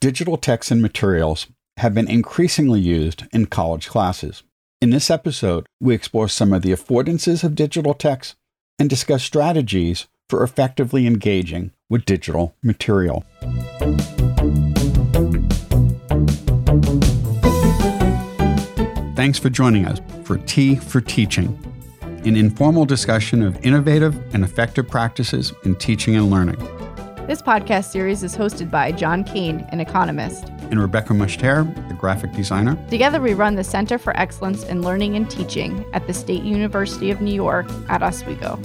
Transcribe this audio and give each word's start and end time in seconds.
digital 0.00 0.36
texts 0.36 0.70
and 0.70 0.80
materials 0.80 1.48
have 1.78 1.92
been 1.94 2.08
increasingly 2.08 2.80
used 2.80 3.24
in 3.32 3.46
college 3.46 3.88
classes. 3.88 4.44
In 4.80 4.90
this 4.90 5.10
episode, 5.10 5.66
we 5.80 5.94
explore 5.94 6.28
some 6.28 6.52
of 6.52 6.62
the 6.62 6.70
affordances 6.70 7.42
of 7.42 7.56
digital 7.56 7.94
texts 7.94 8.36
and 8.78 8.88
discuss 8.88 9.24
strategies 9.24 10.06
for 10.28 10.44
effectively 10.44 11.06
engaging 11.06 11.72
with 11.90 12.04
digital 12.04 12.54
material. 12.62 13.24
Thanks 19.16 19.38
for 19.40 19.50
joining 19.50 19.84
us 19.84 20.00
for 20.22 20.38
Tea 20.38 20.76
for 20.76 21.00
Teaching, 21.00 21.58
an 22.24 22.36
informal 22.36 22.84
discussion 22.84 23.42
of 23.42 23.64
innovative 23.64 24.16
and 24.32 24.44
effective 24.44 24.88
practices 24.88 25.52
in 25.64 25.74
teaching 25.74 26.14
and 26.14 26.30
learning. 26.30 26.77
This 27.28 27.42
podcast 27.42 27.90
series 27.90 28.22
is 28.22 28.34
hosted 28.34 28.70
by 28.70 28.90
John 28.90 29.22
Kane, 29.22 29.60
an 29.68 29.80
economist, 29.80 30.48
and 30.70 30.80
Rebecca 30.80 31.12
Mushtare, 31.12 31.90
a 31.90 31.92
graphic 31.92 32.32
designer. 32.32 32.82
Together, 32.88 33.20
we 33.20 33.34
run 33.34 33.54
the 33.54 33.62
Center 33.62 33.98
for 33.98 34.16
Excellence 34.16 34.64
in 34.64 34.80
Learning 34.80 35.14
and 35.14 35.30
Teaching 35.30 35.84
at 35.92 36.06
the 36.06 36.14
State 36.14 36.42
University 36.42 37.10
of 37.10 37.20
New 37.20 37.34
York 37.34 37.66
at 37.90 38.02
Oswego. 38.02 38.58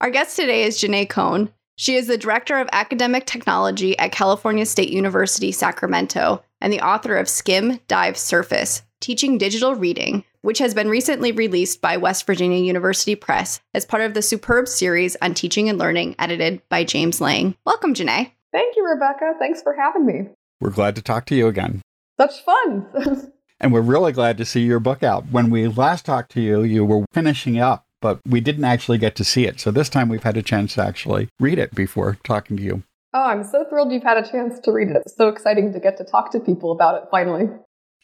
Our 0.00 0.10
guest 0.10 0.36
today 0.36 0.62
is 0.62 0.78
Jenae 0.78 1.08
Cohn. 1.08 1.50
She 1.74 1.96
is 1.96 2.06
the 2.06 2.16
Director 2.16 2.58
of 2.58 2.68
Academic 2.70 3.26
Technology 3.26 3.98
at 3.98 4.12
California 4.12 4.64
State 4.64 4.90
University, 4.90 5.50
Sacramento, 5.50 6.44
and 6.60 6.72
the 6.72 6.80
author 6.80 7.16
of 7.16 7.28
Skim, 7.28 7.80
Dive, 7.88 8.16
Surface 8.16 8.82
Teaching 9.00 9.38
Digital 9.38 9.74
Reading, 9.74 10.24
which 10.42 10.58
has 10.58 10.74
been 10.74 10.88
recently 10.88 11.32
released 11.32 11.80
by 11.80 11.96
West 11.96 12.26
Virginia 12.26 12.58
University 12.58 13.14
Press 13.14 13.60
as 13.74 13.84
part 13.84 14.02
of 14.02 14.14
the 14.14 14.22
superb 14.22 14.68
series 14.68 15.16
on 15.22 15.34
teaching 15.34 15.68
and 15.68 15.78
learning 15.78 16.14
edited 16.18 16.62
by 16.68 16.84
James 16.84 17.20
Lang. 17.20 17.56
Welcome, 17.64 17.94
Jenae. 17.94 18.32
Thank 18.52 18.76
you, 18.76 18.86
Rebecca. 18.86 19.34
Thanks 19.38 19.62
for 19.62 19.74
having 19.74 20.06
me. 20.06 20.28
We're 20.60 20.70
glad 20.70 20.96
to 20.96 21.02
talk 21.02 21.26
to 21.26 21.34
you 21.34 21.48
again. 21.48 21.82
Such 22.18 22.40
fun. 22.42 23.32
and 23.60 23.72
we're 23.72 23.80
really 23.80 24.12
glad 24.12 24.38
to 24.38 24.44
see 24.44 24.62
your 24.62 24.80
book 24.80 25.02
out. 25.02 25.30
When 25.30 25.50
we 25.50 25.68
last 25.68 26.06
talked 26.06 26.32
to 26.32 26.40
you, 26.40 26.62
you 26.62 26.84
were 26.84 27.04
finishing 27.12 27.58
up 27.58 27.86
but 28.00 28.20
we 28.26 28.40
didn't 28.40 28.64
actually 28.64 28.98
get 28.98 29.16
to 29.16 29.24
see 29.24 29.46
it. 29.46 29.58
So 29.58 29.70
this 29.70 29.88
time 29.88 30.08
we've 30.08 30.22
had 30.22 30.36
a 30.36 30.42
chance 30.42 30.74
to 30.74 30.82
actually 30.84 31.28
read 31.40 31.58
it 31.58 31.74
before 31.74 32.18
talking 32.22 32.56
to 32.56 32.62
you. 32.62 32.82
Oh, 33.14 33.22
I'm 33.22 33.44
so 33.44 33.64
thrilled 33.64 33.92
you've 33.92 34.02
had 34.02 34.18
a 34.18 34.28
chance 34.28 34.58
to 34.60 34.72
read 34.72 34.88
it. 34.88 35.02
It's 35.06 35.16
so 35.16 35.28
exciting 35.28 35.72
to 35.72 35.80
get 35.80 35.96
to 35.98 36.04
talk 36.04 36.30
to 36.32 36.40
people 36.40 36.72
about 36.72 37.02
it 37.02 37.08
finally. 37.10 37.48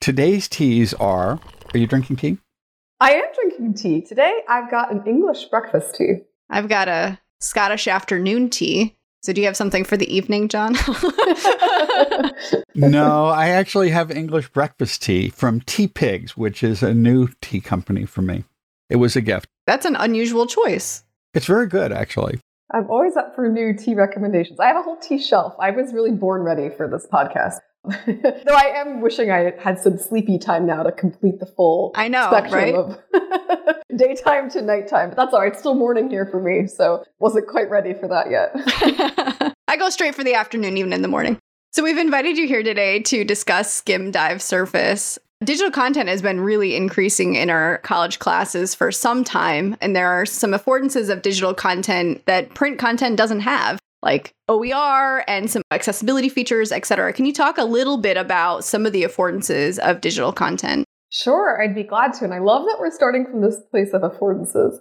Today's 0.01 0.49
teas 0.49 0.95
are 0.95 1.39
Are 1.75 1.79
you 1.79 1.87
drinking 1.87 2.17
tea? 2.17 2.39
I 3.01 3.13
am 3.13 3.25
drinking 3.35 3.75
tea. 3.75 4.01
Today 4.01 4.41
I've 4.49 4.71
got 4.71 4.93
an 4.93 5.03
English 5.07 5.45
breakfast 5.47 5.97
tea. 5.97 6.21
I've 6.49 6.69
got 6.69 6.89
a 6.89 7.19
Scottish 7.41 7.89
afternoon 7.89 8.51
tea. 8.51 8.97
So, 9.23 9.33
do 9.33 9.41
you 9.41 9.47
have 9.47 9.57
something 9.57 9.85
for 9.85 9.97
the 9.97 10.13
evening, 10.13 10.49
John? 10.49 10.73
no, 12.75 13.27
I 13.27 13.51
actually 13.51 13.91
have 13.91 14.11
English 14.11 14.49
breakfast 14.49 15.03
tea 15.03 15.29
from 15.29 15.61
Teapigs, 15.61 16.31
which 16.31 16.65
is 16.65 16.83
a 16.83 16.93
new 16.93 17.29
tea 17.41 17.61
company 17.61 18.05
for 18.05 18.21
me. 18.21 18.45
It 18.91 18.97
was 18.97 19.15
a 19.15 19.21
gift. 19.21 19.47
That's 19.67 19.87
an 19.87 19.95
unusual 19.95 20.47
choice. 20.47 21.05
It's 21.35 21.47
very 21.47 21.69
good, 21.69 21.93
actually. 21.93 22.41
I'm 22.73 22.91
always 22.91 23.17
up 23.17 23.35
for 23.35 23.49
new 23.49 23.75
tea 23.75 23.95
recommendations. 23.95 24.59
I 24.59 24.67
have 24.69 24.77
a 24.77 24.83
whole 24.83 24.97
tea 24.97 25.19
shelf. 25.19 25.55
I 25.61 25.71
was 25.71 25.93
really 25.93 26.11
born 26.11 26.43
ready 26.43 26.71
for 26.71 26.89
this 26.89 27.07
podcast. 27.07 27.59
Though 27.85 28.55
I 28.55 28.73
am 28.77 29.03
wishing 29.03 29.31
I 29.31 29.53
had 29.59 29.79
some 29.79 29.99
sleepy 29.99 30.39
time 30.39 30.65
now 30.65 30.83
to 30.83 30.93
complete 30.93 31.39
the 31.39 31.47
full 31.47 31.93
I 31.95 32.09
know, 32.09 32.29
spectrum 32.31 32.63
right? 32.63 32.75
of 32.75 32.99
daytime 33.97 34.49
to 34.51 34.63
nighttime. 34.63 35.11
But 35.11 35.17
that's 35.17 35.35
all 35.35 35.41
right. 35.41 35.53
It's 35.53 35.59
still 35.59 35.75
morning 35.75 36.09
here 36.09 36.25
for 36.25 36.41
me, 36.41 36.67
so 36.67 37.05
wasn't 37.19 37.49
quite 37.49 37.69
ready 37.69 37.93
for 37.93 38.09
that 38.09 38.31
yet. 38.31 38.53
I 39.69 39.77
go 39.77 39.91
straight 39.91 40.15
for 40.15 40.25
the 40.25 40.35
afternoon, 40.35 40.79
even 40.79 40.93
in 40.93 41.03
the 41.03 41.09
morning. 41.09 41.39
So 41.73 41.83
we've 41.83 41.99
invited 41.99 42.39
you 42.39 42.47
here 42.47 42.63
today 42.63 43.01
to 43.01 43.25
discuss 43.25 43.73
Skim 43.73 44.11
Dive 44.11 44.41
Surface. 44.41 45.19
Digital 45.45 45.73
content 45.73 46.09
has 46.09 46.23
been 46.23 46.41
really 46.41 46.77
increasing 46.77 47.35
in 47.35 47.51
our 47.51 47.79
college 47.79 48.21
classes 48.21 48.77
for 48.77 48.93
some 48.93 49.25
time, 49.25 49.77
and 49.81 49.97
there 49.97 50.09
are 50.09 50.25
some 50.25 50.53
affordances 50.53 51.11
of 51.11 51.23
digital 51.23 51.53
content 51.53 52.25
that 52.27 52.55
print 52.55 52.79
content 52.79 53.17
doesn't 53.17 53.41
have, 53.41 53.81
like 54.03 54.33
OER 54.49 55.25
and 55.27 55.51
some 55.51 55.63
accessibility 55.73 56.29
features, 56.29 56.71
etc. 56.71 57.13
Can 57.13 57.27
you 57.27 57.33
talk 57.33 57.59
a 57.59 57.65
little 57.65 57.97
bit 57.97 58.17
about 58.17 58.63
some 58.63 58.87
of 58.87 58.93
the 58.93 59.03
affordances 59.03 59.81
of 59.81 60.01
digital 60.01 60.33
content? 60.33 60.85
Sure, 61.11 61.61
I'd 61.61 61.75
be 61.75 61.83
glad 61.83 62.13
to. 62.15 62.25
And 62.25 62.33
I 62.35 62.39
love 62.39 62.65
that 62.67 62.77
we're 62.79 62.93
starting 62.93 63.27
from 63.27 63.41
this 63.41 63.57
place 63.73 63.93
of 63.93 64.03
affordances. 64.03 64.77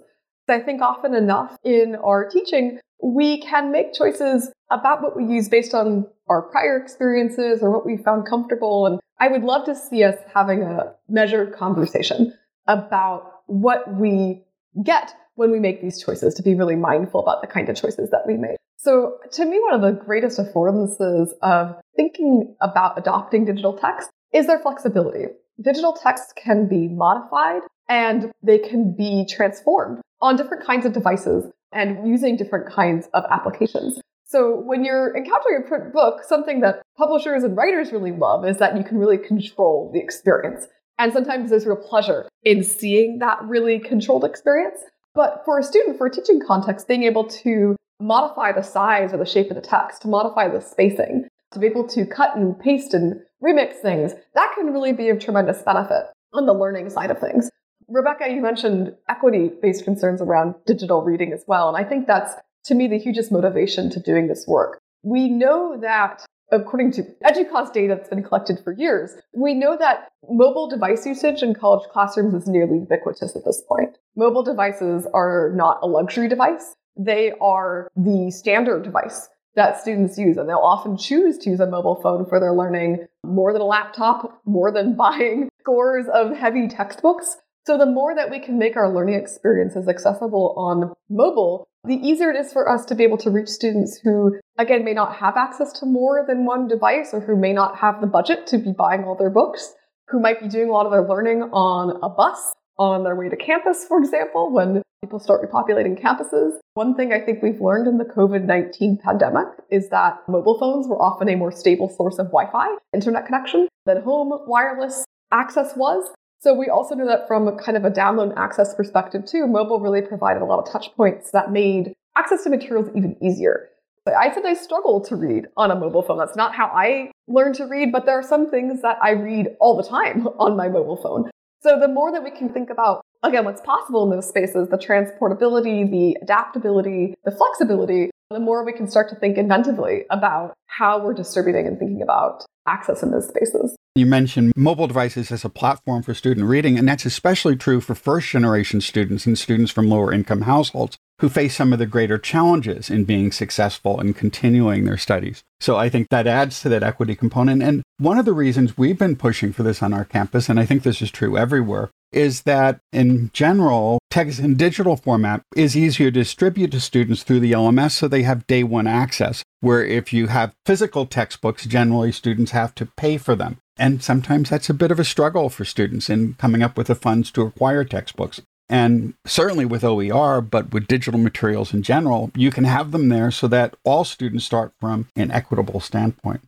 I 0.48 0.60
think 0.60 0.80
often 0.80 1.14
enough 1.14 1.56
in 1.64 1.96
our 1.96 2.28
teaching, 2.28 2.78
we 3.02 3.40
can 3.40 3.72
make 3.72 3.92
choices 3.92 4.50
about 4.70 5.02
what 5.02 5.16
we 5.16 5.24
use 5.24 5.48
based 5.48 5.74
on 5.74 6.06
our 6.28 6.42
prior 6.42 6.76
experiences 6.76 7.60
or 7.60 7.70
what 7.70 7.84
we 7.84 7.96
found 7.96 8.26
comfortable. 8.28 8.86
And 8.86 9.00
I 9.18 9.28
would 9.28 9.42
love 9.42 9.66
to 9.66 9.74
see 9.74 10.04
us 10.04 10.16
having 10.32 10.62
a 10.62 10.94
measured 11.08 11.54
conversation 11.54 12.32
about 12.66 13.42
what 13.46 13.92
we 13.94 14.44
get 14.84 15.14
when 15.34 15.50
we 15.50 15.58
make 15.58 15.82
these 15.82 16.02
choices, 16.02 16.34
to 16.34 16.42
be 16.42 16.54
really 16.54 16.76
mindful 16.76 17.20
about 17.20 17.40
the 17.40 17.46
kind 17.46 17.68
of 17.68 17.76
choices 17.76 18.10
that 18.10 18.22
we 18.26 18.36
make. 18.36 18.56
So, 18.76 19.18
to 19.32 19.44
me, 19.44 19.58
one 19.60 19.74
of 19.74 19.80
the 19.80 19.92
greatest 19.92 20.38
affordances 20.38 21.28
of 21.40 21.76
thinking 21.96 22.54
about 22.60 22.98
adopting 22.98 23.44
digital 23.44 23.78
text 23.78 24.10
is 24.34 24.46
their 24.46 24.58
flexibility. 24.58 25.26
Digital 25.60 25.92
text 25.92 26.34
can 26.36 26.68
be 26.68 26.88
modified 26.88 27.62
and 27.88 28.30
they 28.42 28.58
can 28.58 28.94
be 28.94 29.26
transformed 29.28 30.00
on 30.20 30.36
different 30.36 30.64
kinds 30.66 30.84
of 30.84 30.92
devices 30.92 31.46
and 31.72 32.06
using 32.08 32.36
different 32.36 32.72
kinds 32.72 33.08
of 33.14 33.24
applications. 33.30 34.00
So 34.26 34.62
when 34.64 34.84
you're 34.84 35.14
encountering 35.16 35.62
a 35.62 35.68
print 35.68 35.92
book, 35.92 36.24
something 36.24 36.60
that 36.60 36.82
publishers 36.96 37.44
and 37.44 37.56
writers 37.56 37.92
really 37.92 38.12
love 38.12 38.46
is 38.46 38.58
that 38.58 38.76
you 38.76 38.84
can 38.84 38.98
really 38.98 39.18
control 39.18 39.90
the 39.92 40.00
experience. 40.00 40.66
And 40.98 41.12
sometimes 41.12 41.50
there's 41.50 41.66
real 41.66 41.76
pleasure 41.76 42.28
in 42.42 42.62
seeing 42.62 43.18
that 43.18 43.42
really 43.42 43.78
controlled 43.78 44.24
experience. 44.24 44.78
But 45.14 45.42
for 45.44 45.58
a 45.58 45.62
student, 45.62 45.98
for 45.98 46.06
a 46.06 46.10
teaching 46.10 46.40
context, 46.40 46.88
being 46.88 47.02
able 47.02 47.24
to 47.24 47.76
modify 48.00 48.52
the 48.52 48.62
size 48.62 49.12
or 49.12 49.18
the 49.18 49.26
shape 49.26 49.50
of 49.50 49.56
the 49.56 49.62
text, 49.62 50.02
to 50.02 50.08
modify 50.08 50.48
the 50.48 50.60
spacing, 50.60 51.28
to 51.52 51.58
be 51.58 51.66
able 51.66 51.86
to 51.88 52.06
cut 52.06 52.34
and 52.36 52.58
paste 52.58 52.94
and 52.94 53.20
remix 53.42 53.74
things, 53.74 54.14
that 54.34 54.52
can 54.54 54.72
really 54.72 54.92
be 54.92 55.10
of 55.10 55.18
tremendous 55.18 55.60
benefit 55.62 56.04
on 56.32 56.46
the 56.46 56.54
learning 56.54 56.88
side 56.88 57.10
of 57.10 57.18
things. 57.18 57.50
Rebecca, 57.92 58.28
you 58.28 58.40
mentioned 58.40 58.94
equity 59.08 59.50
based 59.60 59.84
concerns 59.84 60.22
around 60.22 60.54
digital 60.66 61.02
reading 61.02 61.32
as 61.32 61.44
well. 61.46 61.68
And 61.68 61.76
I 61.76 61.88
think 61.88 62.06
that's 62.06 62.34
to 62.66 62.74
me, 62.74 62.86
the 62.86 62.98
hugest 62.98 63.32
motivation 63.32 63.90
to 63.90 64.00
doing 64.00 64.28
this 64.28 64.46
work. 64.46 64.80
We 65.02 65.28
know 65.28 65.76
that 65.80 66.24
according 66.52 66.92
to 66.92 67.02
EDUCAUSE 67.24 67.72
data 67.72 67.94
that's 67.96 68.08
been 68.08 68.22
collected 68.22 68.60
for 68.62 68.72
years, 68.72 69.14
we 69.34 69.54
know 69.54 69.76
that 69.76 70.10
mobile 70.28 70.68
device 70.68 71.06
usage 71.06 71.42
in 71.42 71.54
college 71.54 71.88
classrooms 71.90 72.34
is 72.34 72.46
nearly 72.46 72.78
ubiquitous 72.80 73.34
at 73.34 73.44
this 73.44 73.62
point. 73.68 73.98
Mobile 74.16 74.42
devices 74.42 75.06
are 75.14 75.50
not 75.54 75.78
a 75.82 75.86
luxury 75.86 76.28
device. 76.28 76.76
They 76.96 77.32
are 77.40 77.88
the 77.96 78.30
standard 78.30 78.84
device 78.84 79.28
that 79.54 79.80
students 79.80 80.18
use, 80.18 80.36
and 80.36 80.48
they'll 80.48 80.58
often 80.58 80.96
choose 80.96 81.38
to 81.38 81.50
use 81.50 81.60
a 81.60 81.66
mobile 81.66 81.96
phone 81.96 82.26
for 82.26 82.38
their 82.38 82.52
learning 82.52 83.06
more 83.24 83.52
than 83.52 83.62
a 83.62 83.66
laptop, 83.66 84.40
more 84.44 84.70
than 84.70 84.94
buying 84.96 85.48
scores 85.60 86.06
of 86.12 86.36
heavy 86.36 86.68
textbooks. 86.68 87.38
So 87.64 87.78
the 87.78 87.86
more 87.86 88.14
that 88.14 88.30
we 88.30 88.40
can 88.40 88.58
make 88.58 88.76
our 88.76 88.92
learning 88.92 89.14
experiences 89.14 89.88
accessible 89.88 90.54
on 90.56 90.92
mobile, 91.08 91.64
the 91.84 91.94
easier 91.94 92.30
it 92.30 92.36
is 92.36 92.52
for 92.52 92.68
us 92.68 92.84
to 92.86 92.96
be 92.96 93.04
able 93.04 93.18
to 93.18 93.30
reach 93.30 93.48
students 93.48 94.00
who, 94.02 94.36
again, 94.58 94.84
may 94.84 94.94
not 94.94 95.16
have 95.16 95.36
access 95.36 95.72
to 95.74 95.86
more 95.86 96.24
than 96.26 96.44
one 96.44 96.66
device 96.66 97.10
or 97.12 97.20
who 97.20 97.36
may 97.36 97.52
not 97.52 97.76
have 97.76 98.00
the 98.00 98.08
budget 98.08 98.48
to 98.48 98.58
be 98.58 98.72
buying 98.72 99.04
all 99.04 99.16
their 99.16 99.30
books, 99.30 99.74
who 100.08 100.18
might 100.18 100.40
be 100.40 100.48
doing 100.48 100.68
a 100.68 100.72
lot 100.72 100.86
of 100.86 100.92
their 100.92 101.06
learning 101.06 101.42
on 101.52 102.00
a 102.02 102.08
bus 102.08 102.52
on 102.78 103.04
their 103.04 103.14
way 103.14 103.28
to 103.28 103.36
campus, 103.36 103.84
for 103.86 103.98
example, 103.98 104.52
when 104.52 104.82
people 105.04 105.20
start 105.20 105.42
repopulating 105.42 106.00
campuses. 106.00 106.54
One 106.74 106.96
thing 106.96 107.12
I 107.12 107.20
think 107.20 107.42
we've 107.42 107.60
learned 107.60 107.86
in 107.86 107.98
the 107.98 108.04
COVID 108.04 108.44
19 108.44 108.98
pandemic 109.04 109.46
is 109.70 109.88
that 109.90 110.18
mobile 110.28 110.58
phones 110.58 110.88
were 110.88 111.00
often 111.00 111.28
a 111.28 111.36
more 111.36 111.52
stable 111.52 111.88
source 111.88 112.18
of 112.18 112.26
Wi 112.26 112.50
Fi 112.50 112.66
internet 112.92 113.26
connection 113.26 113.68
than 113.86 114.02
home 114.02 114.32
wireless 114.46 115.04
access 115.32 115.76
was. 115.76 116.10
So 116.42 116.52
we 116.52 116.68
also 116.68 116.96
know 116.96 117.06
that 117.06 117.28
from 117.28 117.46
a 117.46 117.56
kind 117.56 117.76
of 117.76 117.84
a 117.84 117.90
download 117.90 118.36
access 118.36 118.74
perspective 118.74 119.24
too, 119.24 119.46
mobile 119.46 119.78
really 119.78 120.02
provided 120.02 120.42
a 120.42 120.44
lot 120.44 120.58
of 120.58 120.70
touch 120.70 120.92
points 120.96 121.30
that 121.30 121.52
made 121.52 121.94
access 122.16 122.42
to 122.42 122.50
materials 122.50 122.88
even 122.96 123.16
easier. 123.22 123.68
I 124.08 124.34
said 124.34 124.44
I 124.44 124.54
struggle 124.54 125.00
to 125.02 125.14
read 125.14 125.46
on 125.56 125.70
a 125.70 125.76
mobile 125.76 126.02
phone. 126.02 126.18
That's 126.18 126.34
not 126.34 126.52
how 126.52 126.66
I 126.66 127.12
learn 127.28 127.52
to 127.54 127.66
read, 127.66 127.92
but 127.92 128.06
there 128.06 128.18
are 128.18 128.24
some 128.24 128.50
things 128.50 128.82
that 128.82 128.98
I 129.00 129.10
read 129.12 129.50
all 129.60 129.76
the 129.76 129.88
time 129.88 130.26
on 130.40 130.56
my 130.56 130.68
mobile 130.68 130.96
phone. 130.96 131.30
So 131.60 131.78
the 131.78 131.86
more 131.86 132.10
that 132.10 132.24
we 132.24 132.32
can 132.32 132.48
think 132.48 132.70
about, 132.70 133.02
again, 133.22 133.44
what's 133.44 133.60
possible 133.60 134.02
in 134.02 134.10
those 134.10 134.28
spaces, 134.28 134.68
the 134.68 134.76
transportability, 134.76 135.88
the 135.88 136.18
adaptability, 136.20 137.14
the 137.24 137.30
flexibility, 137.30 138.10
the 138.32 138.40
more 138.40 138.64
we 138.64 138.72
can 138.72 138.90
start 138.90 139.08
to 139.10 139.14
think 139.14 139.36
inventively 139.36 140.02
about 140.10 140.54
how 140.66 140.98
we're 141.00 141.14
distributing 141.14 141.68
and 141.68 141.78
thinking 141.78 142.02
about 142.02 142.44
access 142.66 143.00
in 143.04 143.12
those 143.12 143.28
spaces. 143.28 143.76
You 143.94 144.06
mentioned 144.06 144.54
mobile 144.56 144.86
devices 144.86 145.30
as 145.30 145.44
a 145.44 145.50
platform 145.50 146.02
for 146.02 146.14
student 146.14 146.46
reading, 146.46 146.78
and 146.78 146.88
that's 146.88 147.04
especially 147.04 147.56
true 147.56 147.78
for 147.82 147.94
first 147.94 148.30
generation 148.30 148.80
students 148.80 149.26
and 149.26 149.38
students 149.38 149.70
from 149.70 149.90
lower 149.90 150.10
income 150.10 150.42
households 150.42 150.96
who 151.18 151.28
face 151.28 151.54
some 151.54 151.74
of 151.74 151.78
the 151.78 151.84
greater 151.84 152.16
challenges 152.16 152.88
in 152.88 153.04
being 153.04 153.30
successful 153.30 154.00
and 154.00 154.16
continuing 154.16 154.84
their 154.84 154.96
studies. 154.96 155.42
So 155.60 155.76
I 155.76 155.90
think 155.90 156.08
that 156.08 156.26
adds 156.26 156.60
to 156.62 156.70
that 156.70 156.82
equity 156.82 157.14
component. 157.14 157.62
And 157.62 157.82
one 157.98 158.18
of 158.18 158.24
the 158.24 158.32
reasons 158.32 158.78
we've 158.78 158.98
been 158.98 159.14
pushing 159.14 159.52
for 159.52 159.62
this 159.62 159.82
on 159.82 159.92
our 159.92 160.06
campus, 160.06 160.48
and 160.48 160.58
I 160.58 160.64
think 160.64 160.84
this 160.84 161.02
is 161.02 161.10
true 161.10 161.36
everywhere, 161.36 161.90
is 162.12 162.42
that 162.42 162.80
in 162.92 163.30
general, 163.34 163.98
text 164.10 164.38
in 164.38 164.56
digital 164.56 164.96
format 164.96 165.42
is 165.54 165.76
easier 165.76 166.10
to 166.10 166.20
distribute 166.20 166.70
to 166.72 166.80
students 166.80 167.22
through 167.22 167.40
the 167.40 167.52
LMS 167.52 167.92
so 167.92 168.08
they 168.08 168.22
have 168.22 168.46
day 168.46 168.64
one 168.64 168.86
access. 168.86 169.42
Where 169.60 169.84
if 169.84 170.12
you 170.12 170.26
have 170.28 170.54
physical 170.66 171.06
textbooks, 171.06 171.66
generally 171.66 172.10
students 172.10 172.50
have 172.52 172.74
to 172.76 172.86
pay 172.86 173.16
for 173.18 173.36
them. 173.36 173.58
And 173.78 174.02
sometimes 174.02 174.50
that's 174.50 174.70
a 174.70 174.74
bit 174.74 174.90
of 174.90 175.00
a 175.00 175.04
struggle 175.04 175.48
for 175.48 175.64
students 175.64 176.10
in 176.10 176.34
coming 176.34 176.62
up 176.62 176.76
with 176.76 176.88
the 176.88 176.94
funds 176.94 177.30
to 177.32 177.42
acquire 177.42 177.84
textbooks. 177.84 178.42
And 178.68 179.14
certainly 179.26 179.64
with 179.64 179.84
OER, 179.84 180.40
but 180.40 180.72
with 180.72 180.86
digital 180.86 181.20
materials 181.20 181.74
in 181.74 181.82
general, 181.82 182.30
you 182.34 182.50
can 182.50 182.64
have 182.64 182.90
them 182.90 183.08
there 183.08 183.30
so 183.30 183.48
that 183.48 183.76
all 183.84 184.04
students 184.04 184.44
start 184.44 184.72
from 184.80 185.08
an 185.16 185.30
equitable 185.30 185.80
standpoint. 185.80 186.42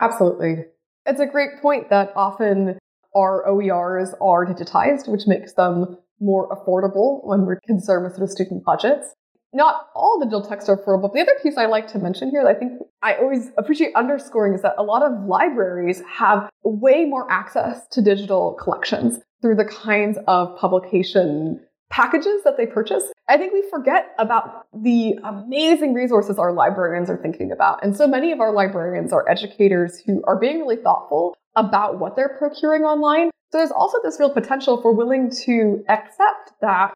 Absolutely. 0.00 0.64
It's 1.04 1.20
a 1.20 1.26
great 1.26 1.60
point 1.60 1.90
that 1.90 2.12
often 2.14 2.78
our 3.16 3.44
OERs 3.46 4.14
are 4.20 4.46
digitized, 4.46 5.08
which 5.08 5.26
makes 5.26 5.54
them 5.54 5.98
more 6.20 6.48
affordable 6.48 7.24
when 7.24 7.46
we're 7.46 7.60
concerned 7.60 8.04
with 8.04 8.14
sort 8.14 8.24
of 8.24 8.30
student 8.30 8.64
budgets. 8.64 9.14
Not 9.58 9.88
all 9.92 10.20
digital 10.20 10.40
texts 10.40 10.70
are 10.70 10.76
affordable. 10.76 11.02
But 11.02 11.14
the 11.14 11.20
other 11.20 11.34
piece 11.42 11.56
I 11.56 11.66
like 11.66 11.88
to 11.88 11.98
mention 11.98 12.30
here 12.30 12.44
that 12.44 12.54
I 12.54 12.58
think 12.60 12.80
I 13.02 13.14
always 13.14 13.50
appreciate 13.58 13.92
underscoring 13.96 14.54
is 14.54 14.62
that 14.62 14.74
a 14.78 14.84
lot 14.84 15.02
of 15.02 15.26
libraries 15.26 16.00
have 16.08 16.48
way 16.62 17.04
more 17.04 17.28
access 17.28 17.84
to 17.88 18.00
digital 18.00 18.52
collections 18.54 19.18
through 19.42 19.56
the 19.56 19.64
kinds 19.64 20.16
of 20.28 20.56
publication 20.56 21.60
packages 21.90 22.44
that 22.44 22.56
they 22.56 22.66
purchase. 22.66 23.02
I 23.28 23.36
think 23.36 23.52
we 23.52 23.64
forget 23.68 24.14
about 24.20 24.68
the 24.72 25.18
amazing 25.24 25.92
resources 25.92 26.38
our 26.38 26.52
librarians 26.52 27.10
are 27.10 27.16
thinking 27.16 27.50
about. 27.50 27.82
And 27.82 27.96
so 27.96 28.06
many 28.06 28.30
of 28.30 28.38
our 28.38 28.52
librarians 28.52 29.12
are 29.12 29.28
educators 29.28 30.00
who 30.06 30.22
are 30.24 30.38
being 30.38 30.60
really 30.60 30.76
thoughtful 30.76 31.36
about 31.56 31.98
what 31.98 32.14
they're 32.14 32.36
procuring 32.38 32.84
online. 32.84 33.30
So 33.50 33.58
there's 33.58 33.72
also 33.72 33.98
this 34.04 34.20
real 34.20 34.30
potential 34.30 34.80
for 34.80 34.92
willing 34.92 35.32
to 35.46 35.82
accept 35.88 36.52
that 36.60 36.94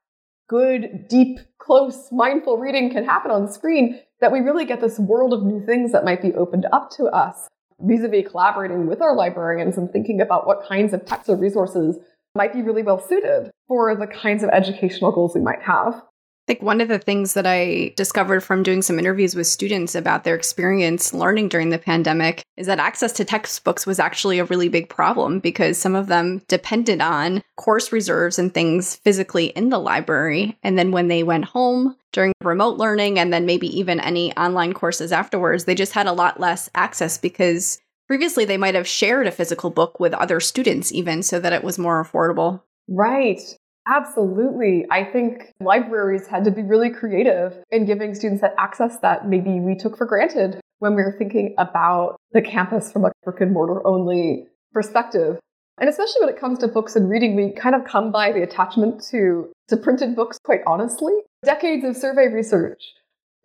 good, 0.52 1.08
deep, 1.08 1.38
close, 1.58 2.12
mindful 2.12 2.58
reading 2.58 2.90
can 2.90 3.06
happen 3.06 3.31
on 3.31 3.50
screen, 3.50 3.99
that 4.20 4.31
we 4.31 4.40
really 4.40 4.66
get 4.66 4.82
this 4.82 4.99
world 4.99 5.32
of 5.32 5.43
new 5.43 5.64
things 5.64 5.93
that 5.93 6.04
might 6.04 6.20
be 6.20 6.34
opened 6.34 6.66
up 6.75 6.90
to 6.90 7.04
us 7.06 7.49
vis-a-vis 7.81 8.31
collaborating 8.31 8.87
with 8.87 9.00
our 9.00 9.16
librarians 9.16 9.78
and 9.78 9.90
thinking 9.90 10.20
about 10.20 10.46
what 10.46 10.69
kinds 10.69 10.93
of 10.93 11.06
texts 11.06 11.31
or 11.31 11.37
resources 11.37 11.96
might 12.34 12.52
be 12.52 12.60
really 12.60 12.82
well 12.82 13.00
suited 13.00 13.50
for 13.66 13.96
the 13.96 14.06
kinds 14.06 14.43
of 14.43 14.50
educational 14.50 15.10
goals 15.10 15.34
we 15.34 15.40
might 15.40 15.62
have. 15.62 16.02
Think 16.52 16.64
one 16.64 16.82
of 16.82 16.88
the 16.88 16.99
things 16.99 17.32
that 17.32 17.46
I 17.46 17.94
discovered 17.96 18.43
from 18.43 18.62
doing 18.62 18.82
some 18.82 18.99
interviews 18.99 19.34
with 19.34 19.46
students 19.46 19.94
about 19.94 20.25
their 20.25 20.34
experience 20.34 21.14
learning 21.14 21.49
during 21.49 21.70
the 21.70 21.78
pandemic 21.78 22.43
is 22.58 22.66
that 22.66 22.78
access 22.78 23.10
to 23.12 23.25
textbooks 23.25 23.87
was 23.87 23.99
actually 23.99 24.38
a 24.38 24.44
really 24.44 24.69
big 24.69 24.90
problem 24.90 25.40
because 25.40 25.78
some 25.78 25.94
of 25.94 26.08
them 26.08 26.43
depended 26.49 27.00
on 27.00 27.43
course 27.56 27.90
reserves 27.90 28.38
and 28.38 28.52
things 28.52 28.96
physically 28.96 29.46
in 29.46 29.70
the 29.70 29.78
library. 29.78 30.58
And 30.62 30.78
then 30.78 30.90
when 30.90 31.08
they 31.08 31.22
went 31.22 31.46
home 31.46 31.96
during 32.12 32.34
remote 32.43 32.76
learning 32.76 33.19
and 33.19 33.32
then 33.32 33.46
maybe 33.46 33.69
even 33.78 33.99
any 33.99 34.37
online 34.37 34.75
courses 34.75 35.10
afterwards, 35.10 35.64
they 35.64 35.75
just 35.75 35.94
had 35.94 36.06
a 36.06 36.12
lot 36.12 36.38
less 36.38 36.69
access 36.75 37.16
because 37.16 37.81
Previously, 38.08 38.44
they 38.44 38.58
might 38.58 38.75
have 38.75 38.87
shared 38.87 39.26
a 39.26 39.31
physical 39.31 39.70
book 39.70 39.99
with 39.99 40.12
other 40.12 40.38
students, 40.38 40.93
even 40.93 41.22
so 41.22 41.40
that 41.40 41.54
it 41.54 41.64
was 41.64 41.78
more 41.78 42.04
affordable. 42.04 42.60
Right. 42.87 43.40
Absolutely. 43.87 44.87
I 44.90 45.05
think 45.05 45.52
libraries 45.61 46.26
had 46.26 46.44
to 46.44 46.50
be 46.50 46.62
really 46.62 46.90
creative 46.90 47.55
in 47.70 47.84
giving 47.84 48.14
students 48.14 48.40
that 48.43 48.55
access 48.58 48.99
that 49.00 49.29
maybe 49.29 49.58
we 49.58 49.75
took 49.75 49.96
for 49.96 50.06
granted 50.06 50.61
when 50.79 50.94
we 50.94 51.02
were 51.02 51.14
thinking 51.19 51.55
about 51.58 52.17
the 52.32 52.43
campus 52.43 52.93
from 52.93 53.05
a 53.05 53.12
brick 53.25 53.40
and 53.40 53.52
mortar 53.52 53.84
only 53.87 54.46
perspective. 54.73 55.38
And 55.81 55.88
especially 55.88 56.20
when 56.20 56.29
it 56.29 56.40
comes 56.40 56.58
to 56.61 56.69
books 56.69 56.94
and 56.96 57.08
reading, 57.08 57.34
we 57.34 57.52
kind 57.52 57.75
of 57.75 57.84
come 57.84 58.12
by 58.12 58.31
the 58.31 58.43
attachment 58.43 59.02
to, 59.11 59.50
to 59.69 59.76
printed 59.76 60.14
books 60.14 60.38
quite 60.44 60.61
honestly. 60.67 61.14
Decades 61.44 61.85
of 61.85 61.96
survey 61.96 62.28
research 62.28 62.82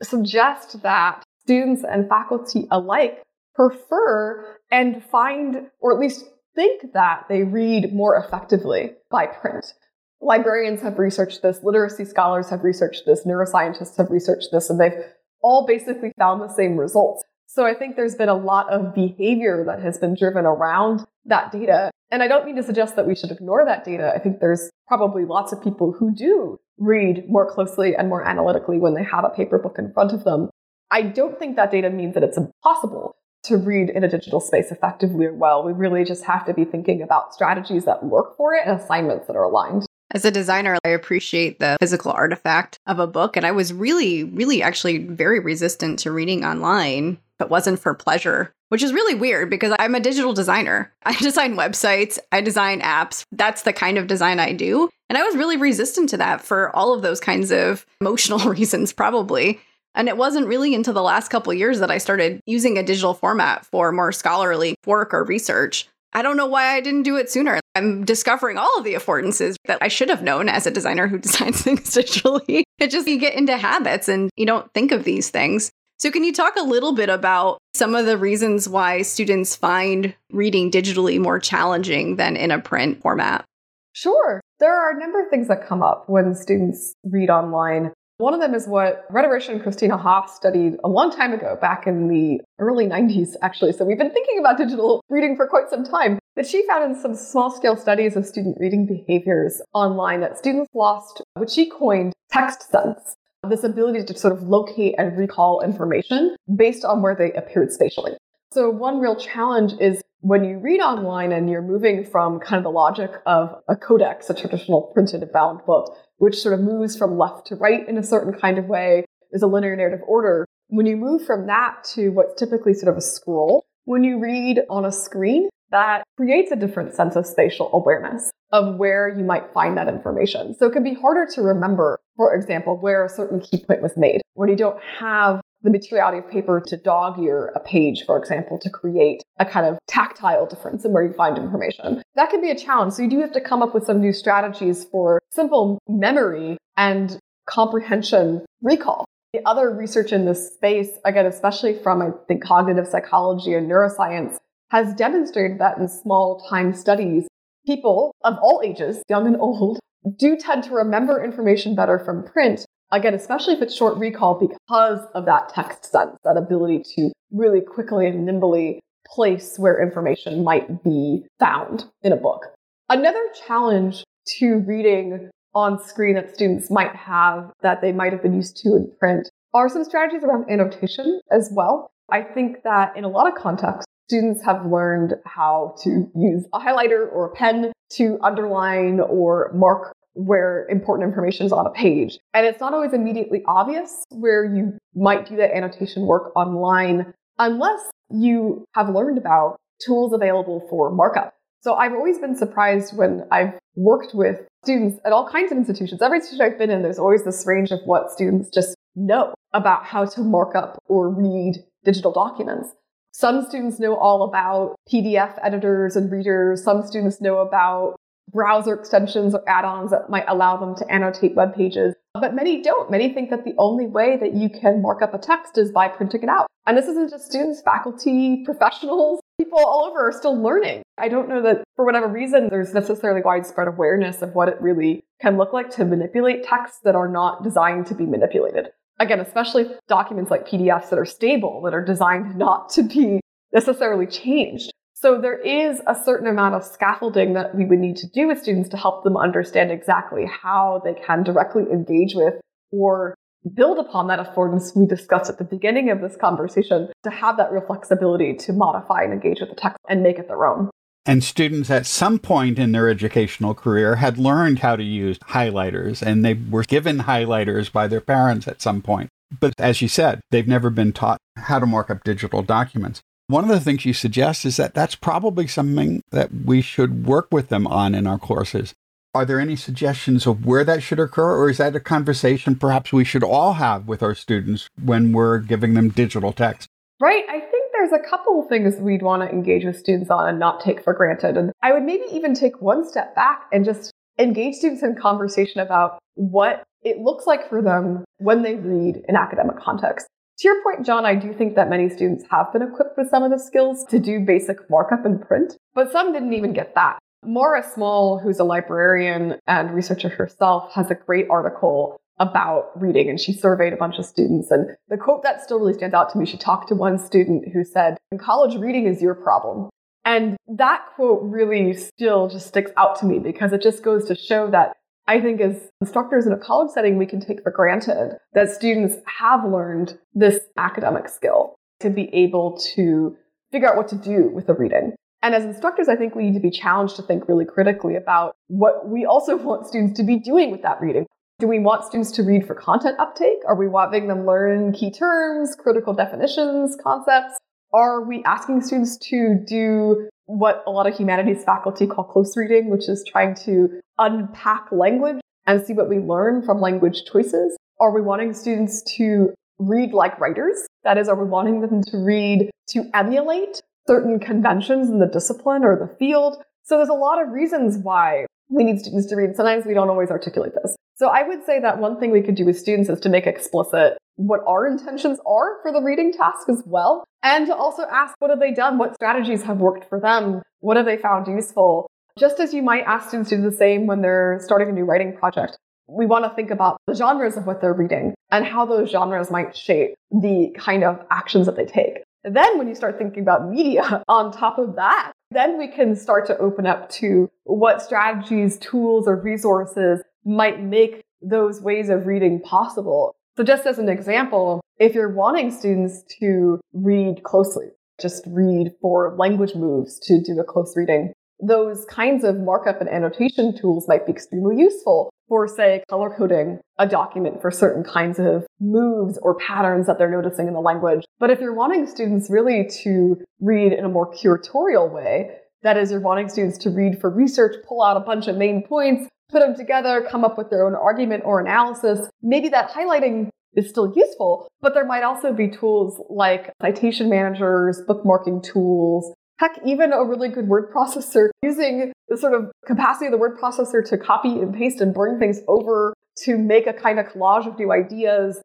suggest 0.04 0.84
that 0.84 1.24
students 1.42 1.84
and 1.84 2.08
faculty 2.08 2.68
alike 2.70 3.24
prefer 3.56 4.58
and 4.70 5.04
find, 5.04 5.70
or 5.80 5.94
at 5.94 6.00
least 6.00 6.26
think 6.54 6.94
that 6.94 7.26
they 7.30 7.44
read 7.44 7.94
more 7.94 8.16
effectively 8.18 8.92
by 9.10 9.26
print. 9.26 9.74
Librarians 10.22 10.82
have 10.82 10.98
researched 10.98 11.42
this, 11.42 11.60
literacy 11.64 12.06
scholars 12.06 12.50
have 12.50 12.64
researched 12.64 13.04
this, 13.06 13.26
neuroscientists 13.26 13.98
have 13.98 14.10
researched 14.10 14.50
this, 14.52 14.70
and 14.70 14.80
they've 14.80 15.00
all 15.42 15.66
basically 15.68 16.12
found 16.18 16.42
the 16.42 16.54
same 16.54 16.78
results. 16.78 17.24
So 17.46 17.66
I 17.66 17.74
think 17.74 17.96
there's 17.96 18.16
been 18.16 18.30
a 18.30 18.36
lot 18.36 18.70
of 18.70 18.94
behavior 18.94 19.64
that 19.66 19.82
has 19.82 19.98
been 19.98 20.16
driven 20.16 20.46
around 20.46 21.06
that 21.26 21.52
data. 21.52 21.92
And 22.12 22.22
I 22.22 22.28
don't 22.28 22.46
mean 22.46 22.56
to 22.58 22.64
suggest 22.64 22.96
that 22.96 23.08
we 23.08 23.16
should 23.16 23.32
ignore 23.32 23.64
that 23.66 23.86
data. 23.86 24.12
I 24.14 24.20
think 24.20 24.40
there's 24.40 24.70
probably 24.88 25.26
lots 25.26 25.54
of 25.54 25.64
people 25.64 25.94
who 25.98 26.14
do 26.14 26.58
read 26.78 27.26
more 27.30 27.50
closely 27.50 27.96
and 27.96 28.10
more 28.10 28.28
analytically 28.28 28.78
when 28.78 28.96
they 28.96 29.04
have 29.04 29.24
a 29.24 29.30
paper 29.30 29.58
book 29.58 29.78
in 29.80 29.94
front 29.94 30.14
of 30.14 30.24
them. 30.24 30.50
I 30.92 31.04
don't 31.04 31.40
think 31.40 31.56
that 31.56 31.72
data 31.72 31.90
means 31.90 32.14
that 32.14 32.24
it's 32.24 32.38
impossible 32.38 33.16
to 33.44 33.58
read 33.58 33.90
in 33.90 34.04
a 34.04 34.10
digital 34.10 34.42
space 34.42 34.72
effectively 34.72 35.26
or 35.26 35.34
well. 35.34 35.64
We 35.64 35.72
really 35.72 36.04
just 36.04 36.26
have 36.26 36.46
to 36.46 36.54
be 36.54 36.66
thinking 36.66 37.02
about 37.02 37.34
strategies 37.34 37.86
that 37.86 38.04
work 38.04 38.36
for 38.36 38.54
it 38.54 38.68
and 38.68 38.80
assignments 38.80 39.28
that 39.28 39.36
are 39.36 39.44
aligned. 39.44 39.87
As 40.12 40.24
a 40.24 40.32
designer, 40.32 40.78
I 40.86 40.90
appreciate 40.90 41.60
the 41.60 41.78
physical 41.80 42.12
artifact 42.12 42.80
of 42.88 43.00
a 43.00 43.08
book. 43.08 43.36
And 43.36 43.46
I 43.46 43.52
was 43.52 43.74
really, 43.74 44.24
really 44.24 44.64
actually 44.64 45.00
very 45.00 45.40
resistant 45.40 46.00
to 46.00 46.12
reading 46.12 46.46
online 46.46 47.18
it 47.40 47.50
wasn't 47.50 47.80
for 47.80 47.94
pleasure, 47.94 48.52
which 48.70 48.84
is 48.84 48.94
really 48.94 49.14
weird 49.14 49.50
because 49.50 49.76
I'm 49.80 49.96
a 49.96 50.00
digital 50.00 50.34
designer. 50.34 50.92
I 51.04 51.16
design 51.16 51.56
websites, 51.56 52.20
I 52.32 52.42
design 52.42 52.82
apps. 52.82 53.24
That's 53.32 53.64
the 53.64 53.74
kind 53.74 53.98
of 53.98 54.08
design 54.08 54.40
I 54.40 54.54
do. 54.54 54.90
And 55.10 55.18
I 55.18 55.24
was 55.24 55.38
really 55.38 55.58
resistant 55.58 56.10
to 56.10 56.18
that 56.18 56.42
for 56.42 56.76
all 56.76 56.94
of 56.94 57.02
those 57.02 57.20
kinds 57.20 57.52
of 57.52 57.86
emotional 58.02 58.40
reasons, 58.50 58.94
probably. 58.94 59.60
And 59.96 60.08
it 60.08 60.18
wasn't 60.18 60.48
really 60.48 60.76
until 60.76 60.94
the 60.94 61.02
last 61.02 61.30
couple 61.30 61.54
years 61.54 61.80
that 61.80 61.90
I 61.90 61.98
started 61.98 62.40
using 62.46 62.78
a 62.78 62.84
digital 62.84 63.16
format 63.16 63.66
for 63.66 63.92
more 63.92 64.12
scholarly 64.12 64.76
work 64.86 65.14
or 65.14 65.24
research. 65.24 65.88
I 66.14 66.22
don't 66.22 66.38
know 66.38 66.48
why 66.48 66.76
I 66.76 66.82
didn't 66.82 67.04
do 67.04 67.18
it 67.18 67.30
sooner. 67.30 67.60
I'm 67.76 68.04
discovering 68.06 68.58
all 68.58 68.78
of 68.78 68.84
the 68.84 68.96
affordances 68.96 69.56
that 69.66 69.78
I 69.82 69.88
should 69.88 70.10
have 70.10 70.24
known 70.24 70.50
as 70.50 70.66
a 70.66 70.72
designer 70.72 71.08
who 71.08 71.18
designs 71.20 71.62
things 71.62 71.96
digitally. 71.96 72.64
It 72.80 72.92
just 72.92 73.08
you 73.08 73.20
get 73.20 73.36
into 73.36 73.58
habits 73.58 74.08
and 74.08 74.30
you 74.36 74.46
don't 74.46 74.72
think 74.74 74.92
of 74.92 75.04
these 75.04 75.30
things. 75.30 75.70
So, 76.00 76.12
can 76.12 76.24
you 76.24 76.32
talk 76.32 76.56
a 76.56 76.64
little 76.64 76.94
bit 76.94 77.10
about 77.10 77.58
some 77.74 77.96
of 77.96 78.06
the 78.06 78.18
reasons 78.18 78.70
why 78.70 79.02
students 79.02 79.56
find 79.56 80.14
reading 80.32 80.70
digitally 80.70 81.20
more 81.20 81.40
challenging 81.40 82.18
than 82.18 82.38
in 82.38 82.52
a 82.52 82.60
print 82.60 83.02
format? 83.02 83.46
Sure. 83.94 84.40
There 84.60 84.76
are 84.76 84.96
a 84.96 85.00
number 85.00 85.24
of 85.24 85.30
things 85.30 85.48
that 85.48 85.68
come 85.68 85.82
up 85.82 86.04
when 86.08 86.36
students 86.36 86.94
read 87.04 87.32
online. 87.32 87.94
One 88.20 88.34
of 88.34 88.40
them 88.40 88.56
is 88.56 88.68
what 88.68 89.06
rhetorician 89.12 89.60
Christina 89.60 89.96
Haas 89.96 90.36
studied 90.36 90.78
a 90.84 90.90
long 90.90 91.12
time 91.12 91.34
ago, 91.34 91.56
back 91.62 91.86
in 91.86 92.08
the 92.08 92.42
early 92.58 92.88
90s, 92.88 93.36
actually. 93.44 93.74
So 93.74 93.86
we've 93.86 93.98
been 93.98 94.12
thinking 94.12 94.40
about 94.40 94.58
digital 94.58 95.04
reading 95.08 95.36
for 95.36 95.48
quite 95.48 95.70
some 95.70 95.84
time. 95.84 96.18
That 96.36 96.48
she 96.48 96.66
found 96.66 96.84
in 96.84 97.00
some 97.00 97.14
small 97.14 97.52
scale 97.52 97.76
studies 97.76 98.16
of 98.16 98.26
student 98.26 98.58
reading 98.60 98.88
behaviors 98.88 99.62
online 99.74 100.22
that 100.22 100.38
students 100.38 100.70
lost 100.74 101.22
what 101.36 101.52
she 101.52 101.70
coined 101.70 102.14
text 102.32 102.72
sense 102.72 103.16
this 103.48 103.64
ability 103.64 104.04
to 104.04 104.18
sort 104.18 104.34
of 104.34 104.44
locate 104.44 104.96
and 104.98 105.16
recall 105.16 105.62
information 105.62 106.36
based 106.54 106.84
on 106.84 107.02
where 107.02 107.16
they 107.16 107.32
appeared 107.34 107.72
spatially. 107.72 108.14
So, 108.52 108.70
one 108.70 109.00
real 109.00 109.16
challenge 109.16 109.74
is 109.80 110.02
when 110.22 110.44
you 110.44 110.58
read 110.58 110.80
online 110.80 111.32
and 111.32 111.50
you're 111.50 111.62
moving 111.62 112.04
from 112.04 112.40
kind 112.40 112.58
of 112.58 112.64
the 112.64 112.72
logic 112.72 113.12
of 113.26 113.56
a 113.68 113.76
codex, 113.76 114.30
a 114.30 114.34
traditional 114.34 114.92
printed 114.94 115.32
bound 115.32 115.62
book, 115.66 115.96
which 116.18 116.40
sort 116.40 116.54
of 116.54 116.60
moves 116.60 116.98
from 116.98 117.18
left 117.18 117.48
to 117.48 117.56
right 117.56 117.88
in 117.88 117.98
a 117.98 118.04
certain 118.04 118.34
kind 118.34 118.58
of 118.58 118.66
way, 118.66 119.06
is 119.32 119.42
a 119.42 119.48
linear 119.48 119.76
narrative 119.76 120.02
order. 120.08 120.46
When 120.68 120.86
you 120.86 120.98
move 120.98 121.26
from 121.26 121.48
that 121.48 121.84
to 121.96 122.10
what's 122.10 122.40
typically 122.40 122.74
sort 122.74 122.92
of 122.92 122.98
a 122.98 123.02
scroll, 123.02 123.66
when 123.86 124.04
you 124.04 124.20
read 124.20 124.62
on 124.70 124.86
a 124.86 124.92
screen, 124.92 125.50
that 125.72 126.04
creates 126.16 126.52
a 126.52 126.56
different 126.56 126.96
sense 126.96 127.16
of 127.16 127.26
spatial 127.26 127.70
awareness 127.74 128.32
of 128.52 128.78
where 128.78 129.10
you 129.10 129.24
might 129.24 129.54
find 129.54 129.78
that 129.78 129.88
information. 129.88 130.56
So 130.56 130.66
it 130.68 130.74
can 130.74 130.84
be 130.84 130.94
harder 130.94 131.28
to 131.36 131.42
remember, 131.42 132.00
for 132.16 132.34
example, 132.34 132.78
where 132.78 133.04
a 133.04 133.10
certain 133.10 133.42
key 133.42 133.64
point 133.66 133.82
was 133.82 133.98
made 133.98 134.22
when 134.34 134.50
you 134.50 134.56
don't 134.56 134.82
have 135.00 135.42
the 135.64 135.70
materiality 135.70 136.20
of 136.20 136.30
paper 136.30 136.62
to 136.68 136.78
dog 136.78 137.20
ear 137.20 137.52
a 137.56 137.60
page, 137.60 138.06
for 138.06 138.18
example, 138.18 138.60
to 138.60 138.70
create 138.70 139.24
a 139.40 139.46
kind 139.46 139.66
of 139.66 139.78
tactile 139.88 140.46
difference 140.46 140.86
in 140.86 140.94
where 140.94 141.04
you 141.04 141.14
find 141.14 141.38
information. 141.38 142.02
That 142.16 142.30
can 142.30 142.42
be 142.42 142.52
a 142.52 142.58
challenge. 142.58 142.94
So 142.94 143.04
you 143.04 143.10
do 143.10 143.20
have 143.22 143.32
to 143.34 143.42
come 143.42 143.62
up 143.62 143.74
with 143.74 143.86
some 143.86 144.00
new 144.00 144.14
strategies 144.14 144.86
for 144.86 145.20
simple 145.32 145.80
memory 145.88 146.58
and 146.76 147.18
comprehension 147.48 148.46
recall. 148.62 149.06
The 149.34 149.42
other 149.46 149.74
research 149.74 150.14
in 150.14 150.26
this 150.26 150.54
space, 150.54 150.90
again, 151.06 151.26
especially 151.26 151.78
from 151.80 152.02
I 152.02 152.10
think 152.28 152.44
cognitive 152.44 152.88
psychology 152.88 153.54
and 153.54 153.70
neuroscience, 153.70 154.38
has 154.70 154.94
demonstrated 154.94 155.60
that 155.60 155.78
in 155.78 155.88
small 155.88 156.46
time 156.50 156.74
studies, 156.74 157.28
people 157.66 158.14
of 158.24 158.36
all 158.42 158.62
ages, 158.64 159.02
young 159.10 159.28
and 159.28 159.38
old, 159.38 159.80
do 160.18 160.38
tend 160.38 160.64
to 160.64 160.72
remember 160.72 161.24
information 161.24 161.76
better 161.76 162.00
from 162.00 162.24
print. 162.24 162.66
Again, 162.92 163.14
especially 163.14 163.54
if 163.54 163.62
it's 163.62 163.76
short 163.76 163.98
recall 163.98 164.40
because 164.40 165.06
of 165.14 165.26
that 165.26 165.50
text 165.50 165.92
sense, 165.92 166.16
that 166.24 166.38
ability 166.38 166.84
to 166.96 167.12
really 167.32 167.60
quickly 167.60 168.08
and 168.08 168.26
nimbly 168.26 168.80
place 169.06 169.58
where 169.58 169.82
information 169.82 170.44
might 170.44 170.84
be 170.84 171.26
found 171.40 171.86
in 172.02 172.14
a 172.14 172.18
book. 172.18 172.46
Another 172.90 173.24
challenge 173.46 174.04
to 174.38 174.60
reading 174.60 175.30
on 175.54 175.84
screen 175.84 176.16
that 176.16 176.34
students 176.34 176.70
might 176.70 176.96
have 176.96 177.52
that 177.62 177.82
they 177.82 177.92
might 177.92 178.14
have 178.14 178.22
been 178.22 178.36
used 178.36 178.58
to 178.58 178.76
in 178.76 178.92
print 179.00 179.30
are 179.54 179.68
some 179.68 179.84
strategies 179.84 180.24
around 180.24 180.50
annotation 180.50 181.20
as 181.32 181.50
well. 181.52 181.90
I 182.10 182.22
think 182.22 182.64
that 182.64 182.96
in 182.96 183.04
a 183.04 183.10
lot 183.10 183.28
of 183.28 183.36
contexts, 183.36 183.86
students 184.08 184.44
have 184.46 184.66
learned 184.66 185.16
how 185.26 185.76
to 185.84 186.10
use 186.16 186.46
a 186.54 186.60
highlighter 186.60 187.12
or 187.12 187.26
a 187.26 187.36
pen 187.36 187.74
to 187.90 188.18
underline 188.22 189.00
or 189.02 189.52
mark 189.54 189.94
where 190.18 190.68
important 190.70 191.08
information 191.08 191.46
is 191.46 191.52
on 191.52 191.66
a 191.66 191.70
page. 191.70 192.18
And 192.34 192.46
it's 192.46 192.60
not 192.60 192.74
always 192.74 192.94
immediately 192.94 193.44
obvious 193.46 194.04
where 194.10 194.44
you 194.44 194.78
might 194.96 195.30
do 195.30 195.36
that 195.38 195.56
annotation 195.56 196.08
work 196.08 196.36
online 196.36 197.14
unless 197.38 197.80
you 198.10 198.66
have 198.74 198.90
learned 198.90 199.18
about 199.18 199.58
tools 199.86 200.14
available 200.14 200.66
for 200.70 200.92
markup. 200.92 201.34
So 201.62 201.76
I've 201.76 201.94
always 201.94 202.18
been 202.18 202.36
surprised 202.36 202.98
when 202.98 203.26
I've 203.32 203.54
worked 203.76 204.16
with 204.16 204.40
students 204.64 205.00
at 205.06 205.12
all 205.12 205.30
kinds 205.30 205.52
of 205.52 205.58
institutions. 205.58 206.02
Every 206.02 206.18
institution 206.18 206.46
I've 206.46 206.58
been 206.58 206.72
in, 206.72 206.82
there's 206.82 207.00
always 207.00 207.24
this 207.24 207.46
range 207.46 207.72
of 207.72 207.80
what 207.86 208.12
students 208.12 208.50
just 208.50 208.76
know 208.96 209.36
about 209.54 209.86
how 209.86 210.06
to 210.06 210.22
mark 210.22 210.56
up 210.56 210.80
or 210.88 211.10
read 211.10 211.58
digital 211.84 212.12
documents. 212.12 212.70
Some 213.12 213.46
students 213.46 213.80
know 213.80 213.96
all 213.96 214.24
about 214.24 214.76
PDF 214.92 215.40
editors 215.44 215.96
and 215.96 216.12
readers. 216.12 216.64
Some 216.64 216.86
students 216.86 217.22
know 217.22 217.40
about 217.40 217.96
browser 218.32 218.74
extensions 218.74 219.34
or 219.34 219.44
add-ons 219.48 219.92
that 219.92 220.10
might 220.10 220.26
allow 220.28 220.58
them 220.58 220.76
to 220.76 220.92
annotate 220.92 221.36
web 221.36 221.56
pages. 221.56 221.96
But 222.14 222.36
many 222.36 222.62
don't. 222.62 222.90
Many 222.92 223.14
think 223.14 223.30
that 223.30 223.46
the 223.46 223.54
only 223.58 223.86
way 223.88 224.18
that 224.18 224.34
you 224.34 224.50
can 224.50 224.82
mark 224.82 225.02
up 225.02 225.14
a 225.14 225.18
text 225.18 225.58
is 225.58 225.72
by 225.72 225.88
printing 225.88 226.24
it 226.24 226.30
out. 226.30 226.48
And 226.66 226.78
this 226.78 226.88
isn't 226.88 227.10
just 227.10 227.26
students, 227.26 227.62
faculty, 227.62 228.44
professionals, 228.44 229.22
people 229.40 229.60
all 229.60 229.86
over 229.86 230.10
are 230.10 230.12
still 230.12 230.42
learning. 230.42 230.82
I 230.98 231.10
don't 231.10 231.30
know 231.30 231.42
that 231.44 231.64
for 231.76 231.86
whatever 231.86 232.08
reason 232.08 232.50
there's 232.50 232.74
necessarily 232.74 233.22
widespread 233.24 233.68
awareness 233.68 234.22
of 234.22 234.34
what 234.34 234.50
it 234.50 234.60
really 234.60 235.04
can 235.22 235.38
look 235.38 235.54
like 235.54 235.70
to 235.72 235.86
manipulate 235.86 236.44
texts 236.44 236.80
that 236.84 236.96
are 236.96 237.08
not 237.08 237.44
designed 237.44 237.86
to 237.88 237.96
be 237.96 238.06
manipulated. 238.06 238.70
Again, 239.00 239.20
especially 239.20 239.68
documents 239.88 240.32
like 240.32 240.48
PDFs 240.48 240.90
that 240.90 240.98
are 240.98 241.06
stable, 241.06 241.62
that 241.62 241.74
are 241.74 241.86
designed 241.86 242.36
not 242.36 242.70
to 242.72 242.84
be 242.84 243.22
necessarily 243.54 244.08
changed. 244.08 244.72
So 245.00 245.22
there 245.22 245.38
is 245.38 245.80
a 245.86 245.94
certain 245.94 246.26
amount 246.26 246.56
of 246.56 246.64
scaffolding 246.64 247.34
that 247.34 247.54
we 247.54 247.66
would 247.66 247.78
need 247.78 247.98
to 247.98 248.08
do 248.08 248.28
with 248.28 248.42
students 248.42 248.68
to 248.70 248.78
help 248.78 249.04
them 249.04 249.16
understand 249.16 249.72
exactly 249.72 250.26
how 250.26 250.82
they 250.84 250.96
can 250.96 251.22
directly 251.22 251.66
engage 251.72 252.16
with 252.16 252.34
or 252.72 253.14
build 253.54 253.78
upon 253.78 254.08
that 254.08 254.18
affordance 254.18 254.76
we 254.76 254.88
discussed 254.88 255.30
at 255.30 255.38
the 255.38 255.44
beginning 255.44 255.92
of 255.92 256.02
this 256.02 256.16
conversation 256.16 256.90
to 257.04 257.12
have 257.12 257.38
that 257.38 257.52
real 257.52 257.62
flexibility 257.62 258.34
to 258.34 258.54
modify 258.54 259.04
and 259.04 259.14
engage 259.14 259.40
with 259.40 259.50
the 259.50 259.56
text 259.56 259.78
and 259.88 260.02
make 260.02 260.18
it 260.18 260.28
their 260.28 260.48
own. 260.48 260.72
And 261.06 261.24
students 261.24 261.70
at 261.70 261.86
some 261.86 262.18
point 262.18 262.58
in 262.58 262.72
their 262.72 262.90
educational 262.90 263.54
career 263.54 263.98
had 263.98 264.18
learned 264.18 264.60
how 264.60 264.76
to 264.76 264.84
use 264.84 265.20
highlighters 265.20 266.02
and 266.02 266.26
they 266.26 266.34
were 266.34 266.64
given 266.64 267.02
highlighters 267.02 267.72
by 267.72 267.88
their 267.88 268.02
parents 268.02 268.48
at 268.48 268.64
some 268.64 268.82
point. 268.82 269.10
But 269.40 269.54
as 269.60 269.80
you 269.80 269.90
said, 269.90 270.22
they've 270.32 270.48
never 270.48 270.72
been 270.72 270.92
taught 270.92 271.20
how 271.36 271.60
to 271.60 271.68
mark 271.68 271.92
up 271.92 272.04
digital 272.04 272.42
documents. 272.42 273.04
One 273.30 273.44
of 273.44 273.50
the 273.50 273.60
things 273.60 273.86
you 273.86 273.92
suggest 273.92 274.46
is 274.46 274.56
that 274.56 274.74
that's 274.74 274.96
probably 274.96 275.48
something 275.48 276.02
that 276.12 276.30
we 276.46 276.62
should 276.62 277.06
work 277.06 277.28
with 277.30 277.50
them 277.50 277.68
on 277.68 277.94
in 277.94 278.08
our 278.08 278.18
courses. 278.18 278.74
Are 279.14 279.26
there 279.26 279.42
any 279.42 279.58
suggestions 279.58 280.26
of 280.26 280.46
where 280.46 280.64
that 280.64 280.82
should 280.82 281.00
occur, 281.00 281.36
or 281.36 281.50
is 281.50 281.58
that 281.58 281.76
a 281.76 281.82
conversation 281.82 282.56
perhaps 282.56 282.94
we 282.94 283.04
should 283.04 283.24
all 283.24 283.54
have 283.54 283.86
with 283.86 284.02
our 284.02 284.16
students 284.16 284.70
when 284.82 285.12
we're 285.12 285.40
giving 285.40 285.74
them 285.74 285.90
digital 285.90 286.32
text? 286.32 286.70
Right. 287.02 287.26
I 287.28 287.42
think 287.42 287.66
there's 287.74 287.92
a 287.92 288.10
couple 288.10 288.42
of 288.42 288.48
things 288.48 288.78
we'd 288.78 289.02
want 289.02 289.24
to 289.24 289.30
engage 289.30 289.66
with 289.66 289.78
students 289.78 290.10
on 290.10 290.30
and 290.30 290.40
not 290.40 290.62
take 290.62 290.82
for 290.82 290.94
granted. 290.94 291.36
And 291.36 291.52
I 291.62 291.74
would 291.74 291.84
maybe 291.84 292.06
even 292.14 292.34
take 292.34 292.62
one 292.62 292.88
step 292.88 293.14
back 293.14 293.48
and 293.52 293.66
just 293.66 293.92
engage 294.18 294.56
students 294.56 294.84
in 294.84 294.96
conversation 294.96 295.60
about 295.60 296.00
what 296.16 296.64
it 296.82 297.00
looks 297.00 297.28
like 297.28 297.50
for 297.50 297.62
them 297.62 298.06
when 298.20 298.42
they 298.42 298.56
read 298.56 299.04
in 299.10 299.18
academic 299.18 299.58
context. 299.60 300.08
To 300.40 300.48
your 300.48 300.62
point, 300.62 300.86
John, 300.86 301.04
I 301.04 301.16
do 301.16 301.34
think 301.34 301.56
that 301.56 301.68
many 301.68 301.90
students 301.90 302.24
have 302.30 302.54
been 302.54 302.62
equipped 302.62 302.96
with 302.96 303.10
some 303.10 303.24
of 303.24 303.32
the 303.32 303.40
skills 303.40 303.84
to 303.86 303.98
do 303.98 304.20
basic 304.20 304.70
markup 304.70 305.04
and 305.04 305.20
print, 305.20 305.58
but 305.74 305.92
some 305.92 306.14
didn't 306.14 306.34
even 306.34 306.54
get 306.54 306.76
that. 306.76 307.00
Maura 307.26 307.64
Smale, 307.64 308.20
who's 308.22 308.38
a 308.38 308.44
librarian 308.44 309.40
and 309.48 309.72
researcher 309.72 310.10
herself, 310.10 310.72
has 310.74 310.92
a 310.92 310.96
great 310.96 311.26
article 311.32 312.00
about 312.20 312.70
reading 312.80 313.10
and 313.10 313.20
she 313.20 313.34
surveyed 313.34 313.74
a 313.74 313.78
bunch 313.78 313.98
of 313.98 314.06
students. 314.06 314.52
And 314.52 314.68
the 314.90 314.98
quote 314.98 315.24
that 315.24 315.42
still 315.42 315.60
really 315.60 315.74
stands 315.74 315.96
out 315.96 316.12
to 316.12 316.20
me, 316.20 316.26
she 316.28 316.38
talked 316.38 316.70
to 316.70 316.76
one 316.76 317.00
student 317.00 317.52
who 317.52 317.64
said, 317.64 317.98
In 318.12 318.20
college, 318.20 318.56
reading 318.58 318.86
is 318.86 319.02
your 319.02 319.16
problem. 319.16 319.70
And 320.06 320.38
that 320.48 320.86
quote 320.96 321.20
really 321.24 321.74
still 321.74 322.28
just 322.28 322.48
sticks 322.48 322.72
out 322.78 323.00
to 323.00 323.06
me 323.06 323.18
because 323.18 323.54
it 323.54 323.62
just 323.64 323.84
goes 323.84 324.06
to 324.06 324.16
show 324.16 324.50
that 324.52 324.78
I 325.08 325.22
think 325.22 325.40
as 325.40 325.70
instructors 325.80 326.26
in 326.26 326.34
a 326.34 326.38
college 326.38 326.72
setting, 326.72 326.98
we 326.98 327.06
can 327.06 327.22
take 327.22 327.42
for 327.42 327.52
granted 327.52 328.18
that 328.34 328.50
students 328.50 328.96
have 329.06 329.46
learned 329.46 329.98
this 330.14 330.40
academic 330.58 331.08
skill 331.08 331.56
to 331.80 331.90
be 331.90 332.14
able 332.14 332.58
to 332.76 333.16
figure 333.52 333.70
out 333.70 333.78
what 333.78 333.88
to 333.90 333.96
do 333.96 334.30
with 334.30 334.48
the 334.48 334.54
reading. 334.54 334.94
And 335.24 335.34
as 335.34 335.46
instructors, 335.46 335.88
I 335.88 335.96
think 335.96 336.14
we 336.14 336.24
need 336.24 336.34
to 336.34 336.40
be 336.42 336.52
challenged 336.52 336.98
to 336.98 337.02
think 337.02 337.28
really 337.28 337.46
critically 337.46 337.96
about 337.96 338.36
what 338.48 338.88
we 338.90 339.06
also 339.06 339.38
want 339.44 339.68
students 339.68 339.98
to 339.98 340.06
be 340.06 340.20
doing 340.20 340.52
with 340.52 340.62
that 340.64 340.82
reading. 340.82 341.06
Do 341.40 341.48
we 341.48 341.60
want 341.60 341.86
students 341.86 342.12
to 342.14 342.24
read 342.24 342.46
for 342.48 342.56
content 342.56 343.00
uptake? 343.00 343.40
Are 343.48 343.56
we 343.56 343.68
wanting 343.68 344.08
them 344.08 344.26
learn 344.26 344.74
key 344.74 344.92
terms, 344.92 345.56
critical 345.56 345.94
definitions, 345.94 346.76
concepts? 346.84 347.38
Are 347.74 348.04
we 348.04 348.24
asking 348.26 348.62
students 348.62 348.98
to 349.10 349.44
do 349.48 350.10
what 350.28 350.64
a 350.68 350.72
lot 350.72 350.88
of 350.88 350.96
humanities 350.96 351.44
faculty 351.44 351.88
call 351.88 352.04
close 352.04 352.38
reading, 352.38 352.70
which 352.70 352.88
is 352.88 353.04
trying 353.08 353.34
to 353.46 353.82
unpack 353.98 354.68
language 354.72 355.18
and 355.48 355.66
see 355.66 355.74
what 355.74 355.90
we 355.90 355.98
learn 355.98 356.44
from 356.44 356.62
language 356.62 357.04
choices? 357.12 357.58
Are 357.80 357.92
we 357.92 358.02
wanting 358.02 358.34
students 358.34 358.84
to 358.98 359.34
read 359.58 359.94
like 359.94 360.20
writers? 360.20 360.68
That 360.84 360.98
is, 360.98 361.08
are 361.08 361.16
we 361.16 361.30
wanting 361.30 361.62
them 361.62 361.82
to 361.84 361.98
read 361.98 362.50
to 362.70 362.84
emulate 362.94 363.62
certain 363.88 364.20
conventions 364.20 364.90
in 364.90 365.00
the 365.00 365.08
discipline 365.08 365.64
or 365.64 365.78
the 365.78 365.96
field? 365.98 366.38
So 366.64 366.78
there's 366.78 366.90
a 366.90 366.94
lot 366.94 367.22
of 367.22 367.30
reasons 367.30 367.78
why 367.78 368.26
we 368.50 368.66
need 368.66 368.80
students 368.80 369.08
to 369.08 369.16
read. 369.16 369.36
Sometimes 369.36 369.66
we 369.66 369.74
don't 369.74 369.90
always 369.90 370.12
articulate 370.12 370.54
this. 370.62 370.76
So 370.98 371.10
I 371.10 371.22
would 371.22 371.46
say 371.46 371.60
that 371.60 371.78
one 371.78 372.00
thing 372.00 372.10
we 372.10 372.24
could 372.24 372.34
do 372.34 372.44
with 372.44 372.58
students 372.58 372.90
is 372.90 373.00
to 373.02 373.10
make 373.10 373.28
explicit 373.28 374.00
what 374.16 374.42
our 374.48 374.66
intentions 374.66 375.20
are 375.28 375.62
for 375.62 375.72
the 375.72 375.80
reading 375.80 376.12
task 376.12 376.50
as 376.50 376.64
well. 376.66 377.08
And 377.22 377.46
to 377.46 377.56
also 377.56 377.84
ask 377.84 378.16
what 378.18 378.32
have 378.32 378.40
they 378.40 378.52
done? 378.52 378.80
What 378.80 378.96
strategies 378.96 379.44
have 379.44 379.60
worked 379.60 379.88
for 379.88 380.00
them? 380.00 380.42
What 380.60 380.76
have 380.76 380.88
they 380.88 380.98
found 380.98 381.28
useful? 381.28 381.88
Just 382.18 382.40
as 382.40 382.52
you 382.52 382.64
might 382.64 382.82
ask 382.88 383.10
students 383.10 383.30
to 383.30 383.36
do 383.36 383.44
the 383.44 383.56
same 383.56 383.86
when 383.86 384.02
they're 384.02 384.40
starting 384.44 384.70
a 384.70 384.72
new 384.72 384.86
writing 384.86 385.16
project, 385.16 385.60
we 385.88 386.08
want 386.08 386.26
to 386.26 386.32
think 386.32 386.50
about 386.50 386.82
the 386.88 386.96
genres 386.96 387.38
of 387.38 387.46
what 387.46 387.62
they're 387.62 387.76
reading 387.76 388.16
and 388.32 388.44
how 388.44 388.66
those 388.66 388.90
genres 388.90 389.30
might 389.30 389.56
shape 389.56 389.94
the 390.10 390.52
kind 390.58 390.84
of 390.84 391.06
actions 391.12 391.46
that 391.46 391.56
they 391.56 391.66
take. 391.66 392.00
Then 392.24 392.58
when 392.58 392.68
you 392.68 392.74
start 392.74 392.98
thinking 392.98 393.22
about 393.22 393.48
media 393.48 394.04
on 394.08 394.32
top 394.32 394.58
of 394.58 394.78
that, 394.78 395.12
then 395.30 395.60
we 395.60 395.68
can 395.68 395.96
start 395.96 396.26
to 396.28 396.38
open 396.40 396.66
up 396.66 396.90
to 396.90 397.30
what 397.44 397.84
strategies, 397.84 398.58
tools, 398.58 399.08
or 399.08 399.16
resources 399.16 400.02
might 400.28 400.62
make 400.62 401.02
those 401.22 401.62
ways 401.62 401.90
of 401.90 402.06
reading 402.06 402.42
possible. 402.42 403.16
So 403.38 403.44
just 403.44 403.66
as 403.66 403.80
an 403.80 403.90
example, 403.90 404.62
if 404.78 404.94
you're 404.94 405.14
wanting 405.14 405.52
students 405.52 406.04
to 406.20 406.60
read 406.74 407.24
closely, 407.24 407.68
just 408.00 408.24
read 408.28 408.74
for 408.82 409.16
language 409.18 409.56
moves 409.56 410.00
to 410.02 410.22
do 410.22 410.40
a 410.40 410.44
close 410.44 410.76
reading, 410.76 411.14
those 411.40 411.86
kinds 411.86 412.24
of 412.24 412.38
markup 412.38 412.82
and 412.82 412.90
annotation 412.90 413.56
tools 413.58 413.88
might 413.88 414.06
be 414.06 414.12
extremely 414.12 414.58
useful 414.58 415.12
for, 415.28 415.48
say, 415.48 415.84
color 415.90 416.14
coding 416.16 416.60
a 416.80 416.88
document 416.88 417.42
for 417.42 417.52
certain 417.52 417.84
kinds 417.84 418.18
of 418.20 418.46
moves 418.60 419.20
or 419.22 419.36
patterns 419.36 419.88
that 419.88 419.98
they're 419.98 420.10
noticing 420.10 420.48
in 420.48 420.54
the 420.54 420.60
language. 420.60 421.06
But 421.20 421.30
if 421.30 421.40
you're 421.40 421.54
wanting 421.54 421.86
students 421.88 422.30
really 422.30 422.68
to 422.84 423.18
read 423.40 423.74
in 423.74 423.86
a 423.86 423.90
more 423.90 424.12
curatorial 424.14 424.92
way, 424.92 425.30
that 425.64 425.78
is, 425.78 425.92
you're 425.92 426.00
wanting 426.00 426.30
students 426.30 426.58
to 426.60 426.70
read 426.70 427.00
for 427.02 427.10
research, 427.10 427.56
pull 427.68 427.84
out 427.84 427.98
a 427.98 428.02
bunch 428.02 428.28
of 428.28 428.38
main 428.38 428.64
points, 428.64 429.10
put 429.30 429.40
them 429.40 429.56
together, 429.56 430.06
come 430.10 430.24
up 430.24 430.38
with 430.38 430.50
their 430.50 430.66
own 430.66 430.76
argument 430.76 431.24
or 431.26 431.40
analysis, 431.40 432.08
maybe 432.22 432.50
that 432.50 432.72
highlighting 432.72 433.30
is 433.54 433.70
still 433.70 433.92
useful, 433.96 434.48
but 434.62 434.74
there 434.74 434.86
might 434.86 435.04
also 435.04 435.34
be 435.34 435.50
tools 435.50 436.00
like 436.10 436.52
citation 436.62 437.10
managers, 437.10 437.82
bookmarking 437.88 438.44
tools, 438.44 439.14
heck, 439.40 439.60
even 439.66 439.94
a 439.94 440.04
really 440.04 440.30
good 440.30 440.48
word 440.48 440.72
processor 440.72 441.30
using 441.44 441.92
the 442.10 442.18
sort 442.18 442.34
of 442.34 442.52
capacity 442.66 443.06
of 443.06 443.12
the 443.12 443.18
word 443.18 443.38
processor 443.38 443.88
to 443.88 443.98
copy 443.98 444.40
and 444.40 444.54
paste 444.54 444.82
and 444.82 444.94
bring 444.94 445.20
things 445.20 445.42
over 445.48 445.94
to 446.24 446.38
make 446.38 446.68
a 446.68 446.74
kind 446.74 447.00
of 447.00 447.08
collage 447.08 447.48
of 447.48 447.58
new 447.60 447.72
ideas. 447.72 448.42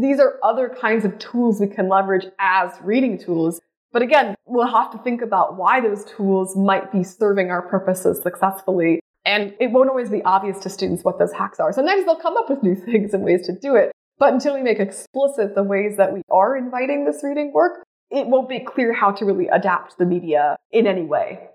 These 0.00 0.18
are 0.18 0.38
other 0.42 0.68
kinds 0.68 1.04
of 1.04 1.18
tools 1.18 1.60
we 1.60 1.66
can 1.66 1.88
leverage 1.88 2.26
as 2.38 2.72
reading 2.82 3.18
tools 3.18 3.60
But 3.92 4.00
again, 4.02 4.34
we'll 4.46 4.66
have 4.66 4.90
to 4.92 4.98
think 4.98 5.20
about 5.20 5.56
why 5.56 5.80
those 5.80 6.04
tools 6.04 6.56
might 6.56 6.90
be 6.90 7.04
serving 7.04 7.50
our 7.50 7.62
purposes 7.62 8.22
successfully. 8.22 9.00
And 9.24 9.54
it 9.60 9.70
won't 9.70 9.88
always 9.88 10.10
be 10.10 10.22
obvious 10.22 10.58
to 10.60 10.68
students 10.68 11.04
what 11.04 11.18
those 11.18 11.32
hacks 11.32 11.60
are. 11.60 11.72
Sometimes 11.72 12.04
they'll 12.04 12.16
come 12.16 12.36
up 12.36 12.50
with 12.50 12.62
new 12.62 12.74
things 12.84 13.14
and 13.14 13.22
ways 13.22 13.46
to 13.46 13.52
do 13.52 13.76
it. 13.76 13.92
But 14.18 14.32
until 14.32 14.54
we 14.54 14.62
make 14.62 14.78
explicit 14.78 15.54
the 15.54 15.62
ways 15.62 15.96
that 15.96 16.12
we 16.12 16.22
are 16.30 16.56
inviting 16.56 17.04
this 17.04 17.20
reading 17.22 17.52
work, 17.52 17.84
it 18.10 18.26
won't 18.26 18.48
be 18.48 18.60
clear 18.60 18.92
how 18.92 19.10
to 19.12 19.24
really 19.24 19.48
adapt 19.48 19.98
the 19.98 20.04
media 20.04 20.56
in 20.70 20.86
any 20.86 21.02
way. 21.02 21.48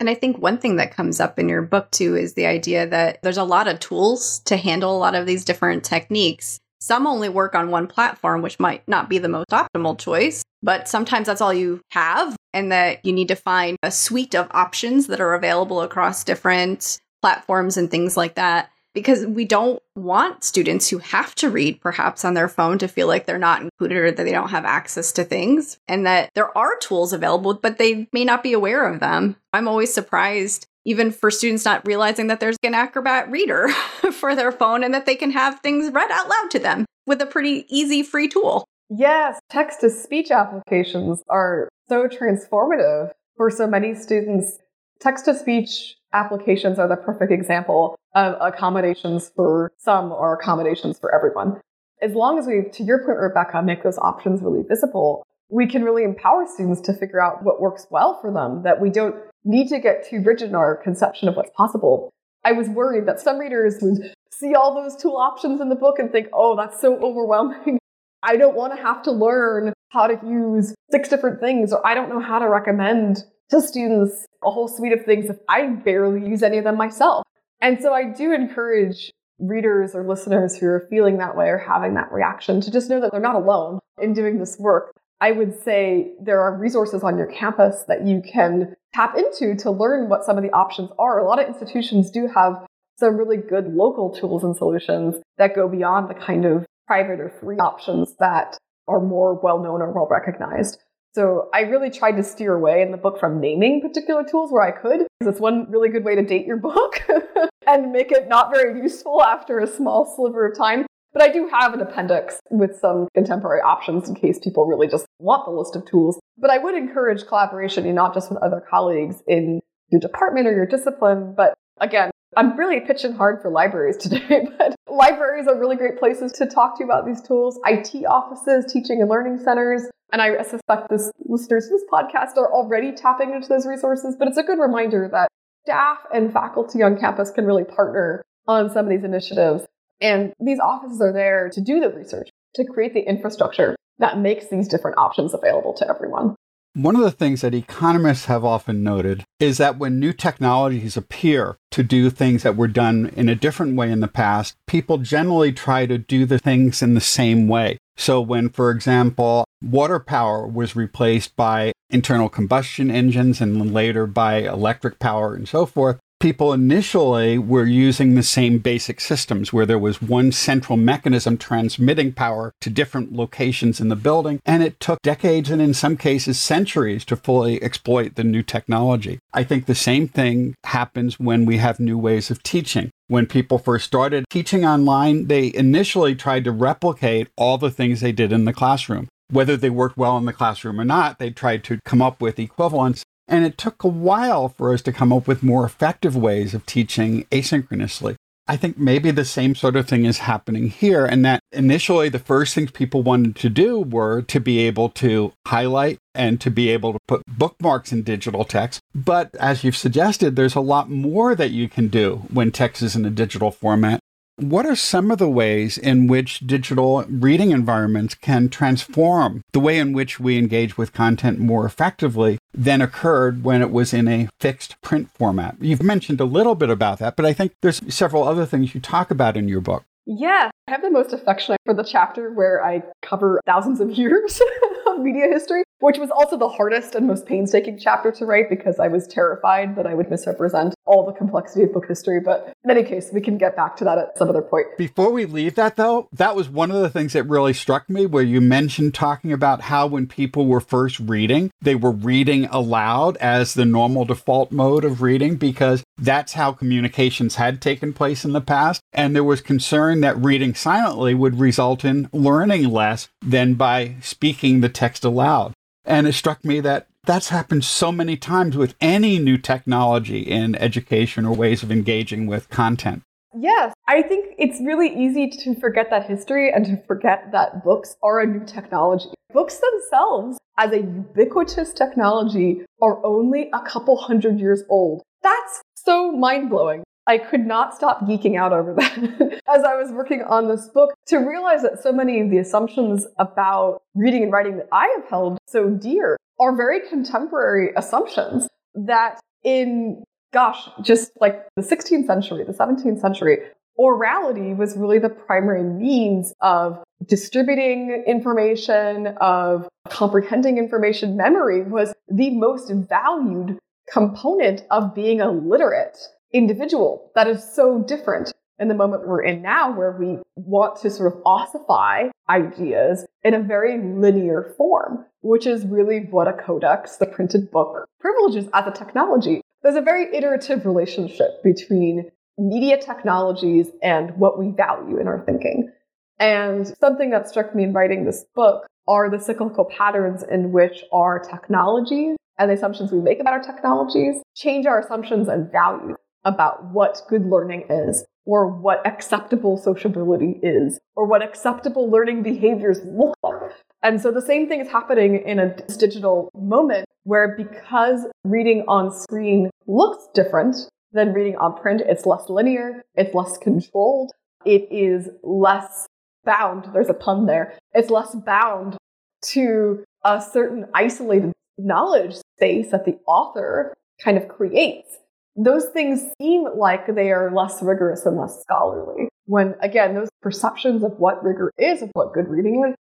And 0.00 0.10
I 0.10 0.14
think 0.14 0.38
one 0.38 0.58
thing 0.58 0.76
that 0.76 0.94
comes 0.94 1.20
up 1.20 1.38
in 1.38 1.48
your 1.48 1.62
book 1.62 1.90
too 1.92 2.16
is 2.16 2.34
the 2.34 2.46
idea 2.46 2.86
that 2.86 3.22
there's 3.22 3.38
a 3.38 3.44
lot 3.44 3.68
of 3.68 3.78
tools 3.78 4.40
to 4.40 4.56
handle 4.56 4.94
a 4.94 4.98
lot 4.98 5.14
of 5.14 5.24
these 5.24 5.44
different 5.44 5.84
techniques. 5.84 6.58
Some 6.80 7.06
only 7.06 7.28
work 7.28 7.54
on 7.54 7.70
one 7.70 7.86
platform, 7.86 8.42
which 8.42 8.58
might 8.58 8.86
not 8.88 9.08
be 9.08 9.18
the 9.18 9.28
most 9.28 9.50
optimal 9.50 9.96
choice, 9.98 10.42
but 10.62 10.88
sometimes 10.88 11.28
that's 11.28 11.40
all 11.40 11.54
you 11.54 11.80
have, 11.92 12.36
and 12.54 12.72
that 12.72 13.04
you 13.04 13.12
need 13.12 13.28
to 13.28 13.36
find 13.36 13.76
a 13.82 13.90
suite 13.90 14.34
of 14.34 14.48
options 14.52 15.08
that 15.08 15.20
are 15.20 15.34
available 15.34 15.82
across 15.82 16.24
different 16.24 17.00
platforms 17.20 17.76
and 17.76 17.90
things 17.90 18.16
like 18.16 18.36
that 18.36 18.70
because 18.94 19.26
we 19.26 19.44
don't 19.44 19.82
want 19.96 20.44
students 20.44 20.88
who 20.88 20.98
have 20.98 21.34
to 21.34 21.50
read 21.50 21.80
perhaps 21.80 22.24
on 22.24 22.34
their 22.34 22.48
phone 22.48 22.78
to 22.78 22.86
feel 22.86 23.08
like 23.08 23.26
they're 23.26 23.38
not 23.38 23.60
included 23.60 23.96
or 23.96 24.10
that 24.12 24.22
they 24.22 24.30
don't 24.30 24.50
have 24.50 24.64
access 24.64 25.10
to 25.12 25.24
things 25.24 25.78
and 25.88 26.06
that 26.06 26.30
there 26.34 26.56
are 26.56 26.78
tools 26.78 27.12
available 27.12 27.54
but 27.54 27.78
they 27.78 28.08
may 28.12 28.24
not 28.24 28.42
be 28.42 28.52
aware 28.52 28.88
of 28.88 29.00
them. 29.00 29.36
I'm 29.52 29.68
always 29.68 29.92
surprised 29.92 30.66
even 30.84 31.10
for 31.10 31.30
students 31.30 31.64
not 31.64 31.86
realizing 31.86 32.28
that 32.28 32.40
there's 32.40 32.56
an 32.62 32.74
Acrobat 32.74 33.30
reader 33.30 33.68
for 34.12 34.34
their 34.34 34.52
phone 34.52 34.84
and 34.84 34.94
that 34.94 35.06
they 35.06 35.16
can 35.16 35.30
have 35.32 35.60
things 35.60 35.92
read 35.92 36.10
out 36.10 36.28
loud 36.28 36.50
to 36.50 36.58
them 36.58 36.84
with 37.06 37.20
a 37.20 37.26
pretty 37.26 37.66
easy 37.68 38.02
free 38.02 38.28
tool. 38.28 38.64
Yes, 38.90 39.40
text 39.50 39.80
to 39.80 39.90
speech 39.90 40.30
applications 40.30 41.22
are 41.28 41.68
so 41.88 42.06
transformative 42.06 43.10
for 43.36 43.50
so 43.50 43.66
many 43.66 43.94
students. 43.94 44.58
Text 45.00 45.24
to 45.24 45.34
speech 45.34 45.96
applications 46.12 46.78
are 46.78 46.88
the 46.88 46.96
perfect 46.96 47.32
example 47.32 47.96
of 48.14 48.34
accommodations 48.40 49.30
for 49.34 49.72
some 49.78 50.12
or 50.12 50.34
accommodations 50.34 50.98
for 50.98 51.14
everyone. 51.14 51.60
As 52.02 52.14
long 52.14 52.38
as 52.38 52.46
we, 52.46 52.62
to 52.72 52.82
your 52.82 53.04
point, 53.04 53.18
Rebecca, 53.18 53.62
make 53.62 53.82
those 53.82 53.98
options 53.98 54.42
really 54.42 54.62
visible, 54.68 55.26
we 55.48 55.66
can 55.66 55.82
really 55.82 56.04
empower 56.04 56.46
students 56.46 56.80
to 56.82 56.92
figure 56.92 57.22
out 57.22 57.42
what 57.42 57.60
works 57.60 57.86
well 57.90 58.18
for 58.20 58.32
them, 58.32 58.62
that 58.64 58.80
we 58.80 58.90
don't 58.90 59.16
need 59.44 59.68
to 59.68 59.78
get 59.78 60.06
too 60.08 60.22
rigid 60.22 60.50
in 60.50 60.54
our 60.54 60.76
conception 60.76 61.28
of 61.28 61.36
what's 61.36 61.50
possible. 61.56 62.10
I 62.44 62.52
was 62.52 62.68
worried 62.68 63.06
that 63.06 63.20
some 63.20 63.38
readers 63.38 63.78
would 63.80 64.12
see 64.30 64.54
all 64.54 64.74
those 64.74 65.00
tool 65.00 65.16
options 65.16 65.60
in 65.60 65.68
the 65.68 65.74
book 65.74 65.98
and 65.98 66.12
think, 66.12 66.28
oh, 66.32 66.56
that's 66.56 66.80
so 66.80 66.98
overwhelming. 66.98 67.78
I 68.24 68.36
don't 68.38 68.56
want 68.56 68.74
to 68.74 68.82
have 68.82 69.02
to 69.02 69.12
learn 69.12 69.74
how 69.90 70.06
to 70.06 70.18
use 70.26 70.74
six 70.90 71.08
different 71.10 71.40
things, 71.40 71.72
or 71.72 71.86
I 71.86 71.94
don't 71.94 72.08
know 72.08 72.20
how 72.20 72.38
to 72.38 72.48
recommend 72.48 73.22
to 73.50 73.60
students 73.60 74.26
a 74.42 74.50
whole 74.50 74.66
suite 74.66 74.92
of 74.92 75.04
things 75.04 75.28
if 75.28 75.36
I 75.48 75.66
barely 75.66 76.26
use 76.26 76.42
any 76.42 76.56
of 76.56 76.64
them 76.64 76.76
myself. 76.76 77.24
And 77.60 77.80
so 77.80 77.92
I 77.92 78.04
do 78.04 78.32
encourage 78.32 79.12
readers 79.38 79.94
or 79.94 80.06
listeners 80.06 80.56
who 80.56 80.66
are 80.66 80.86
feeling 80.88 81.18
that 81.18 81.36
way 81.36 81.48
or 81.48 81.58
having 81.58 81.94
that 81.94 82.10
reaction 82.10 82.60
to 82.62 82.70
just 82.70 82.88
know 82.88 83.00
that 83.00 83.12
they're 83.12 83.20
not 83.20 83.34
alone 83.34 83.78
in 84.00 84.14
doing 84.14 84.38
this 84.38 84.56
work. 84.58 84.92
I 85.20 85.32
would 85.32 85.62
say 85.62 86.14
there 86.20 86.40
are 86.40 86.56
resources 86.56 87.02
on 87.02 87.18
your 87.18 87.26
campus 87.26 87.84
that 87.88 88.06
you 88.06 88.22
can 88.22 88.74
tap 88.94 89.16
into 89.16 89.54
to 89.56 89.70
learn 89.70 90.08
what 90.08 90.24
some 90.24 90.36
of 90.36 90.42
the 90.42 90.52
options 90.52 90.90
are. 90.98 91.18
A 91.18 91.24
lot 91.24 91.40
of 91.40 91.48
institutions 91.48 92.10
do 92.10 92.28
have 92.34 92.66
some 92.98 93.16
really 93.16 93.36
good 93.36 93.74
local 93.74 94.10
tools 94.10 94.44
and 94.44 94.56
solutions 94.56 95.16
that 95.38 95.54
go 95.54 95.68
beyond 95.68 96.08
the 96.08 96.14
kind 96.14 96.44
of 96.44 96.64
private 96.86 97.20
or 97.20 97.30
free 97.40 97.56
options 97.56 98.14
that 98.18 98.58
are 98.86 99.00
more 99.00 99.34
well 99.40 99.62
known 99.62 99.80
or 99.82 99.92
well 99.92 100.08
recognized. 100.10 100.78
So 101.14 101.48
I 101.54 101.60
really 101.60 101.90
tried 101.90 102.16
to 102.16 102.24
steer 102.24 102.54
away 102.54 102.82
in 102.82 102.90
the 102.90 102.96
book 102.96 103.20
from 103.20 103.40
naming 103.40 103.80
particular 103.80 104.24
tools 104.24 104.50
where 104.50 104.62
I 104.62 104.72
could, 104.72 105.06
because 105.20 105.32
it's 105.32 105.40
one 105.40 105.70
really 105.70 105.88
good 105.88 106.04
way 106.04 106.16
to 106.16 106.24
date 106.24 106.44
your 106.44 106.56
book 106.60 107.00
and 107.66 107.92
make 107.92 108.10
it 108.10 108.28
not 108.28 108.52
very 108.52 108.80
useful 108.80 109.22
after 109.22 109.60
a 109.60 109.66
small 109.66 110.12
sliver 110.16 110.46
of 110.46 110.58
time. 110.58 110.86
But 111.12 111.22
I 111.22 111.28
do 111.28 111.48
have 111.48 111.72
an 111.74 111.80
appendix 111.80 112.40
with 112.50 112.76
some 112.80 113.06
contemporary 113.14 113.60
options 113.60 114.08
in 114.08 114.16
case 114.16 114.40
people 114.42 114.66
really 114.66 114.88
just 114.88 115.06
want 115.20 115.44
the 115.44 115.52
list 115.52 115.76
of 115.76 115.86
tools. 115.86 116.18
But 116.36 116.50
I 116.50 116.58
would 116.58 116.74
encourage 116.74 117.26
collaboration, 117.28 117.92
not 117.94 118.14
just 118.14 118.30
with 118.30 118.42
other 118.42 118.60
colleagues 118.68 119.22
in 119.28 119.60
your 119.90 120.00
department 120.00 120.48
or 120.48 120.52
your 120.52 120.66
discipline, 120.66 121.32
but 121.36 121.54
again, 121.80 122.10
I'm 122.36 122.56
really 122.56 122.80
pitching 122.80 123.12
hard 123.12 123.40
for 123.42 123.50
libraries 123.50 123.96
today, 124.00 124.46
but 124.58 124.74
libraries 124.88 125.46
are 125.46 125.58
really 125.58 125.76
great 125.76 125.98
places 125.98 126.32
to 126.32 126.46
talk 126.46 126.78
to 126.78 126.84
you 126.84 126.90
about 126.90 127.06
these 127.06 127.20
tools. 127.20 127.58
IT 127.66 128.04
offices, 128.06 128.72
teaching 128.72 129.00
and 129.00 129.10
learning 129.10 129.38
centers, 129.38 129.82
and 130.12 130.22
I 130.22 130.42
suspect 130.42 130.90
this 130.90 131.10
listeners 131.24 131.66
to 131.66 131.70
this 131.70 131.84
podcast 131.90 132.36
are 132.36 132.52
already 132.52 132.92
tapping 132.92 133.32
into 133.32 133.48
those 133.48 133.66
resources, 133.66 134.14
but 134.18 134.28
it's 134.28 134.38
a 134.38 134.42
good 134.42 134.58
reminder 134.58 135.08
that 135.10 135.28
staff 135.64 135.98
and 136.12 136.32
faculty 136.32 136.82
on 136.82 136.98
campus 136.98 137.30
can 137.30 137.44
really 137.44 137.64
partner 137.64 138.22
on 138.46 138.70
some 138.70 138.86
of 138.86 138.90
these 138.90 139.04
initiatives. 139.04 139.64
And 140.00 140.32
these 140.38 140.60
offices 140.60 141.00
are 141.00 141.12
there 141.12 141.48
to 141.50 141.60
do 141.60 141.80
the 141.80 141.88
research, 141.88 142.28
to 142.54 142.64
create 142.64 142.94
the 142.94 143.00
infrastructure 143.00 143.74
that 143.98 144.18
makes 144.18 144.48
these 144.48 144.68
different 144.68 144.98
options 144.98 145.34
available 145.34 145.72
to 145.74 145.88
everyone. 145.88 146.34
One 146.76 146.96
of 146.96 147.02
the 147.02 147.12
things 147.12 147.42
that 147.42 147.54
economists 147.54 148.24
have 148.24 148.44
often 148.44 148.82
noted 148.82 149.24
is 149.38 149.58
that 149.58 149.78
when 149.78 150.00
new 150.00 150.12
technologies 150.12 150.96
appear 150.96 151.56
to 151.70 151.84
do 151.84 152.10
things 152.10 152.42
that 152.42 152.56
were 152.56 152.66
done 152.66 153.12
in 153.14 153.28
a 153.28 153.36
different 153.36 153.76
way 153.76 153.92
in 153.92 154.00
the 154.00 154.08
past, 154.08 154.56
people 154.66 154.98
generally 154.98 155.52
try 155.52 155.86
to 155.86 155.98
do 155.98 156.26
the 156.26 156.40
things 156.40 156.82
in 156.82 156.94
the 156.94 157.00
same 157.00 157.46
way. 157.46 157.78
So, 157.96 158.20
when, 158.20 158.48
for 158.48 158.72
example, 158.72 159.44
water 159.62 160.00
power 160.00 160.48
was 160.48 160.74
replaced 160.74 161.36
by 161.36 161.70
internal 161.90 162.28
combustion 162.28 162.90
engines 162.90 163.40
and 163.40 163.72
later 163.72 164.04
by 164.08 164.38
electric 164.38 164.98
power 164.98 165.36
and 165.36 165.48
so 165.48 165.66
forth, 165.66 166.00
people 166.24 166.54
initially 166.54 167.36
were 167.36 167.66
using 167.66 168.14
the 168.14 168.22
same 168.22 168.56
basic 168.56 168.98
systems 168.98 169.52
where 169.52 169.66
there 169.66 169.78
was 169.78 170.00
one 170.00 170.32
central 170.32 170.78
mechanism 170.78 171.36
transmitting 171.36 172.10
power 172.14 172.50
to 172.62 172.70
different 172.70 173.12
locations 173.12 173.78
in 173.78 173.90
the 173.90 173.94
building. 173.94 174.40
And 174.46 174.62
it 174.62 174.80
took 174.80 175.02
decades 175.02 175.50
and 175.50 175.60
in 175.60 175.74
some 175.74 175.98
cases 175.98 176.40
centuries 176.40 177.04
to 177.04 177.16
fully 177.16 177.62
exploit 177.62 178.14
the 178.14 178.24
new 178.24 178.42
technology. 178.42 179.18
I 179.34 179.44
think 179.44 179.66
the 179.66 179.74
same 179.74 180.08
thing 180.08 180.54
happens 180.64 181.20
when 181.20 181.44
we 181.44 181.58
have 181.58 181.78
new 181.78 181.98
ways 181.98 182.30
of 182.30 182.42
teaching. 182.42 182.88
When 183.08 183.26
people 183.26 183.58
first 183.58 183.84
started 183.84 184.24
teaching 184.30 184.64
online, 184.64 185.26
they 185.26 185.52
initially 185.54 186.14
tried 186.14 186.44
to 186.44 186.52
replicate 186.52 187.28
all 187.36 187.58
the 187.58 187.70
things 187.70 188.00
they 188.00 188.12
did 188.12 188.32
in 188.32 188.46
the 188.46 188.54
classroom. 188.54 189.08
Whether 189.28 189.58
they 189.58 189.68
worked 189.68 189.98
well 189.98 190.16
in 190.16 190.24
the 190.24 190.32
classroom 190.32 190.80
or 190.80 190.86
not, 190.86 191.18
they 191.18 191.28
tried 191.28 191.64
to 191.64 191.80
come 191.84 192.00
up 192.00 192.22
with 192.22 192.38
equivalents 192.38 193.04
and 193.28 193.44
it 193.44 193.58
took 193.58 193.84
a 193.84 193.88
while 193.88 194.48
for 194.48 194.72
us 194.72 194.82
to 194.82 194.92
come 194.92 195.12
up 195.12 195.26
with 195.26 195.42
more 195.42 195.64
effective 195.64 196.16
ways 196.16 196.54
of 196.54 196.66
teaching 196.66 197.24
asynchronously. 197.30 198.16
I 198.46 198.58
think 198.58 198.76
maybe 198.76 199.10
the 199.10 199.24
same 199.24 199.54
sort 199.54 199.74
of 199.74 199.88
thing 199.88 200.04
is 200.04 200.18
happening 200.18 200.68
here, 200.68 201.06
and 201.06 201.24
that 201.24 201.40
initially 201.50 202.10
the 202.10 202.18
first 202.18 202.54
things 202.54 202.70
people 202.70 203.02
wanted 203.02 203.36
to 203.36 203.48
do 203.48 203.80
were 203.80 204.20
to 204.22 204.38
be 204.38 204.58
able 204.60 204.90
to 204.90 205.32
highlight 205.46 205.98
and 206.14 206.38
to 206.42 206.50
be 206.50 206.68
able 206.68 206.92
to 206.92 206.98
put 207.08 207.22
bookmarks 207.26 207.90
in 207.90 208.02
digital 208.02 208.44
text. 208.44 208.80
But 208.94 209.34
as 209.36 209.64
you've 209.64 209.76
suggested, 209.76 210.36
there's 210.36 210.54
a 210.54 210.60
lot 210.60 210.90
more 210.90 211.34
that 211.34 211.52
you 211.52 211.70
can 211.70 211.88
do 211.88 212.26
when 212.30 212.52
text 212.52 212.82
is 212.82 212.94
in 212.94 213.06
a 213.06 213.10
digital 213.10 213.50
format. 213.50 214.00
What 214.36 214.66
are 214.66 214.74
some 214.74 215.12
of 215.12 215.18
the 215.18 215.28
ways 215.28 215.78
in 215.78 216.08
which 216.08 216.40
digital 216.40 217.04
reading 217.08 217.52
environments 217.52 218.16
can 218.16 218.48
transform 218.48 219.42
the 219.52 219.60
way 219.60 219.78
in 219.78 219.92
which 219.92 220.18
we 220.18 220.38
engage 220.38 220.76
with 220.76 220.92
content 220.92 221.38
more 221.38 221.64
effectively 221.64 222.38
than 222.52 222.82
occurred 222.82 223.44
when 223.44 223.62
it 223.62 223.70
was 223.70 223.94
in 223.94 224.08
a 224.08 224.28
fixed 224.40 224.80
print 224.82 225.08
format? 225.14 225.54
You've 225.60 225.84
mentioned 225.84 226.20
a 226.20 226.24
little 226.24 226.56
bit 226.56 226.68
about 226.68 226.98
that, 226.98 227.14
but 227.14 227.24
I 227.24 227.32
think 227.32 227.52
there's 227.62 227.80
several 227.94 228.24
other 228.24 228.44
things 228.44 228.74
you 228.74 228.80
talk 228.80 229.12
about 229.12 229.36
in 229.36 229.46
your 229.46 229.60
book. 229.60 229.84
Yeah, 230.06 230.50
I 230.68 230.70
have 230.70 230.82
the 230.82 230.90
most 230.90 231.12
affection 231.12 231.56
for 231.64 231.72
the 231.72 231.82
chapter 231.82 232.30
where 232.30 232.64
I 232.64 232.82
cover 233.00 233.40
thousands 233.46 233.80
of 233.80 233.90
years 233.98 234.40
of 234.86 235.00
media 235.00 235.28
history, 235.28 235.64
which 235.80 235.98
was 235.98 236.10
also 236.10 236.36
the 236.36 236.48
hardest 236.48 236.94
and 236.94 237.06
most 237.06 237.26
painstaking 237.26 237.78
chapter 237.78 238.12
to 238.12 238.26
write 238.26 238.50
because 238.50 238.78
I 238.78 238.88
was 238.88 239.06
terrified 239.06 239.76
that 239.76 239.86
I 239.86 239.94
would 239.94 240.10
misrepresent 240.10 240.74
all 240.86 241.06
the 241.06 241.12
complexity 241.12 241.64
of 241.64 241.72
book 241.72 241.86
history. 241.86 242.20
But 242.20 242.52
in 242.64 242.70
any 242.70 242.82
case, 242.82 243.10
we 243.12 243.22
can 243.22 243.38
get 243.38 243.56
back 243.56 243.76
to 243.76 243.84
that 243.84 243.96
at 243.96 244.18
some 244.18 244.28
other 244.28 244.42
point. 244.42 244.66
Before 244.76 245.10
we 245.10 245.24
leave 245.24 245.54
that, 245.54 245.76
though, 245.76 246.08
that 246.12 246.36
was 246.36 246.48
one 246.48 246.70
of 246.70 246.82
the 246.82 246.90
things 246.90 247.14
that 247.14 247.24
really 247.24 247.54
struck 247.54 247.88
me 247.88 248.04
where 248.04 248.22
you 248.22 248.40
mentioned 248.40 248.94
talking 248.94 249.32
about 249.32 249.62
how 249.62 249.86
when 249.86 250.06
people 250.06 250.46
were 250.46 250.60
first 250.60 251.00
reading, 251.00 251.50
they 251.62 251.74
were 251.74 251.90
reading 251.92 252.46
aloud 252.46 253.16
as 253.18 253.54
the 253.54 253.64
normal 253.64 254.04
default 254.04 254.52
mode 254.52 254.84
of 254.84 255.00
reading 255.00 255.36
because 255.36 255.83
that's 255.96 256.32
how 256.34 256.52
communications 256.52 257.36
had 257.36 257.60
taken 257.60 257.92
place 257.92 258.24
in 258.24 258.32
the 258.32 258.40
past. 258.40 258.80
And 258.92 259.14
there 259.14 259.24
was 259.24 259.40
concern 259.40 260.00
that 260.00 260.22
reading 260.22 260.54
silently 260.54 261.14
would 261.14 261.38
result 261.38 261.84
in 261.84 262.08
learning 262.12 262.70
less 262.70 263.08
than 263.22 263.54
by 263.54 263.96
speaking 264.00 264.60
the 264.60 264.68
text 264.68 265.04
aloud. 265.04 265.52
And 265.84 266.06
it 266.06 266.14
struck 266.14 266.44
me 266.44 266.60
that 266.60 266.86
that's 267.04 267.28
happened 267.28 267.64
so 267.64 267.92
many 267.92 268.16
times 268.16 268.56
with 268.56 268.74
any 268.80 269.18
new 269.18 269.36
technology 269.36 270.20
in 270.20 270.54
education 270.56 271.26
or 271.26 271.34
ways 271.34 271.62
of 271.62 271.70
engaging 271.70 272.26
with 272.26 272.48
content. 272.48 273.02
Yes, 273.36 273.74
I 273.88 274.02
think 274.02 274.34
it's 274.38 274.60
really 274.60 274.88
easy 274.88 275.28
to 275.28 275.54
forget 275.56 275.90
that 275.90 276.06
history 276.06 276.52
and 276.52 276.64
to 276.66 276.82
forget 276.86 277.32
that 277.32 277.64
books 277.64 277.96
are 278.02 278.20
a 278.20 278.26
new 278.26 278.44
technology. 278.44 279.08
Books 279.32 279.58
themselves, 279.58 280.38
as 280.56 280.70
a 280.70 280.78
ubiquitous 280.78 281.72
technology, 281.72 282.64
are 282.80 283.04
only 283.04 283.50
a 283.52 283.60
couple 283.60 283.96
hundred 283.96 284.38
years 284.38 284.62
old. 284.68 285.02
That's 285.22 285.62
so 285.84 286.12
mind 286.12 286.50
blowing. 286.50 286.82
I 287.06 287.18
could 287.18 287.46
not 287.46 287.74
stop 287.74 288.00
geeking 288.06 288.38
out 288.38 288.52
over 288.52 288.72
that 288.74 289.42
as 289.48 289.62
I 289.62 289.76
was 289.76 289.92
working 289.92 290.22
on 290.22 290.48
this 290.48 290.68
book 290.68 290.94
to 291.08 291.18
realize 291.18 291.60
that 291.62 291.82
so 291.82 291.92
many 291.92 292.20
of 292.20 292.30
the 292.30 292.38
assumptions 292.38 293.06
about 293.18 293.82
reading 293.94 294.22
and 294.22 294.32
writing 294.32 294.56
that 294.56 294.68
I 294.72 294.86
have 294.96 295.06
held 295.08 295.38
so 295.46 295.68
dear 295.68 296.16
are 296.40 296.56
very 296.56 296.80
contemporary 296.88 297.72
assumptions 297.76 298.48
that 298.74 299.20
in 299.44 300.02
gosh, 300.32 300.68
just 300.82 301.12
like 301.20 301.46
the 301.54 301.62
16th 301.62 302.06
century, 302.06 302.42
the 302.42 302.52
17th 302.52 303.00
century, 303.00 303.38
orality 303.78 304.56
was 304.56 304.76
really 304.76 304.98
the 304.98 305.08
primary 305.08 305.62
means 305.62 306.34
of 306.40 306.82
distributing 307.06 308.02
information, 308.06 309.08
of 309.20 309.68
comprehending 309.88 310.58
information. 310.58 311.16
Memory 311.16 311.62
was 311.62 311.94
the 312.08 312.30
most 312.30 312.70
valued 312.70 313.58
component 313.92 314.62
of 314.70 314.94
being 314.94 315.20
a 315.20 315.30
literate 315.30 315.98
individual. 316.32 317.10
That 317.14 317.28
is 317.28 317.44
so 317.54 317.82
different 317.86 318.32
in 318.58 318.68
the 318.68 318.74
moment 318.74 319.06
we're 319.06 319.22
in 319.22 319.42
now, 319.42 319.76
where 319.76 319.96
we 319.98 320.18
want 320.36 320.80
to 320.80 320.90
sort 320.90 321.12
of 321.12 321.20
ossify 321.24 322.08
ideas 322.28 323.04
in 323.22 323.34
a 323.34 323.42
very 323.42 323.78
linear 323.82 324.54
form, 324.56 325.04
which 325.22 325.46
is 325.46 325.66
really 325.66 326.06
what 326.10 326.28
a 326.28 326.32
codex, 326.32 326.96
the 326.96 327.06
printed 327.06 327.50
book, 327.50 327.84
privileges 327.98 328.48
as 328.54 328.66
a 328.66 328.70
technology. 328.70 329.40
There's 329.62 329.76
a 329.76 329.80
very 329.80 330.14
iterative 330.14 330.66
relationship 330.66 331.42
between 331.42 332.10
media 332.38 332.80
technologies 332.80 333.68
and 333.82 334.16
what 334.16 334.38
we 334.38 334.50
value 334.50 334.98
in 335.00 335.08
our 335.08 335.24
thinking. 335.24 335.70
And 336.18 336.66
something 336.78 337.10
that 337.10 337.28
struck 337.28 337.54
me 337.54 337.64
in 337.64 337.72
writing 337.72 338.04
this 338.04 338.24
book 338.34 338.66
are 338.86 339.10
the 339.10 339.18
cyclical 339.18 339.64
patterns 339.64 340.22
in 340.22 340.52
which 340.52 340.84
our 340.92 341.18
technologies 341.18 342.16
and 342.38 342.50
the 342.50 342.54
assumptions 342.54 342.92
we 342.92 343.00
make 343.00 343.20
about 343.20 343.32
our 343.32 343.42
technologies 343.42 344.16
change 344.34 344.66
our 344.66 344.80
assumptions 344.80 345.28
and 345.28 345.50
values 345.50 345.96
about 346.24 346.64
what 346.72 347.02
good 347.08 347.26
learning 347.26 347.64
is, 347.68 348.04
or 348.24 348.46
what 348.46 348.86
acceptable 348.86 349.56
sociability 349.56 350.40
is, 350.42 350.80
or 350.96 351.06
what 351.06 351.22
acceptable 351.22 351.90
learning 351.90 352.22
behaviors 352.22 352.80
look 352.84 353.14
like. 353.22 353.52
And 353.82 354.00
so 354.00 354.10
the 354.10 354.22
same 354.22 354.48
thing 354.48 354.60
is 354.60 354.68
happening 354.68 355.22
in 355.26 355.38
a 355.38 355.54
digital 355.78 356.30
moment 356.34 356.86
where 357.02 357.36
because 357.36 358.06
reading 358.24 358.64
on 358.66 358.90
screen 358.90 359.50
looks 359.66 360.08
different 360.14 360.56
than 360.92 361.12
reading 361.12 361.36
on 361.36 361.54
print, 361.60 361.82
it's 361.84 362.06
less 362.06 362.28
linear, 362.28 362.82
it's 362.94 363.14
less 363.14 363.36
controlled, 363.36 364.12
it 364.46 364.66
is 364.70 365.10
less 365.22 365.86
bound, 366.24 366.70
there's 366.72 366.88
a 366.88 366.94
pun 366.94 367.26
there, 367.26 367.58
it's 367.74 367.90
less 367.90 368.14
bound 368.14 368.78
to 369.20 369.84
a 370.04 370.20
certain 370.20 370.66
isolated 370.74 371.32
knowledge 371.58 372.16
space 372.44 372.70
that 372.70 372.84
the 372.84 372.98
author 373.06 373.74
kind 374.02 374.18
of 374.18 374.28
creates 374.28 374.98
those 375.36 375.66
things 375.66 376.12
seem 376.20 376.46
like 376.56 376.94
they 376.94 377.10
are 377.10 377.32
less 377.34 377.62
rigorous 377.62 378.06
and 378.06 378.16
less 378.16 378.40
scholarly. 378.40 379.08
When, 379.26 379.54
again, 379.60 379.94
those 379.94 380.08
perceptions 380.22 380.84
of 380.84 380.92
what 380.98 381.24
rigor 381.24 381.52
is, 381.58 381.82
of 381.82 381.90
what 381.94 382.12
good 382.12 382.28
reading 382.28 382.64
is, 382.68 382.74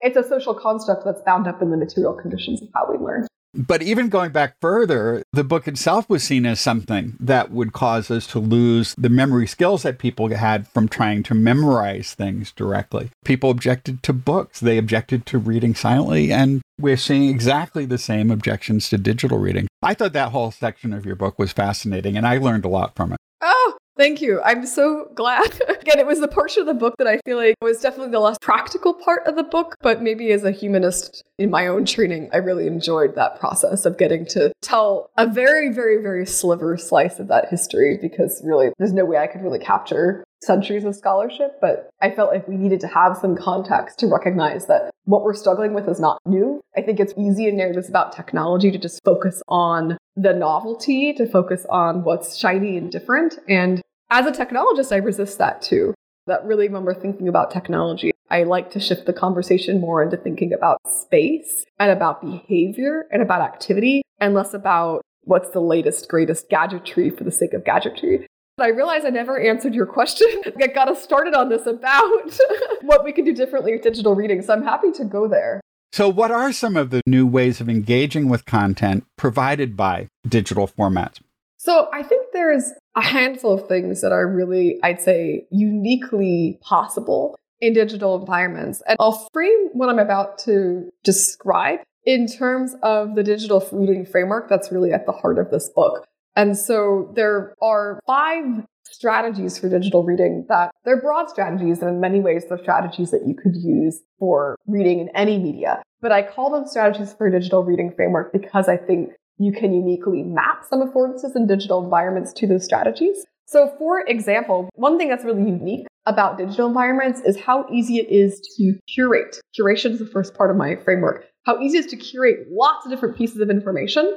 it's 0.00 0.16
a 0.16 0.28
social 0.28 0.54
construct 0.54 1.04
that's 1.04 1.22
bound 1.22 1.46
up 1.46 1.62
in 1.62 1.70
the 1.70 1.76
material 1.76 2.14
conditions 2.14 2.62
of 2.62 2.68
how 2.74 2.90
we 2.90 2.98
learn. 2.98 3.26
But 3.52 3.82
even 3.82 4.08
going 4.08 4.30
back 4.30 4.54
further, 4.60 5.22
the 5.32 5.42
book 5.42 5.66
itself 5.66 6.08
was 6.08 6.22
seen 6.22 6.46
as 6.46 6.60
something 6.60 7.16
that 7.18 7.50
would 7.50 7.72
cause 7.72 8.10
us 8.10 8.26
to 8.28 8.38
lose 8.38 8.94
the 8.96 9.08
memory 9.08 9.46
skills 9.46 9.82
that 9.82 9.98
people 9.98 10.28
had 10.28 10.68
from 10.68 10.88
trying 10.88 11.22
to 11.24 11.34
memorize 11.34 12.14
things 12.14 12.52
directly. 12.52 13.10
People 13.24 13.50
objected 13.50 14.02
to 14.04 14.12
books, 14.12 14.60
they 14.60 14.78
objected 14.78 15.26
to 15.26 15.38
reading 15.38 15.74
silently, 15.74 16.32
and 16.32 16.62
we're 16.78 16.96
seeing 16.96 17.28
exactly 17.28 17.84
the 17.84 17.98
same 17.98 18.30
objections 18.30 18.88
to 18.88 18.98
digital 18.98 19.38
reading. 19.38 19.66
I 19.82 19.94
thought 19.94 20.12
that 20.12 20.30
whole 20.30 20.52
section 20.52 20.92
of 20.92 21.04
your 21.04 21.16
book 21.16 21.38
was 21.38 21.52
fascinating, 21.52 22.16
and 22.16 22.26
I 22.26 22.38
learned 22.38 22.64
a 22.64 22.68
lot 22.68 22.94
from 22.94 23.12
it. 23.12 23.18
Oh, 23.40 23.76
Thank 24.00 24.22
you. 24.22 24.40
I'm 24.42 24.64
so 24.64 25.10
glad. 25.14 25.60
Again, 25.68 25.98
it 25.98 26.06
was 26.06 26.20
the 26.20 26.26
portion 26.26 26.62
of 26.62 26.66
the 26.66 26.72
book 26.72 26.94
that 26.96 27.06
I 27.06 27.20
feel 27.26 27.36
like 27.36 27.54
was 27.60 27.82
definitely 27.82 28.12
the 28.12 28.18
less 28.18 28.38
practical 28.40 28.94
part 28.94 29.26
of 29.26 29.36
the 29.36 29.42
book, 29.42 29.76
but 29.82 30.00
maybe 30.00 30.32
as 30.32 30.42
a 30.42 30.52
humanist 30.52 31.22
in 31.36 31.50
my 31.50 31.66
own 31.66 31.84
training, 31.84 32.30
I 32.32 32.38
really 32.38 32.66
enjoyed 32.66 33.14
that 33.16 33.38
process 33.38 33.84
of 33.84 33.98
getting 33.98 34.24
to 34.28 34.54
tell 34.62 35.10
a 35.18 35.26
very, 35.26 35.70
very, 35.70 36.00
very 36.00 36.24
sliver 36.24 36.78
slice 36.78 37.18
of 37.18 37.28
that 37.28 37.50
history 37.50 37.98
because 38.00 38.40
really 38.42 38.70
there's 38.78 38.94
no 38.94 39.04
way 39.04 39.18
I 39.18 39.26
could 39.26 39.42
really 39.42 39.58
capture 39.58 40.24
centuries 40.42 40.84
of 40.84 40.94
scholarship, 40.94 41.58
but 41.60 41.90
I 42.00 42.10
felt 42.10 42.32
like 42.32 42.48
we 42.48 42.56
needed 42.56 42.80
to 42.80 42.86
have 42.86 43.18
some 43.18 43.36
context 43.36 43.98
to 43.98 44.06
recognize 44.06 44.66
that 44.68 44.90
what 45.04 45.24
we're 45.24 45.34
struggling 45.34 45.74
with 45.74 45.86
is 45.90 46.00
not 46.00 46.18
new. 46.24 46.62
I 46.74 46.80
think 46.80 47.00
it's 47.00 47.12
easy 47.18 47.48
in 47.48 47.58
narratives 47.58 47.90
about 47.90 48.16
technology 48.16 48.70
to 48.70 48.78
just 48.78 49.04
focus 49.04 49.42
on 49.48 49.98
the 50.16 50.32
novelty, 50.32 51.12
to 51.14 51.26
focus 51.26 51.66
on 51.68 52.04
what's 52.04 52.38
shiny 52.38 52.78
and 52.78 52.90
different. 52.90 53.38
And 53.46 53.82
as 54.10 54.26
a 54.26 54.32
technologist, 54.32 54.92
I 54.92 54.96
resist 54.96 55.38
that 55.38 55.62
too. 55.62 55.94
That 56.26 56.44
really, 56.44 56.68
when 56.68 56.84
we're 56.84 56.94
thinking 56.94 57.28
about 57.28 57.50
technology, 57.50 58.12
I 58.30 58.44
like 58.44 58.70
to 58.72 58.80
shift 58.80 59.06
the 59.06 59.12
conversation 59.12 59.80
more 59.80 60.02
into 60.02 60.16
thinking 60.16 60.52
about 60.52 60.78
space 60.86 61.64
and 61.78 61.90
about 61.90 62.20
behavior 62.20 63.06
and 63.10 63.22
about 63.22 63.40
activity 63.40 64.02
and 64.18 64.34
less 64.34 64.54
about 64.54 65.02
what's 65.24 65.50
the 65.50 65.60
latest, 65.60 66.08
greatest 66.08 66.48
gadgetry 66.48 67.10
for 67.10 67.24
the 67.24 67.32
sake 67.32 67.52
of 67.52 67.64
gadgetry. 67.64 68.26
But 68.56 68.66
I 68.66 68.68
realize 68.68 69.04
I 69.04 69.10
never 69.10 69.40
answered 69.40 69.74
your 69.74 69.86
question. 69.86 70.28
I 70.62 70.66
got 70.66 70.88
us 70.88 71.02
started 71.02 71.34
on 71.34 71.48
this 71.48 71.66
about 71.66 72.30
what 72.82 73.04
we 73.04 73.12
can 73.12 73.24
do 73.24 73.34
differently 73.34 73.72
with 73.72 73.82
digital 73.82 74.14
reading. 74.14 74.42
So 74.42 74.52
I'm 74.52 74.62
happy 74.62 74.92
to 74.92 75.04
go 75.04 75.26
there. 75.26 75.60
So, 75.92 76.08
what 76.08 76.30
are 76.30 76.52
some 76.52 76.76
of 76.76 76.90
the 76.90 77.00
new 77.04 77.26
ways 77.26 77.60
of 77.60 77.68
engaging 77.68 78.28
with 78.28 78.44
content 78.44 79.04
provided 79.16 79.76
by 79.76 80.06
digital 80.28 80.68
formats? 80.68 81.20
So, 81.62 81.90
I 81.92 82.02
think 82.02 82.28
there's 82.32 82.72
a 82.96 83.02
handful 83.02 83.52
of 83.52 83.68
things 83.68 84.00
that 84.00 84.12
are 84.12 84.26
really, 84.26 84.78
I'd 84.82 84.98
say, 84.98 85.46
uniquely 85.50 86.58
possible 86.62 87.36
in 87.60 87.74
digital 87.74 88.18
environments. 88.18 88.82
And 88.88 88.96
I'll 88.98 89.28
frame 89.30 89.68
what 89.74 89.90
I'm 89.90 89.98
about 89.98 90.38
to 90.46 90.88
describe 91.04 91.80
in 92.06 92.26
terms 92.26 92.74
of 92.82 93.14
the 93.14 93.22
digital 93.22 93.62
reading 93.72 94.06
framework 94.06 94.48
that's 94.48 94.72
really 94.72 94.94
at 94.94 95.04
the 95.04 95.12
heart 95.12 95.38
of 95.38 95.50
this 95.50 95.68
book. 95.68 96.06
And 96.34 96.56
so 96.56 97.12
there 97.14 97.54
are 97.60 98.00
five 98.06 98.64
strategies 98.84 99.58
for 99.58 99.68
digital 99.68 100.02
reading 100.02 100.46
that 100.48 100.70
they're 100.86 101.02
broad 101.02 101.28
strategies, 101.28 101.80
and 101.80 101.90
in 101.90 102.00
many 102.00 102.20
ways, 102.20 102.44
they're 102.48 102.56
strategies 102.56 103.10
that 103.10 103.26
you 103.26 103.34
could 103.34 103.54
use 103.54 104.00
for 104.18 104.56
reading 104.66 105.00
in 105.00 105.10
any 105.14 105.38
media. 105.38 105.82
But 106.00 106.12
I 106.12 106.22
call 106.22 106.50
them 106.50 106.66
strategies 106.66 107.12
for 107.12 107.28
digital 107.28 107.62
reading 107.64 107.92
framework 107.94 108.32
because 108.32 108.66
I 108.66 108.78
think 108.78 109.10
you 109.40 109.52
can 109.52 109.72
uniquely 109.72 110.22
map 110.22 110.64
some 110.68 110.86
affordances 110.86 111.34
in 111.34 111.46
digital 111.46 111.82
environments 111.82 112.32
to 112.34 112.46
those 112.46 112.62
strategies. 112.62 113.24
So, 113.46 113.74
for 113.78 114.00
example, 114.06 114.68
one 114.74 114.98
thing 114.98 115.08
that's 115.08 115.24
really 115.24 115.42
unique 115.42 115.86
about 116.06 116.36
digital 116.36 116.68
environments 116.68 117.20
is 117.22 117.40
how 117.40 117.66
easy 117.72 117.96
it 117.96 118.10
is 118.10 118.38
to 118.56 118.78
curate. 118.86 119.40
Curation 119.58 119.92
is 119.92 119.98
the 119.98 120.06
first 120.06 120.34
part 120.34 120.50
of 120.50 120.56
my 120.56 120.76
framework. 120.76 121.24
How 121.46 121.58
easy 121.58 121.78
it 121.78 121.86
is 121.86 121.90
to 121.90 121.96
curate 121.96 122.48
lots 122.50 122.84
of 122.84 122.92
different 122.92 123.16
pieces 123.16 123.40
of 123.40 123.48
information 123.48 124.14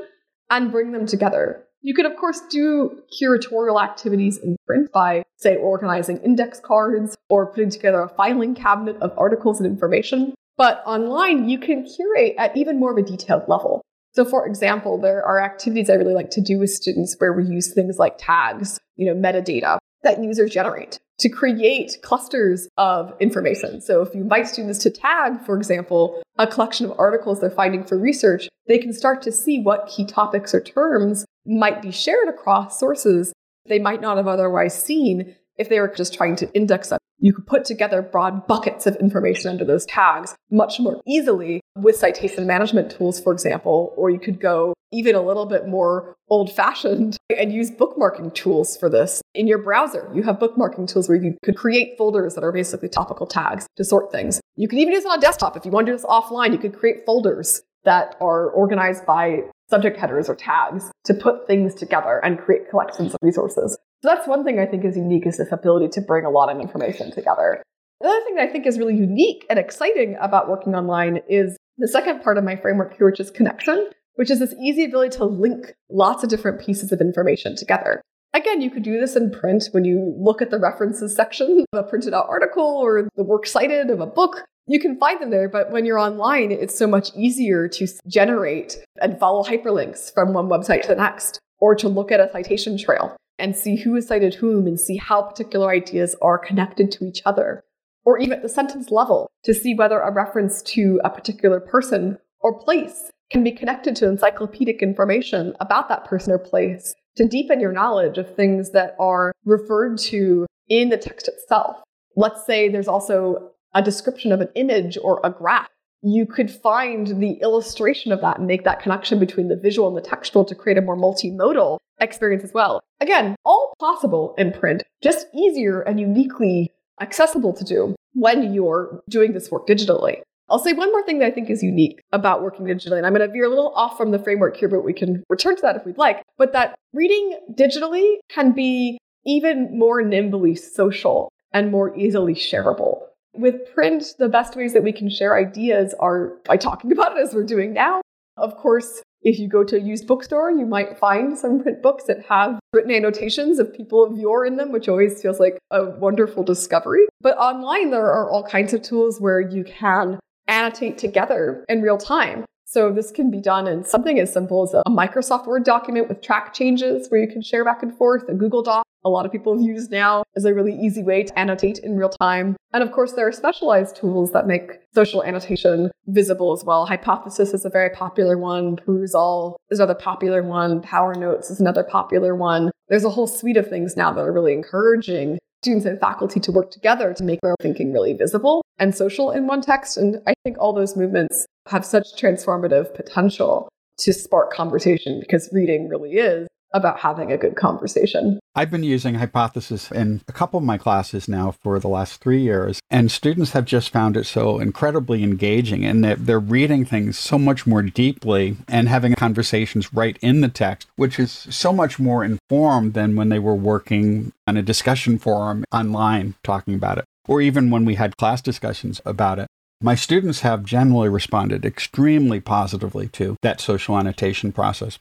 and 0.52 0.72
bring 0.72 0.92
them 0.92 1.06
together. 1.06 1.64
You 1.82 1.94
could, 1.94 2.06
of 2.06 2.18
course, 2.18 2.42
do 2.50 3.02
curatorial 3.20 3.82
activities 3.82 4.38
in 4.38 4.58
print 4.68 4.92
by, 4.92 5.24
say, 5.38 5.56
organizing 5.56 6.18
index 6.18 6.60
cards 6.60 7.16
or 7.30 7.48
putting 7.48 7.70
together 7.70 8.02
a 8.02 8.10
filing 8.10 8.56
cabinet 8.56 8.98
of 8.98 9.14
articles 9.18 9.60
and 9.60 9.68
information. 9.68 10.34
But 10.58 10.84
online, 10.86 11.48
you 11.50 11.60
can 11.60 11.86
curate 11.86 12.36
at 12.38 12.56
even 12.58 12.80
more 12.80 12.92
of 12.92 12.98
a 12.98 13.02
detailed 13.02 13.44
level. 13.48 13.82
So, 14.13 14.23
for 14.26 14.45
example, 14.45 14.99
there 14.99 15.26
are 15.26 15.41
activities 15.41 15.89
I 15.89 15.93
really 15.93 16.13
like 16.13 16.30
to 16.32 16.41
do 16.41 16.60
with 16.60 16.69
students 16.69 17.15
where 17.17 17.34
we 17.34 17.45
use 17.45 17.73
things 17.73 17.97
like 17.97 18.15
tags, 18.17 18.80
you 18.95 19.08
know, 19.08 19.19
metadata 19.19 19.78
that 20.04 20.21
users 20.21 20.52
generate 20.52 20.99
to 21.19 21.30
create 21.30 21.97
clusters 22.04 22.67
of 22.78 23.13
information. 23.19 23.80
So 23.82 24.02
if 24.02 24.13
you 24.13 24.21
invite 24.21 24.47
students 24.47 24.80
to 24.80 24.89
tag, 24.89 25.43
for 25.45 25.56
example, 25.56 26.21
a 26.38 26.45
collection 26.45 26.86
of 26.86 26.99
articles 26.99 27.39
they're 27.39 27.49
finding 27.49 27.84
for 27.84 27.97
research, 27.97 28.49
they 28.67 28.78
can 28.78 28.93
start 28.93 29.21
to 29.23 29.32
see 29.32 29.62
what 29.62 29.88
key 29.88 30.06
topics 30.06 30.54
or 30.54 30.62
terms 30.62 31.26
might 31.45 31.82
be 31.82 31.91
shared 31.91 32.28
across 32.28 32.80
sources 32.80 33.34
they 33.65 33.80
might 33.80 34.02
not 34.02 34.17
have 34.17 34.28
otherwise 34.28 34.82
seen 34.82 35.36
if 35.58 35.70
they 35.70 35.80
were 35.80 35.88
just 35.88 36.13
trying 36.13 36.36
to 36.38 36.52
index 36.54 36.89
them. 36.89 37.00
You 37.20 37.34
could 37.34 37.48
put 37.48 37.63
together 37.63 38.02
broad 38.02 38.48
buckets 38.48 38.86
of 38.86 38.96
information 38.98 39.50
under 39.50 39.63
those 39.63 39.86
tags 39.86 40.36
much 40.52 40.80
more 40.80 41.02
easily 41.08 41.62
with 41.78 41.96
citation 41.96 42.46
management 42.46 42.92
tools, 42.92 43.22
for 43.22 43.32
example, 43.32 43.94
or 43.96 44.10
you 44.10 44.20
could 44.20 44.42
go 44.42 44.74
even 44.92 45.16
a 45.16 45.22
little 45.22 45.46
bit 45.46 45.68
more 45.68 46.16
old 46.30 46.52
fashioned 46.52 47.18
and 47.38 47.52
use 47.52 47.72
bookmarking 47.72 48.34
tools 48.34 48.78
for 48.78 48.89
this. 48.89 49.22
In 49.34 49.48
your 49.48 49.58
browser, 49.58 50.10
you 50.13 50.24
have 50.24 50.38
bookmarking 50.38 50.88
tools 50.88 51.10
where 51.10 51.18
you 51.18 51.38
could 51.44 51.56
create 51.56 51.98
folders 51.98 52.36
that 52.36 52.44
are 52.44 52.52
basically 52.52 52.89
topical 52.89 53.26
tags 53.26 53.68
to 53.78 53.84
sort 53.84 54.12
things. 54.12 54.39
You 54.56 54.68
can 54.68 54.80
even 54.80 54.94
use 54.94 55.06
it 55.06 55.12
on 55.12 55.20
desktop. 55.20 55.58
If 55.58 55.66
you 55.66 55.72
want 55.72 55.88
to 55.88 55.94
do 55.94 55.98
this 55.98 56.06
offline, 56.06 56.52
you 56.52 56.60
could 56.60 56.78
create 56.78 57.06
folders 57.06 57.62
that 57.86 58.15
are 58.22 58.50
organized 58.50 59.06
by 59.06 59.41
subject 59.69 59.98
headers 59.98 60.30
or 60.30 60.36
tags 60.36 60.91
to 61.06 61.13
put 61.13 61.48
things 61.48 61.74
together 61.74 62.22
and 62.24 62.39
create 62.39 62.69
collections 62.69 63.13
of 63.13 63.19
resources. 63.22 63.78
So 64.02 64.10
that's 64.10 64.28
one 64.28 64.43
thing 64.43 64.60
I 64.60 64.65
think 64.65 64.86
is 64.86 64.98
unique 64.98 65.26
is 65.26 65.38
this 65.38 65.52
ability 65.52 65.89
to 65.89 66.02
bring 66.02 66.26
a 66.26 66.30
lot 66.30 66.54
of 66.54 66.60
information 66.60 67.12
together. 67.12 67.63
The 68.02 68.08
other 68.10 68.22
thing 68.26 68.36
that 68.36 68.50
I 68.50 68.52
think 68.52 68.67
is 68.67 68.78
really 68.78 68.96
unique 68.96 69.46
and 69.50 69.58
exciting 69.58 70.17
about 70.19 70.50
working 70.50 70.76
online 70.76 71.22
is 71.30 71.58
the 71.78 71.88
second 71.88 72.22
part 72.22 72.38
of 72.38 72.43
my 72.43 72.56
framework 72.56 72.98
here, 72.98 73.10
which 73.10 73.19
is 73.19 73.32
connection, 73.32 73.89
which 74.15 74.30
is 74.30 74.39
this 74.39 74.54
easy 74.62 74.86
ability 74.86 75.17
to 75.17 75.26
link 75.26 75.74
lots 75.89 76.24
of 76.24 76.30
different 76.30 76.62
pieces 76.62 76.91
of 76.91 77.00
information 77.02 77.56
together. 77.56 78.02
Again, 78.34 78.62
you 78.62 78.72
could 78.72 78.84
do 78.84 79.00
this 79.00 79.15
in 79.15 79.32
print 79.32 79.69
when 79.72 79.86
you 79.86 80.15
look 80.19 80.41
at 80.41 80.50
the 80.50 80.60
references 80.60 81.15
section 81.15 81.65
of 81.72 81.86
a 81.86 81.88
printed 81.88 82.13
out 82.13 82.28
article 82.28 82.63
or 82.63 83.08
the 83.15 83.24
works 83.24 83.52
cited 83.52 83.89
of 83.89 84.00
a 84.00 84.08
book. 84.08 84.43
You 84.65 84.80
can 84.80 84.97
find 84.97 85.21
them 85.21 85.30
there, 85.30 85.49
but 85.49 85.71
when 85.71 85.86
you're 85.86 85.99
online, 85.99 86.52
it's 86.52 86.78
so 86.78 86.88
much 86.88 87.10
easier 87.15 87.67
to 87.67 87.88
generate 88.08 88.78
and 89.02 89.19
follow 89.19 89.43
hyperlinks 89.43 90.13
from 90.13 90.34
one 90.34 90.47
website 90.47 90.84
to 90.84 90.88
the 90.89 90.95
next, 90.95 91.39
or 91.60 91.76
to 91.76 91.89
look 91.89 92.12
at 92.12 92.21
a 92.21 92.32
citation 92.32 92.78
trail 92.78 93.15
and 93.38 93.58
see 93.58 93.76
who 93.76 93.95
has 93.95 94.08
cited 94.08 94.36
whom 94.36 94.65
and 94.65 94.80
see 94.80 94.95
how 94.95 95.21
particular 95.21 95.69
ideas 95.69 96.15
are 96.21 96.38
connected 96.38 96.91
to 96.91 97.06
each 97.06 97.21
other, 97.26 97.62
or 98.06 98.17
even 98.19 98.34
at 98.34 98.41
the 98.41 98.49
sentence 98.49 98.89
level 98.89 99.30
to 99.43 99.54
see 99.54 99.73
whether 99.73 99.99
a 99.99 100.13
reference 100.13 100.62
to 100.62 101.02
a 101.04 101.10
particular 101.10 101.60
person 101.60 102.17
or 102.39 102.58
place 102.60 103.12
can 103.32 103.43
be 103.43 103.52
connected 103.52 103.95
to 103.97 104.08
encyclopedic 104.08 104.82
information 104.82 105.54
about 105.60 105.89
that 105.89 106.06
person 106.06 106.32
or 106.32 106.39
place 106.39 106.93
to 107.17 107.28
deepen 107.28 107.60
your 107.60 107.71
knowledge 107.71 108.17
of 108.17 108.34
things 108.34 108.71
that 108.71 108.95
are 108.99 109.34
referred 109.43 109.97
to 109.97 110.45
in 110.69 110.89
the 110.89 110.97
text 110.97 111.28
itself. 111.28 111.82
Let's 112.15 112.45
say 112.45 112.69
there's 112.69 112.88
also 112.88 113.53
a 113.74 113.82
description 113.82 114.32
of 114.32 114.42
an 114.42 114.50
image 114.56 114.98
or 115.02 115.20
a 115.24 115.30
graph, 115.30 115.70
you 116.02 116.26
could 116.26 116.52
find 116.52 117.20
the 117.22 117.34
illustration 117.42 118.12
of 118.12 118.22
that 118.22 118.38
and 118.38 118.48
make 118.48 118.64
that 118.66 118.82
connection 118.82 119.20
between 119.20 119.48
the 119.48 119.56
visual 119.56 119.88
and 119.88 119.96
the 119.96 120.02
textual 120.02 120.44
to 120.46 120.54
create 120.54 120.78
a 120.78 120.82
more 120.82 120.98
multimodal 120.98 121.78
experience 122.02 122.44
as 122.44 122.54
well. 122.54 122.82
Again, 123.00 123.36
all 123.46 123.74
possible 123.80 124.36
in 124.38 124.52
print, 124.52 124.84
just 125.02 125.28
easier 125.34 125.82
and 125.82 126.00
uniquely 126.00 126.72
accessible 127.02 127.54
to 127.54 127.64
do 127.64 127.96
when 128.14 128.54
you're 128.54 129.02
doing 129.10 129.34
this 129.34 129.50
work 129.50 129.68
digitally. 129.68 130.22
I'll 130.50 130.60
say 130.60 130.74
one 130.74 130.92
more 130.92 131.04
thing 131.04 131.20
that 131.20 131.28
I 131.28 131.32
think 131.32 131.50
is 131.50 131.64
unique 131.64 132.02
about 132.12 132.44
working 132.44 132.66
digitally, 132.66 132.98
and 132.98 133.06
I'm 133.06 133.14
going 133.14 133.26
to 133.28 133.34
veer 133.34 133.46
a 133.46 133.50
little 133.50 133.74
off 133.76 133.98
from 133.98 134.12
the 134.12 134.20
framework 134.20 134.58
here, 134.58 134.68
but 134.68 134.84
we 134.84 134.94
can 134.94 135.24
return 135.30 135.56
to 135.56 135.62
that 135.62 135.78
if 135.78 135.86
we'd 135.86 135.98
like. 135.98 136.22
But 136.38 136.52
that 136.52 136.76
reading 136.92 137.40
digitally 137.54 138.18
can 138.30 138.52
be 138.52 139.00
even 139.26 139.78
more 139.78 140.02
nimbly 140.02 140.56
social 140.56 141.32
and 141.54 141.72
more 141.72 141.98
easily 141.98 142.36
shareable. 142.36 143.00
With 143.34 143.74
print, 143.74 144.04
the 144.19 144.30
best 144.30 144.56
ways 144.56 144.74
that 144.74 144.84
we 144.84 144.91
can 144.91 145.10
share 145.10 145.36
ideas 145.36 145.96
are 146.00 146.34
by 146.46 146.58
talking 146.58 146.91
about 146.91 147.17
it 147.17 147.22
as 147.22 147.34
we're 147.34 147.43
doing 147.43 147.74
now. 147.74 148.02
Of 148.38 148.56
course, 148.58 149.02
if 149.24 149.39
you 149.39 149.48
go 149.48 149.63
to 149.63 149.78
a 149.78 149.80
used 149.80 150.06
bookstore, 150.06 150.52
you 150.52 150.65
might 150.65 151.00
find 151.00 151.38
some 151.38 151.62
print 151.62 151.82
books 151.82 152.04
that 152.06 152.26
have 152.26 152.60
written 152.74 152.91
annotations 152.91 153.58
of 153.58 153.74
people 153.74 154.04
of 154.04 154.17
yore 154.17 154.46
in 154.46 154.58
them, 154.58 154.72
which 154.72 154.88
always 154.88 155.22
feels 155.22 155.39
like 155.39 155.58
a 155.72 155.86
wonderful 155.86 156.43
discovery. 156.43 157.06
But 157.22 157.38
online, 157.38 157.89
there 157.89 158.12
are 158.12 158.30
all 158.30 158.43
kinds 158.43 158.74
of 158.74 158.82
tools 158.82 159.19
where 159.19 159.39
you 159.39 159.63
can 159.63 160.19
annotate 160.48 160.98
together 160.98 161.65
in 161.69 161.82
real 161.82 161.98
time. 161.98 162.46
So 162.74 162.92
this 162.92 163.12
can 163.12 163.30
be 163.30 163.40
done 163.40 163.68
in 163.68 163.84
something 163.84 164.20
as 164.20 164.34
simple 164.34 164.64
as 164.64 164.74
a 164.74 164.82
Microsoft 164.90 165.46
Word 165.46 165.64
document 165.64 166.10
with 166.10 166.24
track 166.24 166.56
changes 166.56 167.08
where 167.08 167.22
you 167.22 167.28
can 167.28 167.44
share 167.44 167.64
back 167.64 167.84
and 167.84 167.96
forth, 167.96 168.28
a 168.28 168.34
Google 168.34 168.64
Doc. 168.64 168.84
A 169.06 169.10
lot 169.10 169.28
of 169.28 169.32
people 169.32 169.62
use 169.62 169.92
now 169.92 170.24
as 170.36 170.44
a 170.44 170.56
really 170.56 170.74
easy 170.74 171.04
way 171.04 171.22
to 171.22 171.38
annotate 171.38 171.78
in 171.78 171.98
real 171.98 172.10
time. 172.10 172.56
And 172.74 172.82
of 172.82 172.92
course, 172.92 173.14
there 173.14 173.28
are 173.28 173.32
specialized 173.32 173.98
tools 173.98 174.32
that 174.32 174.48
make 174.48 174.72
social 174.96 175.24
annotation 175.24 175.92
visible 176.08 176.52
as 176.52 176.64
well. 176.64 176.88
Hypothesis 176.88 177.54
is 177.54 177.64
a 177.64 177.70
very 177.70 177.92
popular 177.92 178.40
one. 178.40 178.78
Perusall 178.78 179.54
is 179.70 179.78
another 179.78 179.94
popular 179.94 180.42
one. 180.42 180.82
Power 180.82 181.14
Notes 181.14 181.52
is 181.52 181.60
another 181.60 181.84
popular 181.84 182.36
one. 182.36 182.72
There's 182.90 183.06
a 183.06 183.12
whole 183.12 183.28
suite 183.28 183.58
of 183.58 183.68
things 183.68 183.96
now 183.96 184.12
that 184.14 184.22
are 184.22 184.34
really 184.34 184.54
encouraging 184.54 185.38
students 185.63 185.86
and 185.86 185.97
faculty 185.99 186.41
to 186.41 186.52
work 186.52 186.71
together 186.71 187.13
to 187.13 187.23
make 187.23 187.39
their 187.41 187.56
thinking 187.62 187.93
really 187.93 188.12
visible 188.12 188.62
and 188.80 188.93
social 188.93 189.32
in 189.32 189.47
one 189.47 189.62
text. 189.62 189.95
And 189.97 190.21
I 190.28 190.34
think 190.43 190.58
all 190.60 190.73
those 190.73 190.97
movements 190.97 191.45
have 191.67 191.86
such 191.86 192.06
transformative 192.19 192.93
potential 192.93 193.69
to 193.99 194.12
spark 194.12 194.52
conversation 194.52 195.21
because 195.21 195.49
reading 195.54 195.88
really 195.88 196.13
is 196.13 196.47
about 196.74 197.00
having 197.00 197.32
a 197.32 197.38
good 197.38 197.56
conversation. 197.56 198.40
I've 198.56 198.72
been 198.72 198.84
using 198.84 199.16
Hypothesis 199.16 199.92
in 199.92 200.22
a 200.28 200.32
couple 200.32 200.58
of 200.58 200.64
my 200.64 200.78
classes 200.78 201.28
now 201.28 201.52
for 201.52 201.80
the 201.80 201.88
last 201.88 202.22
three 202.22 202.42
years, 202.42 202.80
and 202.90 203.12
students 203.12 203.52
have 203.52 203.66
just 203.66 203.90
found 203.90 204.18
it 204.18 204.26
so 204.26 204.60
incredibly 204.60 205.24
engaging 205.24 205.86
and 205.86 206.04
that 206.04 206.26
they're 206.26 206.40
reading 206.40 206.86
things 206.86 207.18
so 207.18 207.38
much 207.38 207.66
more 207.66 207.82
deeply 207.82 208.58
and 208.68 208.90
having 208.90 209.14
conversations 209.14 209.94
right 209.94 210.18
in 210.22 210.42
the 210.42 210.50
text, 210.50 210.88
which 210.96 211.20
is 211.20 211.32
so 211.32 211.74
much 211.74 212.00
more 212.00 212.24
informed 212.24 212.94
than 212.94 213.16
when 213.16 213.30
they 213.30 213.40
were 213.40 213.56
working 213.56 214.32
on 214.48 214.58
a 214.58 214.62
discussion 214.62 215.18
forum 215.18 215.64
online 215.72 216.36
talking 216.44 216.76
about 216.76 216.98
it, 216.98 217.06
or 217.28 217.42
even 217.42 217.70
when 217.70 217.86
we 217.86 217.96
had 217.96 218.18
class 218.18 218.42
discussions 218.42 219.02
about 219.06 219.40
it. 219.40 219.48
My 219.82 219.96
students 219.96 220.42
have 220.42 220.64
generally 220.64 221.10
responded 221.10 221.66
extremely 221.66 222.40
positively 222.40 223.08
to 223.10 223.36
that 223.42 223.60
social 223.60 223.98
annotation 223.98 224.54
process. 224.54 224.98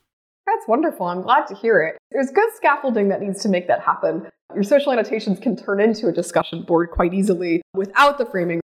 That's 0.63 0.69
wonderful. 0.69 1.07
I'm 1.07 1.23
glad 1.23 1.49
to 1.49 1.57
hear 1.57 1.83
it. 1.83 1.99
There's 2.13 2.31
good 2.31 2.49
scaffolding 2.55 3.09
that 3.09 3.21
needs 3.21 3.43
to 3.43 3.49
make 3.49 3.67
that 3.67 3.81
happen. 3.81 4.29
Your 4.55 4.63
social 4.63 4.93
annotations 4.93 5.41
can 5.41 5.57
turn 5.57 5.81
into 5.81 6.07
a 6.07 6.13
discussion 6.13 6.63
board 6.63 6.93
quite 6.93 7.13
easily 7.13 7.63
without 7.75 8.17
the 8.17 8.27
framing. 8.27 8.61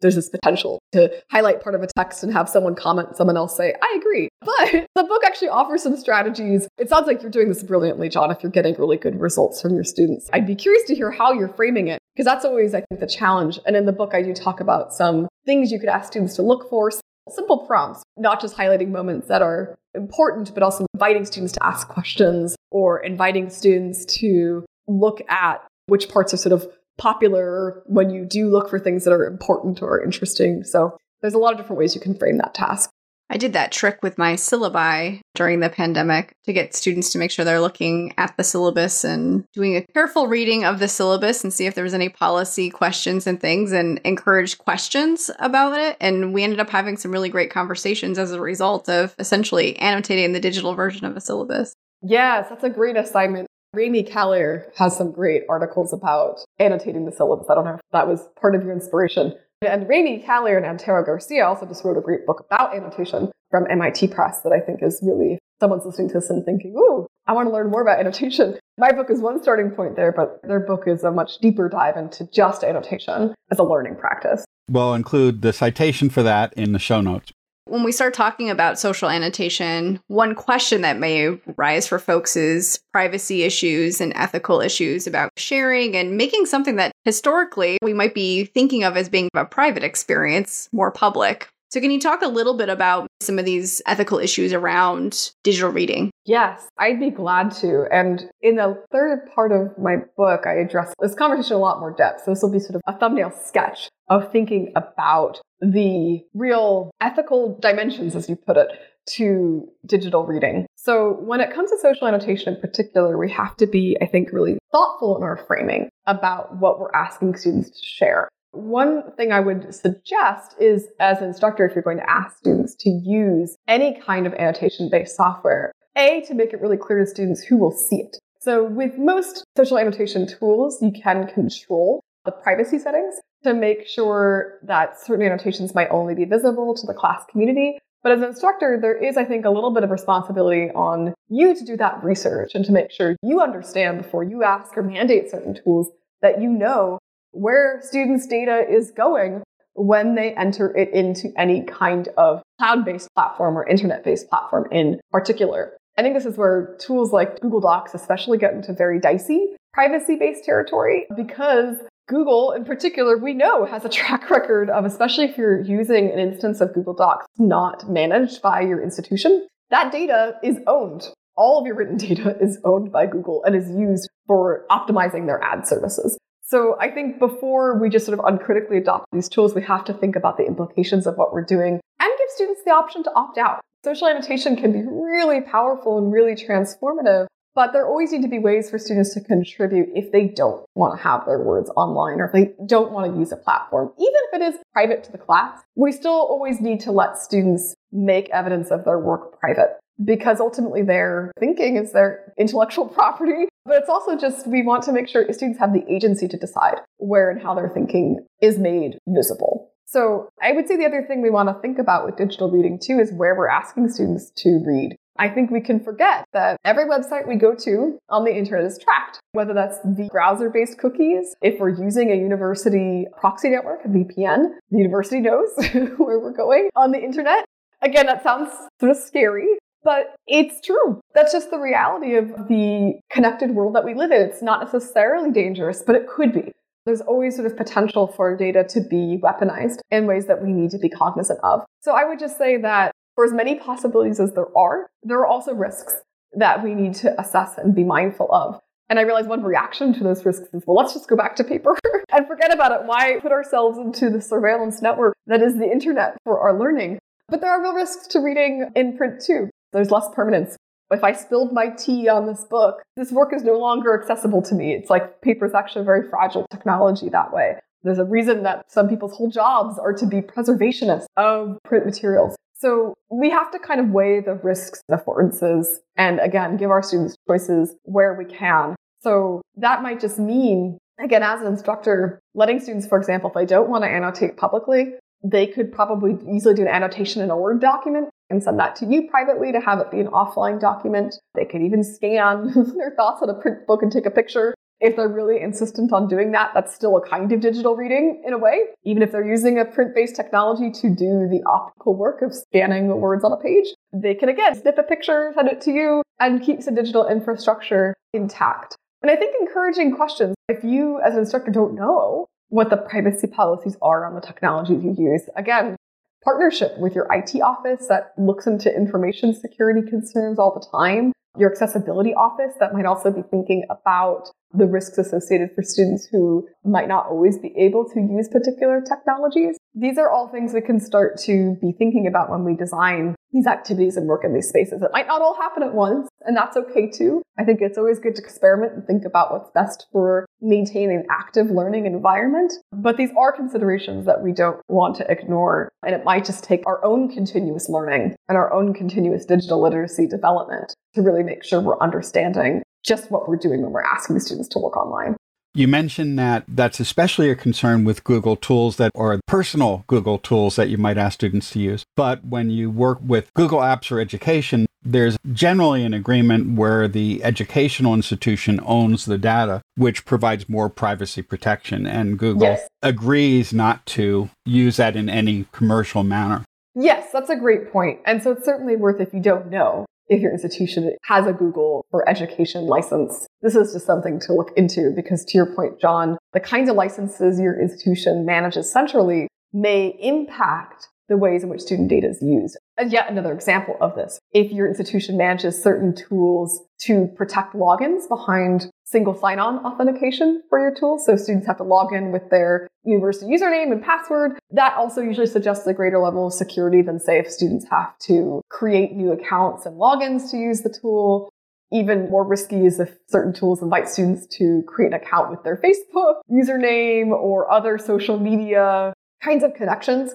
There's 0.00 0.14
this 0.14 0.30
potential 0.30 0.78
to 0.92 1.12
highlight 1.30 1.62
part 1.62 1.74
of 1.74 1.82
a 1.82 1.88
text 1.94 2.22
and 2.22 2.32
have 2.32 2.48
someone 2.48 2.74
comment, 2.74 3.18
someone 3.18 3.36
else 3.36 3.54
say, 3.54 3.74
I 3.82 3.98
agree. 4.00 4.30
But 4.40 4.86
the 4.94 5.04
book 5.04 5.22
actually 5.26 5.48
offers 5.48 5.82
some 5.82 5.96
strategies. 5.96 6.66
It 6.78 6.88
sounds 6.88 7.06
like 7.06 7.20
you're 7.20 7.30
doing 7.30 7.50
this 7.50 7.62
brilliantly, 7.62 8.08
John, 8.08 8.30
if 8.30 8.42
you're 8.42 8.50
getting 8.50 8.74
really 8.76 8.96
good 8.96 9.20
results 9.20 9.60
from 9.60 9.74
your 9.74 9.84
students. 9.84 10.30
I'd 10.32 10.46
be 10.46 10.54
curious 10.54 10.84
to 10.84 10.94
hear 10.94 11.10
how 11.10 11.32
you're 11.32 11.48
framing 11.48 11.88
it 11.88 12.00
because 12.14 12.24
that's 12.24 12.46
always, 12.46 12.72
I 12.72 12.82
think, 12.88 13.00
the 13.00 13.06
challenge. 13.06 13.58
And 13.66 13.76
in 13.76 13.84
the 13.84 13.92
book, 13.92 14.14
I 14.14 14.22
do 14.22 14.32
talk 14.32 14.60
about 14.60 14.94
some 14.94 15.28
things 15.44 15.70
you 15.70 15.78
could 15.78 15.88
ask 15.90 16.06
students 16.06 16.34
to 16.36 16.42
look 16.42 16.70
for, 16.70 16.90
simple 17.30 17.58
prompts, 17.58 18.02
not 18.16 18.40
just 18.40 18.56
highlighting 18.56 18.88
moments 18.88 19.28
that 19.28 19.42
are 19.42 19.76
important, 19.94 20.52
but 20.54 20.62
also 20.62 20.86
inviting 20.94 21.24
students 21.24 21.52
to 21.52 21.64
ask 21.64 21.88
questions 21.88 22.56
or 22.70 23.00
inviting 23.00 23.50
students 23.50 24.04
to 24.06 24.64
look 24.88 25.22
at 25.28 25.62
which 25.86 26.08
parts 26.08 26.34
are 26.34 26.38
sort 26.38 26.52
of 26.52 26.66
popular 26.98 27.82
when 27.86 28.10
you 28.10 28.24
do 28.24 28.50
look 28.50 28.68
for 28.68 28.78
things 28.78 29.04
that 29.04 29.12
are 29.12 29.26
important 29.26 29.82
or 29.82 30.02
interesting. 30.02 30.64
So 30.64 30.96
there's 31.20 31.34
a 31.34 31.38
lot 31.38 31.52
of 31.52 31.58
different 31.58 31.78
ways 31.78 31.94
you 31.94 32.00
can 32.00 32.14
frame 32.14 32.38
that 32.38 32.54
task. 32.54 32.90
I 33.30 33.38
did 33.38 33.54
that 33.54 33.72
trick 33.72 34.00
with 34.02 34.18
my 34.18 34.34
syllabi 34.34 35.20
during 35.34 35.60
the 35.60 35.70
pandemic 35.70 36.34
to 36.44 36.52
get 36.52 36.74
students 36.74 37.10
to 37.12 37.18
make 37.18 37.30
sure 37.30 37.44
they're 37.44 37.60
looking 37.60 38.12
at 38.18 38.36
the 38.36 38.44
syllabus 38.44 39.04
and 39.04 39.44
doing 39.54 39.76
a 39.76 39.86
careful 39.94 40.26
reading 40.26 40.64
of 40.64 40.78
the 40.78 40.88
syllabus 40.88 41.42
and 41.42 41.52
see 41.52 41.66
if 41.66 41.74
there 41.74 41.84
was 41.84 41.94
any 41.94 42.10
policy 42.10 42.68
questions 42.68 43.26
and 43.26 43.40
things 43.40 43.72
and 43.72 44.00
encourage 44.04 44.58
questions 44.58 45.30
about 45.38 45.78
it. 45.78 45.96
And 46.00 46.34
we 46.34 46.42
ended 46.42 46.60
up 46.60 46.68
having 46.68 46.98
some 46.98 47.10
really 47.10 47.30
great 47.30 47.50
conversations 47.50 48.18
as 48.18 48.32
a 48.32 48.40
result 48.40 48.88
of 48.90 49.14
essentially 49.18 49.78
annotating 49.78 50.32
the 50.32 50.40
digital 50.40 50.74
version 50.74 51.06
of 51.06 51.16
a 51.16 51.20
syllabus. 51.20 51.72
Yes, 52.02 52.48
that's 52.50 52.64
a 52.64 52.70
great 52.70 52.96
assignment. 52.96 53.46
Remi 53.74 54.04
Kalir 54.04 54.66
has 54.76 54.94
some 54.94 55.12
great 55.12 55.44
articles 55.48 55.94
about 55.94 56.40
annotating 56.58 57.06
the 57.06 57.12
syllabus. 57.12 57.46
I 57.48 57.54
don't 57.54 57.64
know 57.64 57.74
if 57.74 57.80
that 57.92 58.06
was 58.06 58.28
part 58.38 58.54
of 58.54 58.62
your 58.62 58.72
inspiration. 58.72 59.34
And 59.62 59.88
Remi 59.88 60.22
Kalir 60.22 60.58
and 60.58 60.66
Antero 60.66 61.02
Garcia 61.02 61.46
also 61.46 61.64
just 61.64 61.82
wrote 61.82 61.96
a 61.96 62.02
great 62.02 62.26
book 62.26 62.44
about 62.44 62.76
annotation 62.76 63.32
from 63.50 63.66
MIT 63.70 64.08
Press 64.08 64.42
that 64.42 64.52
I 64.52 64.60
think 64.60 64.82
is 64.82 65.00
really 65.02 65.38
someone's 65.58 65.86
listening 65.86 66.08
to 66.08 66.14
this 66.14 66.28
and 66.28 66.44
thinking, 66.44 66.74
ooh, 66.76 67.06
I 67.26 67.32
want 67.32 67.48
to 67.48 67.52
learn 67.52 67.70
more 67.70 67.80
about 67.80 67.98
annotation. 67.98 68.58
My 68.76 68.92
book 68.92 69.08
is 69.08 69.20
one 69.20 69.42
starting 69.42 69.70
point 69.70 69.96
there, 69.96 70.12
but 70.12 70.40
their 70.42 70.60
book 70.60 70.82
is 70.86 71.02
a 71.02 71.10
much 71.10 71.38
deeper 71.38 71.70
dive 71.70 71.96
into 71.96 72.28
just 72.30 72.64
annotation 72.64 73.34
as 73.50 73.58
a 73.58 73.62
learning 73.62 73.96
practice. 73.96 74.44
We'll 74.68 74.92
include 74.92 75.40
the 75.40 75.52
citation 75.54 76.10
for 76.10 76.22
that 76.22 76.52
in 76.54 76.72
the 76.72 76.78
show 76.78 77.00
notes. 77.00 77.32
When 77.72 77.84
we 77.84 77.92
start 77.92 78.12
talking 78.12 78.50
about 78.50 78.78
social 78.78 79.08
annotation, 79.08 79.98
one 80.08 80.34
question 80.34 80.82
that 80.82 80.98
may 80.98 81.38
rise 81.56 81.86
for 81.86 81.98
folks 81.98 82.36
is 82.36 82.78
privacy 82.92 83.44
issues 83.44 83.98
and 83.98 84.12
ethical 84.14 84.60
issues 84.60 85.06
about 85.06 85.30
sharing 85.38 85.96
and 85.96 86.18
making 86.18 86.44
something 86.44 86.76
that 86.76 86.92
historically 87.06 87.78
we 87.80 87.94
might 87.94 88.12
be 88.12 88.44
thinking 88.44 88.84
of 88.84 88.98
as 88.98 89.08
being 89.08 89.30
a 89.32 89.46
private 89.46 89.82
experience 89.82 90.68
more 90.70 90.90
public. 90.90 91.48
So, 91.70 91.80
can 91.80 91.90
you 91.90 91.98
talk 91.98 92.20
a 92.20 92.28
little 92.28 92.58
bit 92.58 92.68
about 92.68 93.08
some 93.22 93.38
of 93.38 93.46
these 93.46 93.80
ethical 93.86 94.18
issues 94.18 94.52
around 94.52 95.32
digital 95.42 95.70
reading? 95.70 96.10
Yes, 96.26 96.68
I'd 96.78 97.00
be 97.00 97.08
glad 97.08 97.52
to. 97.62 97.86
And 97.90 98.28
in 98.42 98.56
the 98.56 98.84
third 98.92 99.30
part 99.34 99.50
of 99.50 99.78
my 99.78 99.96
book, 100.18 100.46
I 100.46 100.56
address 100.56 100.92
this 101.00 101.14
conversation 101.14 101.56
a 101.56 101.58
lot 101.58 101.80
more 101.80 101.94
depth. 101.96 102.24
So, 102.26 102.32
this 102.32 102.42
will 102.42 102.52
be 102.52 102.60
sort 102.60 102.74
of 102.74 102.82
a 102.86 102.98
thumbnail 102.98 103.32
sketch 103.42 103.88
of 104.12 104.30
thinking 104.30 104.70
about 104.76 105.40
the 105.62 106.22
real 106.34 106.90
ethical 107.00 107.58
dimensions, 107.60 108.14
as 108.14 108.28
you 108.28 108.36
put 108.36 108.58
it, 108.58 108.68
to 109.06 109.66
digital 109.86 110.26
reading. 110.26 110.66
So, 110.76 111.16
when 111.20 111.40
it 111.40 111.52
comes 111.54 111.70
to 111.70 111.78
social 111.78 112.06
annotation 112.06 112.54
in 112.54 112.60
particular, 112.60 113.16
we 113.16 113.30
have 113.30 113.56
to 113.56 113.66
be, 113.66 113.96
I 114.02 114.06
think, 114.06 114.30
really 114.30 114.58
thoughtful 114.70 115.16
in 115.16 115.22
our 115.22 115.38
framing 115.48 115.88
about 116.06 116.58
what 116.58 116.78
we're 116.78 116.94
asking 116.94 117.36
students 117.36 117.70
to 117.70 117.86
share. 117.86 118.28
One 118.50 119.12
thing 119.16 119.32
I 119.32 119.40
would 119.40 119.74
suggest 119.74 120.56
is, 120.60 120.88
as 121.00 121.22
an 121.22 121.28
instructor, 121.28 121.64
if 121.64 121.74
you're 121.74 121.82
going 121.82 121.96
to 121.96 122.10
ask 122.10 122.36
students 122.36 122.74
to 122.80 122.90
use 122.90 123.56
any 123.66 123.98
kind 123.98 124.26
of 124.26 124.34
annotation 124.34 124.90
based 124.90 125.16
software, 125.16 125.72
A, 125.96 126.22
to 126.26 126.34
make 126.34 126.52
it 126.52 126.60
really 126.60 126.76
clear 126.76 126.98
to 126.98 127.06
students 127.06 127.42
who 127.42 127.56
will 127.56 127.72
see 127.72 127.96
it. 127.96 128.18
So, 128.40 128.62
with 128.62 128.98
most 128.98 129.42
social 129.56 129.78
annotation 129.78 130.26
tools, 130.26 130.82
you 130.82 130.92
can 130.92 131.28
control 131.28 132.02
the 132.26 132.32
privacy 132.32 132.78
settings 132.78 133.14
to 133.44 133.54
make 133.54 133.86
sure 133.86 134.58
that 134.62 135.00
certain 135.00 135.26
annotations 135.26 135.74
might 135.74 135.88
only 135.90 136.14
be 136.14 136.24
visible 136.24 136.74
to 136.74 136.86
the 136.86 136.94
class 136.94 137.24
community. 137.30 137.78
But 138.02 138.12
as 138.12 138.18
an 138.20 138.28
instructor, 138.28 138.78
there 138.80 138.96
is, 138.96 139.16
I 139.16 139.24
think, 139.24 139.44
a 139.44 139.50
little 139.50 139.72
bit 139.72 139.84
of 139.84 139.90
responsibility 139.90 140.70
on 140.74 141.14
you 141.28 141.54
to 141.54 141.64
do 141.64 141.76
that 141.76 142.02
research 142.02 142.54
and 142.54 142.64
to 142.64 142.72
make 142.72 142.90
sure 142.90 143.16
you 143.22 143.40
understand 143.40 144.02
before 144.02 144.24
you 144.24 144.42
ask 144.42 144.76
or 144.76 144.82
mandate 144.82 145.30
certain 145.30 145.54
tools 145.54 145.90
that 146.20 146.40
you 146.40 146.48
know 146.48 146.98
where 147.30 147.80
students' 147.82 148.26
data 148.26 148.64
is 148.68 148.90
going 148.90 149.42
when 149.74 150.14
they 150.14 150.34
enter 150.34 150.76
it 150.76 150.90
into 150.90 151.32
any 151.36 151.62
kind 151.62 152.08
of 152.16 152.42
cloud 152.58 152.84
based 152.84 153.08
platform 153.14 153.56
or 153.56 153.66
internet 153.66 154.04
based 154.04 154.28
platform 154.28 154.68
in 154.70 155.00
particular. 155.10 155.72
I 155.96 156.02
think 156.02 156.14
this 156.14 156.26
is 156.26 156.36
where 156.36 156.76
tools 156.78 157.12
like 157.12 157.40
Google 157.40 157.60
Docs 157.60 157.94
especially 157.94 158.38
get 158.38 158.54
into 158.54 158.72
very 158.72 158.98
dicey 158.98 159.56
privacy 159.72 160.16
based 160.16 160.44
territory 160.44 161.06
because 161.16 161.76
Google, 162.12 162.52
in 162.52 162.66
particular, 162.66 163.16
we 163.16 163.32
know 163.32 163.64
has 163.64 163.86
a 163.86 163.88
track 163.88 164.28
record 164.28 164.68
of, 164.68 164.84
especially 164.84 165.24
if 165.24 165.38
you're 165.38 165.62
using 165.62 166.10
an 166.10 166.18
instance 166.18 166.60
of 166.60 166.74
Google 166.74 166.92
Docs 166.92 167.24
not 167.38 167.88
managed 167.88 168.42
by 168.42 168.60
your 168.60 168.82
institution, 168.82 169.48
that 169.70 169.90
data 169.90 170.34
is 170.42 170.58
owned. 170.66 171.08
All 171.38 171.58
of 171.58 171.66
your 171.66 171.74
written 171.74 171.96
data 171.96 172.36
is 172.38 172.58
owned 172.66 172.92
by 172.92 173.06
Google 173.06 173.42
and 173.44 173.56
is 173.56 173.70
used 173.70 174.10
for 174.26 174.66
optimizing 174.70 175.24
their 175.24 175.42
ad 175.42 175.66
services. 175.66 176.18
So 176.42 176.76
I 176.78 176.90
think 176.90 177.18
before 177.18 177.80
we 177.80 177.88
just 177.88 178.04
sort 178.04 178.18
of 178.18 178.26
uncritically 178.26 178.76
adopt 178.76 179.06
these 179.10 179.30
tools, 179.30 179.54
we 179.54 179.62
have 179.62 179.86
to 179.86 179.94
think 179.94 180.14
about 180.14 180.36
the 180.36 180.44
implications 180.44 181.06
of 181.06 181.16
what 181.16 181.32
we're 181.32 181.46
doing 181.46 181.80
and 181.98 182.12
give 182.18 182.28
students 182.28 182.60
the 182.66 182.72
option 182.72 183.02
to 183.04 183.12
opt 183.16 183.38
out. 183.38 183.62
Social 183.86 184.06
annotation 184.06 184.56
can 184.56 184.70
be 184.70 184.82
really 184.86 185.40
powerful 185.40 185.96
and 185.96 186.12
really 186.12 186.34
transformative, 186.34 187.26
but 187.54 187.72
there 187.72 187.86
always 187.86 188.12
need 188.12 188.22
to 188.22 188.28
be 188.28 188.38
ways 188.38 188.70
for 188.70 188.78
students 188.78 189.12
to 189.14 189.20
contribute 189.20 189.88
if 189.94 190.10
they 190.12 190.28
don't 190.28 190.64
want 190.74 190.96
to 190.96 191.02
have 191.02 191.26
their 191.26 191.40
words 191.40 191.70
online 191.76 192.20
or 192.20 192.26
if 192.26 192.32
they 192.32 192.52
don't 192.66 192.92
want 192.92 193.12
to 193.12 193.18
use 193.18 193.32
a 193.32 193.36
platform. 193.36 193.92
Even 193.98 194.20
if 194.32 194.40
it 194.40 194.42
is 194.42 194.60
private 194.72 195.04
to 195.04 195.12
the 195.12 195.18
class, 195.18 195.62
we 195.76 195.92
still 195.92 196.12
always 196.12 196.60
need 196.60 196.80
to 196.80 196.92
let 196.92 197.18
students 197.18 197.74
make 197.90 198.28
evidence 198.30 198.70
of 198.70 198.84
their 198.84 198.98
work 198.98 199.38
private 199.38 199.78
because 200.02 200.40
ultimately 200.40 200.82
their 200.82 201.30
thinking 201.38 201.76
is 201.76 201.92
their 201.92 202.32
intellectual 202.38 202.86
property. 202.88 203.48
But 203.64 203.76
it's 203.76 203.88
also 203.88 204.16
just 204.16 204.46
we 204.46 204.62
want 204.62 204.82
to 204.84 204.92
make 204.92 205.08
sure 205.08 205.24
students 205.32 205.60
have 205.60 205.72
the 205.72 205.84
agency 205.88 206.26
to 206.28 206.36
decide 206.36 206.78
where 206.96 207.30
and 207.30 207.40
how 207.40 207.54
their 207.54 207.68
thinking 207.68 208.26
is 208.40 208.58
made 208.58 208.98
visible. 209.06 209.70
So 209.86 210.30
I 210.42 210.52
would 210.52 210.66
say 210.66 210.76
the 210.76 210.86
other 210.86 211.04
thing 211.06 211.20
we 211.20 211.30
want 211.30 211.48
to 211.50 211.60
think 211.60 211.78
about 211.78 212.06
with 212.06 212.16
digital 212.16 212.50
reading 212.50 212.80
too 212.82 212.98
is 212.98 213.12
where 213.12 213.36
we're 213.36 213.48
asking 213.48 213.90
students 213.90 214.30
to 214.36 214.62
read. 214.66 214.96
I 215.18 215.28
think 215.28 215.50
we 215.50 215.60
can 215.60 215.78
forget 215.78 216.24
that 216.32 216.56
every 216.64 216.84
website 216.86 217.28
we 217.28 217.36
go 217.36 217.54
to 217.54 217.98
on 218.08 218.24
the 218.24 218.34
internet 218.34 218.64
is 218.64 218.78
tracked, 218.78 219.20
whether 219.32 219.52
that's 219.52 219.78
the 219.80 220.08
browser 220.10 220.48
based 220.48 220.78
cookies. 220.78 221.34
If 221.42 221.60
we're 221.60 221.68
using 221.68 222.10
a 222.10 222.16
university 222.16 223.06
proxy 223.18 223.50
network, 223.50 223.84
a 223.84 223.88
VPN, 223.88 224.54
the 224.70 224.78
university 224.78 225.20
knows 225.20 225.50
where 225.96 226.18
we're 226.18 226.32
going 226.32 226.70
on 226.74 226.92
the 226.92 227.02
internet. 227.02 227.44
Again, 227.82 228.06
that 228.06 228.22
sounds 228.22 228.50
sort 228.80 228.90
of 228.90 228.96
scary, 228.96 229.58
but 229.84 230.14
it's 230.26 230.60
true. 230.64 231.00
That's 231.14 231.32
just 231.32 231.50
the 231.50 231.58
reality 231.58 232.14
of 232.14 232.28
the 232.48 232.94
connected 233.10 233.50
world 233.50 233.74
that 233.74 233.84
we 233.84 233.94
live 233.94 234.12
in. 234.12 234.22
It's 234.22 234.42
not 234.42 234.62
necessarily 234.62 235.30
dangerous, 235.30 235.82
but 235.86 235.96
it 235.96 236.08
could 236.08 236.32
be. 236.32 236.52
There's 236.86 237.00
always 237.00 237.36
sort 237.36 237.46
of 237.46 237.56
potential 237.56 238.08
for 238.08 238.36
data 238.36 238.64
to 238.70 238.80
be 238.80 239.18
weaponized 239.22 239.78
in 239.90 240.06
ways 240.06 240.26
that 240.26 240.42
we 240.42 240.52
need 240.52 240.70
to 240.70 240.78
be 240.78 240.88
cognizant 240.88 241.38
of. 241.42 241.64
So 241.80 241.92
I 241.92 242.04
would 242.04 242.18
just 242.18 242.38
say 242.38 242.56
that 242.56 242.92
for 243.14 243.24
as 243.24 243.32
many 243.32 243.54
possibilities 243.56 244.20
as 244.20 244.32
there 244.32 244.56
are, 244.56 244.90
there 245.02 245.18
are 245.18 245.26
also 245.26 245.54
risks 245.54 245.96
that 246.34 246.62
we 246.62 246.74
need 246.74 246.94
to 246.94 247.20
assess 247.20 247.58
and 247.58 247.74
be 247.74 247.84
mindful 247.84 248.32
of. 248.32 248.60
And 248.88 248.98
I 248.98 249.02
realize 249.02 249.26
one 249.26 249.42
reaction 249.42 249.94
to 249.94 250.04
those 250.04 250.24
risks 250.24 250.48
is, 250.52 250.64
well, 250.66 250.76
let's 250.76 250.92
just 250.92 251.08
go 251.08 251.16
back 251.16 251.36
to 251.36 251.44
paper 251.44 251.76
and 252.12 252.26
forget 252.26 252.52
about 252.52 252.72
it. 252.72 252.86
Why 252.86 253.18
put 253.20 253.32
ourselves 253.32 253.78
into 253.78 254.10
the 254.10 254.20
surveillance 254.20 254.82
network 254.82 255.14
that 255.26 255.40
is 255.40 255.54
the 255.54 255.70
internet 255.70 256.18
for 256.24 256.40
our 256.40 256.58
learning? 256.58 256.98
But 257.28 257.40
there 257.40 257.50
are 257.50 257.62
real 257.62 257.72
risks 257.72 258.06
to 258.08 258.20
reading 258.20 258.70
in 258.76 258.96
print 258.96 259.22
too. 259.22 259.48
There's 259.72 259.90
less 259.90 260.08
permanence. 260.14 260.56
If 260.90 261.02
I 261.02 261.12
spilled 261.12 261.54
my 261.54 261.70
tea 261.70 262.08
on 262.08 262.26
this 262.26 262.44
book, 262.44 262.82
this 262.96 263.10
work 263.10 263.32
is 263.32 263.42
no 263.42 263.58
longer 263.58 263.98
accessible 263.98 264.42
to 264.42 264.54
me. 264.54 264.74
It's 264.74 264.90
like 264.90 265.22
paper 265.22 265.46
is 265.46 265.54
actually 265.54 265.82
a 265.82 265.84
very 265.86 266.06
fragile 266.06 266.46
technology 266.50 267.08
that 267.08 267.32
way. 267.32 267.54
There's 267.82 267.98
a 267.98 268.04
reason 268.04 268.42
that 268.42 268.70
some 268.70 268.88
people's 268.88 269.14
whole 269.14 269.30
jobs 269.30 269.78
are 269.78 269.94
to 269.94 270.06
be 270.06 270.20
preservationists 270.20 271.06
of 271.16 271.58
print 271.64 271.86
materials. 271.86 272.36
So 272.62 272.94
we 273.10 273.28
have 273.30 273.50
to 273.50 273.58
kind 273.58 273.80
of 273.80 273.88
weigh 273.88 274.20
the 274.20 274.34
risks 274.34 274.82
and 274.88 274.96
affordances 274.96 275.66
and 275.96 276.20
again, 276.20 276.56
give 276.56 276.70
our 276.70 276.80
students 276.80 277.16
choices 277.26 277.74
where 277.82 278.14
we 278.14 278.24
can. 278.24 278.76
So 279.00 279.42
that 279.56 279.82
might 279.82 279.98
just 279.98 280.20
mean, 280.20 280.78
again, 281.02 281.24
as 281.24 281.40
an 281.40 281.48
instructor, 281.48 282.20
letting 282.36 282.60
students, 282.60 282.86
for 282.86 282.98
example, 282.98 283.30
if 283.30 283.34
they 283.34 283.46
don't 283.46 283.68
want 283.68 283.82
to 283.82 283.90
annotate 283.90 284.36
publicly, 284.36 284.94
they 285.24 285.48
could 285.48 285.72
probably 285.72 286.16
easily 286.32 286.54
do 286.54 286.62
an 286.62 286.68
annotation 286.68 287.20
in 287.20 287.30
a 287.30 287.36
Word 287.36 287.60
document 287.60 288.10
and 288.30 288.40
send 288.40 288.60
that 288.60 288.76
to 288.76 288.86
you 288.86 289.08
privately 289.10 289.50
to 289.50 289.58
have 289.58 289.80
it 289.80 289.90
be 289.90 289.98
an 289.98 290.06
offline 290.06 290.60
document. 290.60 291.16
They 291.34 291.44
could 291.44 291.62
even 291.62 291.82
scan 291.82 292.52
their 292.76 292.92
thoughts 292.94 293.22
on 293.22 293.28
a 293.28 293.34
print 293.34 293.66
book 293.66 293.82
and 293.82 293.90
take 293.90 294.06
a 294.06 294.10
picture 294.10 294.54
if 294.82 294.96
they're 294.96 295.08
really 295.08 295.40
insistent 295.40 295.92
on 295.92 296.08
doing 296.08 296.32
that, 296.32 296.50
that's 296.54 296.74
still 296.74 296.96
a 296.96 297.08
kind 297.08 297.30
of 297.30 297.40
digital 297.40 297.76
reading 297.76 298.20
in 298.26 298.32
a 298.32 298.38
way. 298.38 298.64
Even 298.84 299.02
if 299.02 299.12
they're 299.12 299.26
using 299.26 299.58
a 299.58 299.64
print 299.64 299.94
based 299.94 300.16
technology 300.16 300.72
to 300.72 300.90
do 300.90 301.28
the 301.30 301.40
optical 301.46 301.94
work 301.94 302.20
of 302.20 302.34
scanning 302.34 302.88
words 302.88 303.24
on 303.24 303.32
a 303.32 303.36
page, 303.36 303.68
they 303.92 304.14
can 304.14 304.28
again 304.28 304.60
snip 304.60 304.76
a 304.76 304.82
picture, 304.82 305.30
send 305.36 305.48
it 305.48 305.60
to 305.62 305.70
you, 305.70 306.02
and 306.18 306.42
keeps 306.42 306.66
the 306.66 306.72
digital 306.72 307.06
infrastructure 307.06 307.94
intact. 308.12 308.76
And 309.02 309.10
I 309.10 309.16
think 309.16 309.34
encouraging 309.40 309.94
questions. 309.94 310.34
If 310.48 310.64
you, 310.64 311.00
as 311.00 311.14
an 311.14 311.20
instructor, 311.20 311.52
don't 311.52 311.74
know 311.74 312.26
what 312.48 312.68
the 312.68 312.76
privacy 312.76 313.28
policies 313.28 313.76
are 313.80 314.04
on 314.04 314.14
the 314.14 314.20
technologies 314.20 314.82
you 314.84 314.94
use, 314.98 315.22
again, 315.36 315.76
partnership 316.24 316.76
with 316.78 316.94
your 316.94 317.06
IT 317.12 317.40
office 317.40 317.86
that 317.88 318.12
looks 318.18 318.46
into 318.46 318.74
information 318.74 319.34
security 319.34 319.88
concerns 319.88 320.38
all 320.38 320.52
the 320.52 320.66
time, 320.76 321.12
your 321.38 321.50
accessibility 321.50 322.14
office 322.14 322.54
that 322.60 322.74
might 322.74 322.84
also 322.84 323.10
be 323.10 323.22
thinking 323.30 323.64
about 323.70 324.28
the 324.52 324.66
risks 324.66 324.98
associated 324.98 325.50
for 325.54 325.62
students 325.62 326.06
who 326.10 326.46
might 326.64 326.88
not 326.88 327.06
always 327.06 327.38
be 327.38 327.54
able 327.56 327.88
to 327.88 328.00
use 328.00 328.28
particular 328.28 328.82
technologies. 328.82 329.56
These 329.74 329.96
are 329.96 330.10
all 330.10 330.28
things 330.28 330.52
we 330.52 330.60
can 330.60 330.78
start 330.78 331.18
to 331.20 331.56
be 331.62 331.72
thinking 331.72 332.06
about 332.06 332.28
when 332.28 332.44
we 332.44 332.54
design 332.54 333.14
these 333.32 333.46
activities 333.46 333.96
and 333.96 334.06
work 334.06 334.22
in 334.22 334.34
these 334.34 334.48
spaces. 334.48 334.82
It 334.82 334.90
might 334.92 335.06
not 335.06 335.22
all 335.22 335.34
happen 335.34 335.62
at 335.62 335.72
once, 335.72 336.08
and 336.26 336.36
that's 336.36 336.58
okay 336.58 336.90
too. 336.90 337.22
I 337.38 337.44
think 337.44 337.60
it's 337.62 337.78
always 337.78 337.98
good 337.98 338.14
to 338.16 338.22
experiment 338.22 338.74
and 338.74 338.86
think 338.86 339.06
about 339.06 339.32
what's 339.32 339.50
best 339.52 339.86
for 339.90 340.26
maintaining 340.42 340.98
an 340.98 341.06
active 341.10 341.50
learning 341.50 341.86
environment. 341.86 342.52
But 342.70 342.98
these 342.98 343.08
are 343.16 343.32
considerations 343.32 344.04
that 344.04 344.22
we 344.22 344.32
don't 344.32 344.60
want 344.68 344.96
to 344.96 345.10
ignore. 345.10 345.70
And 345.86 345.94
it 345.94 346.04
might 346.04 346.26
just 346.26 346.44
take 346.44 346.66
our 346.66 346.84
own 346.84 347.08
continuous 347.08 347.70
learning 347.70 348.14
and 348.28 348.36
our 348.36 348.52
own 348.52 348.74
continuous 348.74 349.24
digital 349.24 349.62
literacy 349.62 350.06
development 350.06 350.74
to 350.94 351.00
really 351.00 351.22
make 351.22 351.44
sure 351.44 351.62
we're 351.62 351.80
understanding 351.80 352.62
just 352.84 353.10
what 353.10 353.26
we're 353.26 353.36
doing 353.36 353.62
when 353.62 353.72
we're 353.72 353.82
asking 353.82 354.20
students 354.20 354.48
to 354.48 354.58
work 354.58 354.76
online. 354.76 355.16
You 355.54 355.68
mentioned 355.68 356.18
that 356.18 356.44
that's 356.48 356.80
especially 356.80 357.28
a 357.28 357.34
concern 357.34 357.84
with 357.84 358.04
Google 358.04 358.36
tools 358.36 358.76
that 358.76 358.90
are 358.94 359.20
personal 359.26 359.84
Google 359.86 360.18
tools 360.18 360.56
that 360.56 360.70
you 360.70 360.78
might 360.78 360.96
ask 360.96 361.14
students 361.14 361.50
to 361.50 361.58
use. 361.58 361.84
But 361.94 362.24
when 362.24 362.48
you 362.48 362.70
work 362.70 362.98
with 363.02 363.32
Google 363.34 363.58
Apps 363.58 363.86
for 363.86 364.00
Education, 364.00 364.64
there's 364.82 365.18
generally 365.32 365.84
an 365.84 365.92
agreement 365.92 366.58
where 366.58 366.88
the 366.88 367.22
educational 367.22 367.92
institution 367.92 368.60
owns 368.64 369.04
the 369.04 369.18
data, 369.18 369.60
which 369.76 370.06
provides 370.06 370.48
more 370.48 370.70
privacy 370.70 371.20
protection. 371.20 371.86
And 371.86 372.18
Google 372.18 372.42
yes. 372.44 372.66
agrees 372.82 373.52
not 373.52 373.84
to 373.86 374.30
use 374.46 374.78
that 374.78 374.96
in 374.96 375.10
any 375.10 375.46
commercial 375.52 376.02
manner. 376.02 376.44
Yes, 376.74 377.12
that's 377.12 377.28
a 377.28 377.36
great 377.36 377.70
point. 377.70 378.00
And 378.06 378.22
so 378.22 378.30
it's 378.30 378.46
certainly 378.46 378.76
worth, 378.76 379.00
if 379.00 379.12
you 379.12 379.20
don't 379.20 379.50
know, 379.50 379.84
if 380.12 380.20
your 380.20 380.30
institution 380.30 380.94
has 381.04 381.26
a 381.26 381.32
Google 381.32 381.86
for 381.90 382.06
education 382.06 382.66
license. 382.66 383.26
This 383.40 383.56
is 383.56 383.72
just 383.72 383.86
something 383.86 384.20
to 384.20 384.34
look 384.34 384.52
into 384.56 384.92
because 384.94 385.24
to 385.24 385.38
your 385.38 385.46
point, 385.46 385.80
John, 385.80 386.18
the 386.34 386.40
kinds 386.40 386.68
of 386.68 386.76
licenses 386.76 387.40
your 387.40 387.58
institution 387.58 388.26
manages 388.26 388.70
centrally 388.70 389.28
may 389.54 389.96
impact 390.00 390.88
the 391.08 391.16
ways 391.16 391.42
in 391.42 391.48
which 391.48 391.62
student 391.62 391.88
data 391.88 392.08
is 392.08 392.20
used. 392.20 392.58
And 392.78 392.90
yet 392.90 393.10
another 393.10 393.32
example 393.32 393.76
of 393.80 393.94
this. 393.94 394.18
If 394.32 394.50
your 394.50 394.66
institution 394.66 395.16
manages 395.16 395.62
certain 395.62 395.94
tools 395.94 396.62
to 396.82 397.06
protect 397.16 397.54
logins 397.54 398.08
behind 398.08 398.70
single 398.84 399.14
sign-on 399.14 399.64
authentication 399.64 400.42
for 400.48 400.58
your 400.58 400.74
tools, 400.74 401.04
so 401.06 401.16
students 401.16 401.46
have 401.46 401.58
to 401.58 401.64
log 401.64 401.92
in 401.92 402.12
with 402.12 402.30
their 402.30 402.68
university 402.84 403.30
username 403.30 403.72
and 403.72 403.82
password, 403.82 404.38
that 404.50 404.74
also 404.76 405.00
usually 405.00 405.26
suggests 405.26 405.66
a 405.66 405.74
greater 405.74 405.98
level 405.98 406.26
of 406.26 406.32
security 406.32 406.82
than 406.82 406.98
say 406.98 407.18
if 407.18 407.30
students 407.30 407.66
have 407.70 407.96
to 407.98 408.40
create 408.48 408.92
new 408.92 409.12
accounts 409.12 409.66
and 409.66 409.78
logins 409.78 410.30
to 410.30 410.36
use 410.36 410.62
the 410.62 410.74
tool. 410.80 411.30
Even 411.72 412.10
more 412.10 412.26
risky 412.26 412.66
is 412.66 412.80
if 412.80 412.96
certain 413.08 413.32
tools 413.32 413.62
invite 413.62 413.88
students 413.88 414.26
to 414.26 414.62
create 414.66 414.88
an 414.88 414.94
account 414.94 415.30
with 415.30 415.42
their 415.42 415.56
Facebook 415.56 416.16
username 416.30 417.08
or 417.08 417.50
other 417.50 417.78
social 417.78 418.18
media 418.18 418.92
kinds 419.22 419.42
of 419.42 419.54
connections. 419.54 420.12